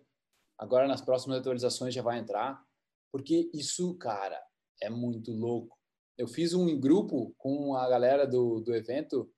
[0.58, 2.64] Agora, nas próximas atualizações, já vai entrar.
[3.10, 4.40] Porque isso, cara,
[4.80, 5.76] é muito louco.
[6.18, 9.30] Eu fiz um grupo com a galera do, do evento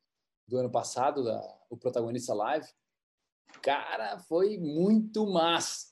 [0.47, 1.41] do ano passado, da,
[1.71, 2.69] o Protagonista Live.
[3.63, 5.89] Cara, foi muito massa.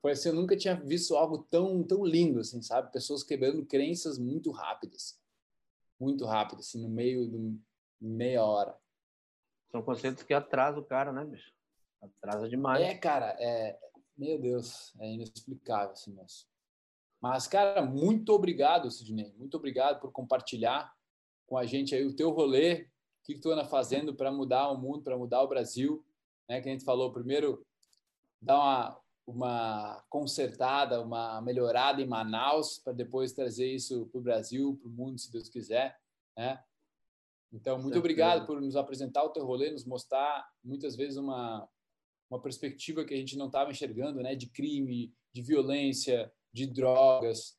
[0.00, 2.92] Foi assim, eu nunca tinha visto algo tão, tão lindo, assim, sabe?
[2.92, 5.18] Pessoas quebrando crenças muito rápidas
[6.04, 7.58] muito rápido, assim, no meio de
[8.00, 8.76] meia hora.
[9.70, 11.52] São conceitos que atrasam o cara, né, bicho?
[12.00, 12.82] Atrasa demais.
[12.82, 13.78] É, cara, é...
[14.16, 16.46] Meu Deus, é inexplicável assim, negócio.
[17.20, 19.34] Mas, cara, muito obrigado, Sidney.
[19.36, 20.94] Muito obrigado por compartilhar
[21.46, 24.70] com a gente aí o teu rolê, o que, que tu anda fazendo para mudar
[24.70, 26.04] o mundo, para mudar o Brasil.
[26.48, 26.60] Né?
[26.60, 27.66] Que a gente falou, primeiro,
[28.40, 34.78] dar uma, uma consertada, uma melhorada em Manaus, para depois trazer isso para o Brasil,
[34.80, 35.98] para o mundo, se Deus quiser.
[36.36, 36.62] Né?
[37.52, 41.66] Então, muito obrigado por nos apresentar o teu rolê, nos mostrar muitas vezes uma,
[42.30, 44.34] uma perspectiva que a gente não estava enxergando, né?
[44.34, 47.58] de crime, de violência, de drogas,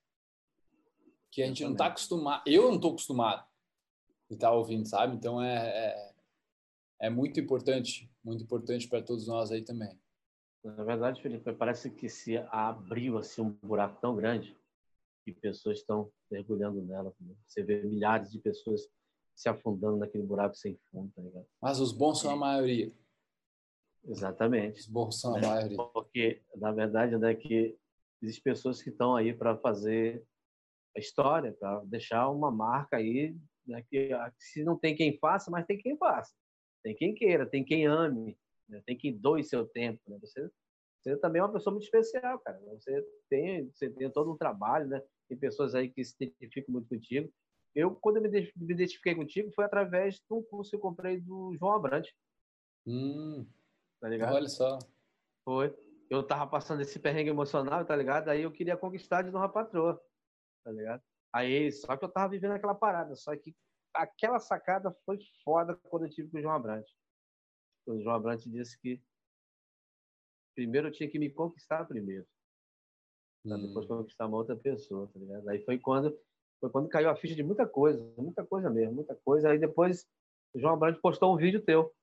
[1.31, 2.43] que a gente não está acostumado.
[2.45, 3.45] Eu não estou acostumado
[4.29, 5.15] a estar tá ouvindo, sabe?
[5.15, 6.13] Então, é, é,
[7.01, 9.99] é muito importante, muito importante para todos nós aí também.
[10.65, 14.57] Na verdade, Felipe, parece que se abriu assim um buraco tão grande
[15.23, 17.13] que pessoas estão mergulhando nela.
[17.45, 18.89] Você vê milhares de pessoas
[19.35, 21.45] se afundando naquele buraco sem fundo, tá ligado?
[21.61, 22.91] Mas os bons são a maioria.
[24.07, 24.79] Exatamente.
[24.79, 25.47] Os bons são a né?
[25.47, 25.77] maioria.
[25.93, 27.77] Porque, na verdade, é que
[28.19, 30.25] existem pessoas que estão aí para fazer
[30.97, 33.37] a história, para deixar uma marca aí,
[33.67, 34.09] né, que
[34.39, 36.33] se não tem quem faça, mas tem quem faça.
[36.81, 38.35] Tem quem queira, tem quem ame,
[38.67, 38.81] né?
[38.85, 40.17] Tem que doe seu tempo, né?
[40.19, 40.49] Você,
[41.01, 42.59] você também é uma pessoa muito especial, cara.
[42.73, 45.01] Você tem, você tem todo um trabalho, né?
[45.27, 47.31] Tem pessoas aí que se identificam muito contigo.
[47.73, 51.55] Eu, quando eu me identifiquei contigo, foi através de um curso que eu comprei do
[51.59, 52.15] João Abrante.
[52.87, 53.45] Hum,
[53.99, 54.33] tá ligado?
[54.33, 54.79] Olha só.
[55.43, 55.75] Foi.
[56.09, 58.29] Eu tava passando esse perrengue emocional, tá ligado?
[58.29, 60.01] Aí eu queria conquistar de uma patroa,
[60.63, 61.01] tá ligado?
[61.33, 63.53] Aí, só que eu tava vivendo aquela parada, só que
[63.93, 66.93] aquela sacada foi foda quando eu tive com o João Abrantes.
[67.85, 69.01] O João Abrantes disse que
[70.55, 72.25] primeiro eu tinha que me conquistar primeiro.
[73.43, 73.97] Depois hum.
[73.99, 75.47] conquistar uma outra pessoa, tá ligado?
[75.49, 76.17] Aí foi quando,
[76.59, 79.49] foi quando caiu a ficha de muita coisa, muita coisa mesmo, muita coisa.
[79.49, 80.07] Aí depois
[80.53, 81.93] o João Abrantes postou um vídeo teu.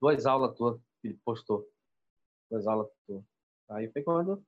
[0.00, 1.68] Duas aulas tuas, ele postou.
[2.50, 3.24] Duas aulas tuas.
[3.70, 4.42] Aí foi quando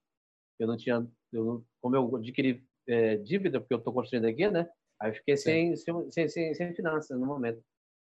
[0.58, 4.70] eu não tinha, eu, como eu adquiri é, dívida, porque eu estou construindo aqui, né?
[5.00, 7.64] Aí fiquei sem, sem, sem, sem, finanças no momento.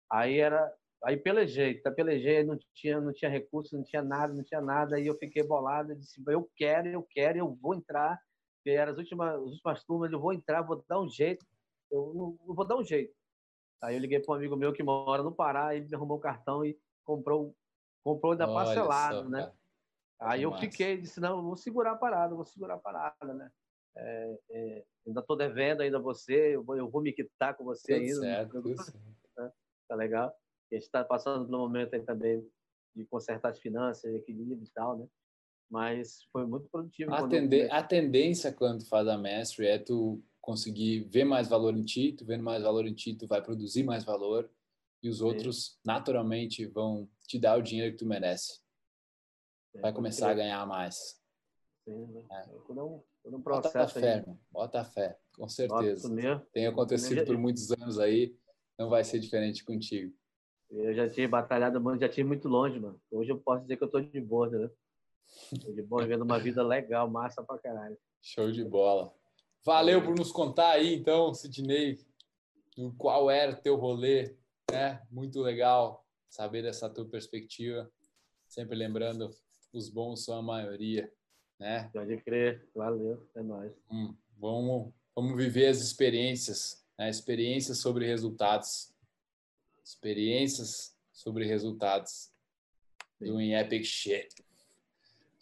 [0.10, 4.44] Aí era, aí pelejei, tá, pelejei, não tinha, não tinha recurso, não tinha nada, não
[4.44, 8.19] tinha nada, aí eu fiquei bolado, disse, eu quero, eu quero, eu vou entrar,
[8.64, 11.45] que eram as últimas, as últimas turmas, eu vou entrar, vou dar um jeito,
[11.91, 13.14] eu não, eu vou dar um jeito.
[13.82, 16.22] Aí eu liguei para um amigo meu que mora no Pará, ele me arrumou o
[16.22, 17.56] cartão e comprou,
[18.03, 19.41] comprou ainda Olha parcelado, só, né?
[19.41, 19.57] Cara.
[20.19, 23.52] Aí eu fiquei, disse, não, vou segurar a parada, vou segurar a parada, né?
[23.95, 27.94] É, é, ainda estou devendo ainda você, eu vou, eu vou me quitar com você
[27.94, 28.22] tudo ainda.
[28.22, 28.76] Certo, tudo
[29.38, 29.52] né?
[29.88, 30.36] Tá legal?
[30.72, 32.45] A gente está passando pelo momento aí também
[32.95, 35.07] de consertar as finanças, equilíbrio e tal, né?
[35.69, 37.14] Mas foi muito produtivo.
[37.14, 41.84] A, tende a tendência quando faz a mestre é tu conseguir ver mais valor em
[41.84, 44.49] ti, tu vendo mais valor em ti, tu vai produzir mais valor
[45.03, 48.61] e os outros naturalmente vão te dar o dinheiro que tu merece.
[49.81, 51.22] Vai começar a ganhar mais.
[51.84, 52.23] Sim, né?
[52.31, 52.44] é.
[52.65, 54.35] Quando um processo bota fé, aí.
[54.49, 56.10] bota fé, com certeza.
[56.52, 58.35] Tem acontecido por muitos anos aí,
[58.80, 60.15] não vai ser diferente contigo.
[60.69, 62.99] Eu já tinha batalhado, mano, já tinha muito longe, mano.
[63.10, 64.69] Hoje eu posso dizer que eu tô de boa, né?
[65.64, 67.98] Tô de boa, vivendo uma vida legal, massa pra caralho.
[68.22, 69.14] Show de bola.
[69.65, 71.99] Valeu por nos contar aí, então, Sidney,
[72.76, 74.35] do qual era o teu rolê,
[74.72, 75.02] né?
[75.10, 77.89] Muito legal saber dessa tua perspectiva.
[78.48, 79.30] Sempre lembrando,
[79.73, 81.11] os bons são a maioria
[81.60, 81.89] né?
[81.91, 83.72] Pode crer, valeu, é nóis.
[83.91, 87.10] Hum, vamos, vamos viver as experiências, né?
[87.10, 88.94] experiências sobre resultados.
[89.88, 92.31] Experiências sobre resultados.
[93.19, 94.30] Doing epic shit.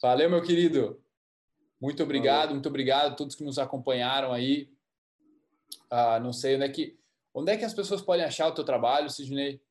[0.02, 1.02] Valeu, meu querido.
[1.82, 2.54] Muito obrigado, valeu.
[2.56, 4.70] muito obrigado a todos que nos acompanharam aí.
[5.90, 6.98] Ah, não sei onde é que
[7.34, 9.62] onde é que as pessoas podem achar o teu trabalho, Sidney?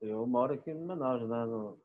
[0.00, 1.44] Eu moro aqui no Manaus, né?
[1.44, 1.78] No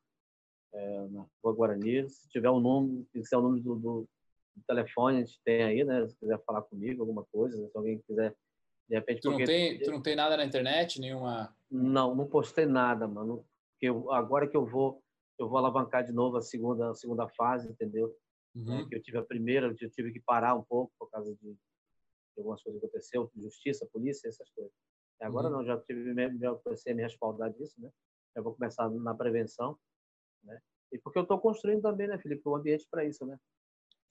[0.75, 2.09] é, na Rua Guarani.
[2.09, 4.09] Se tiver um número, se quiser o número do, do,
[4.55, 6.07] do, telefone, a gente tem aí, né?
[6.07, 8.35] Se quiser falar comigo, alguma coisa, se alguém quiser,
[8.89, 9.21] de repente...
[9.21, 11.55] Tu não, tem, tu não tem nada na internet, nenhuma...
[11.75, 13.45] Não, não postei nada, mano.
[13.81, 15.03] Eu, agora que eu vou,
[15.37, 18.15] eu vou alavancar de novo a segunda, a segunda fase, entendeu?
[18.55, 18.79] Uhum.
[18.79, 21.51] É, que eu tive a primeira, eu tive que parar um pouco por causa de,
[21.51, 21.57] de
[22.37, 24.73] algumas coisas que aconteceu, justiça, polícia, essas coisas.
[25.21, 25.57] Agora uhum.
[25.57, 27.89] não, já tive já comecei a me respaldar disso, né?
[28.35, 29.77] Eu vou começar na prevenção
[30.45, 30.59] né?
[30.91, 33.37] E porque eu estou construindo também, né, Felipe, um ambiente para isso, né?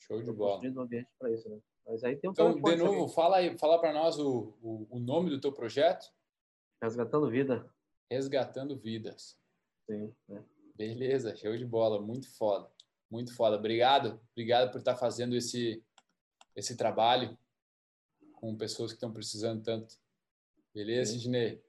[0.00, 0.52] Show de bola.
[0.52, 1.58] Construindo um ambiente para isso, né?
[1.86, 4.98] Mas aí tem um Então, de novo, fala aí, fala para nós o, o, o,
[4.98, 6.06] nome do teu projeto.
[6.82, 7.68] Resgatando Vida.
[8.10, 9.38] Resgatando Vidas.
[9.86, 10.44] Sim, né?
[10.76, 12.68] Beleza, show de bola, muito foda.
[13.10, 13.56] Muito foda.
[13.56, 15.82] Obrigado, obrigado por estar fazendo esse
[16.54, 17.36] esse trabalho
[18.34, 19.96] com pessoas que estão precisando tanto.
[20.74, 21.62] Beleza, Sidney?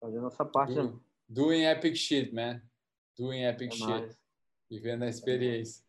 [0.00, 0.74] Fazendo nossa parte.
[0.74, 1.00] Do, né?
[1.28, 2.60] doing epic shit, man.
[3.16, 4.18] Doing epic é shit.
[4.70, 5.84] Vivendo a experiência.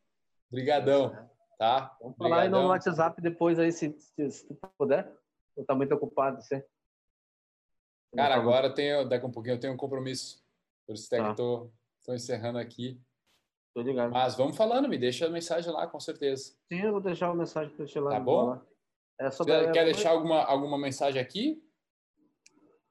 [0.50, 1.12] Obrigadão,
[1.58, 1.98] tá?
[2.02, 5.12] Vamos falar aí no WhatsApp depois aí, se, se, se puder.
[5.56, 6.66] Eu tá muito ocupado, você.
[8.16, 10.44] Cara, agora tenho, daqui a um pouquinho eu tenho um compromisso.
[10.86, 11.30] Por isso tá.
[11.30, 11.70] que tô,
[12.06, 13.00] tô encerrando aqui.
[13.74, 14.12] Tô ligado.
[14.12, 16.56] Mas vamos falando, me deixa a mensagem lá, com certeza.
[16.72, 18.12] Sim, eu vou deixar uma mensagem para você lá.
[18.12, 18.60] Tá bom?
[19.20, 19.54] É sobre...
[19.54, 21.62] Quer, quer deixar alguma, alguma mensagem aqui?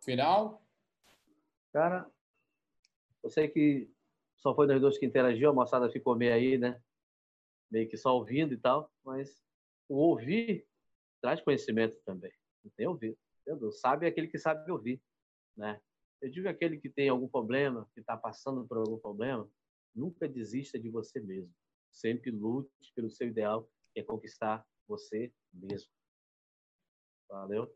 [0.04, 0.62] Final?
[1.72, 2.08] Cara,
[3.22, 3.90] eu sei que
[4.36, 6.80] só foi nós dois que interagiu, a moçada ficou meio aí, né?
[7.70, 9.42] Meio que só ouvindo e tal, mas
[9.88, 10.64] o ouvir
[11.20, 12.32] traz conhecimento também.
[12.62, 13.18] Não tem ouvido.
[13.46, 13.70] Entendeu?
[13.70, 15.00] Sabe é aquele que sabe ouvir,
[15.56, 15.80] né?
[16.20, 19.48] Eu digo aquele que tem algum problema, que está passando por algum problema,
[19.94, 21.52] nunca desista de você mesmo.
[21.92, 25.90] Sempre lute pelo seu ideal, que é conquistar você mesmo.
[27.28, 27.72] Valeu?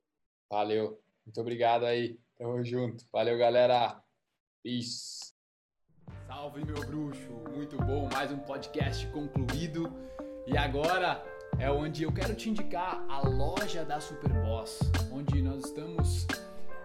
[0.50, 1.02] Valeu.
[1.24, 2.18] Muito obrigado aí.
[2.36, 3.06] Tamo junto.
[3.12, 4.02] Valeu, galera.
[4.62, 5.34] Peace.
[6.26, 7.32] Salve, meu bruxo!
[7.54, 9.84] Muito bom, mais um podcast concluído.
[10.46, 11.22] E agora
[11.60, 14.80] é onde eu quero te indicar a loja da Superboss,
[15.12, 16.26] onde nós estamos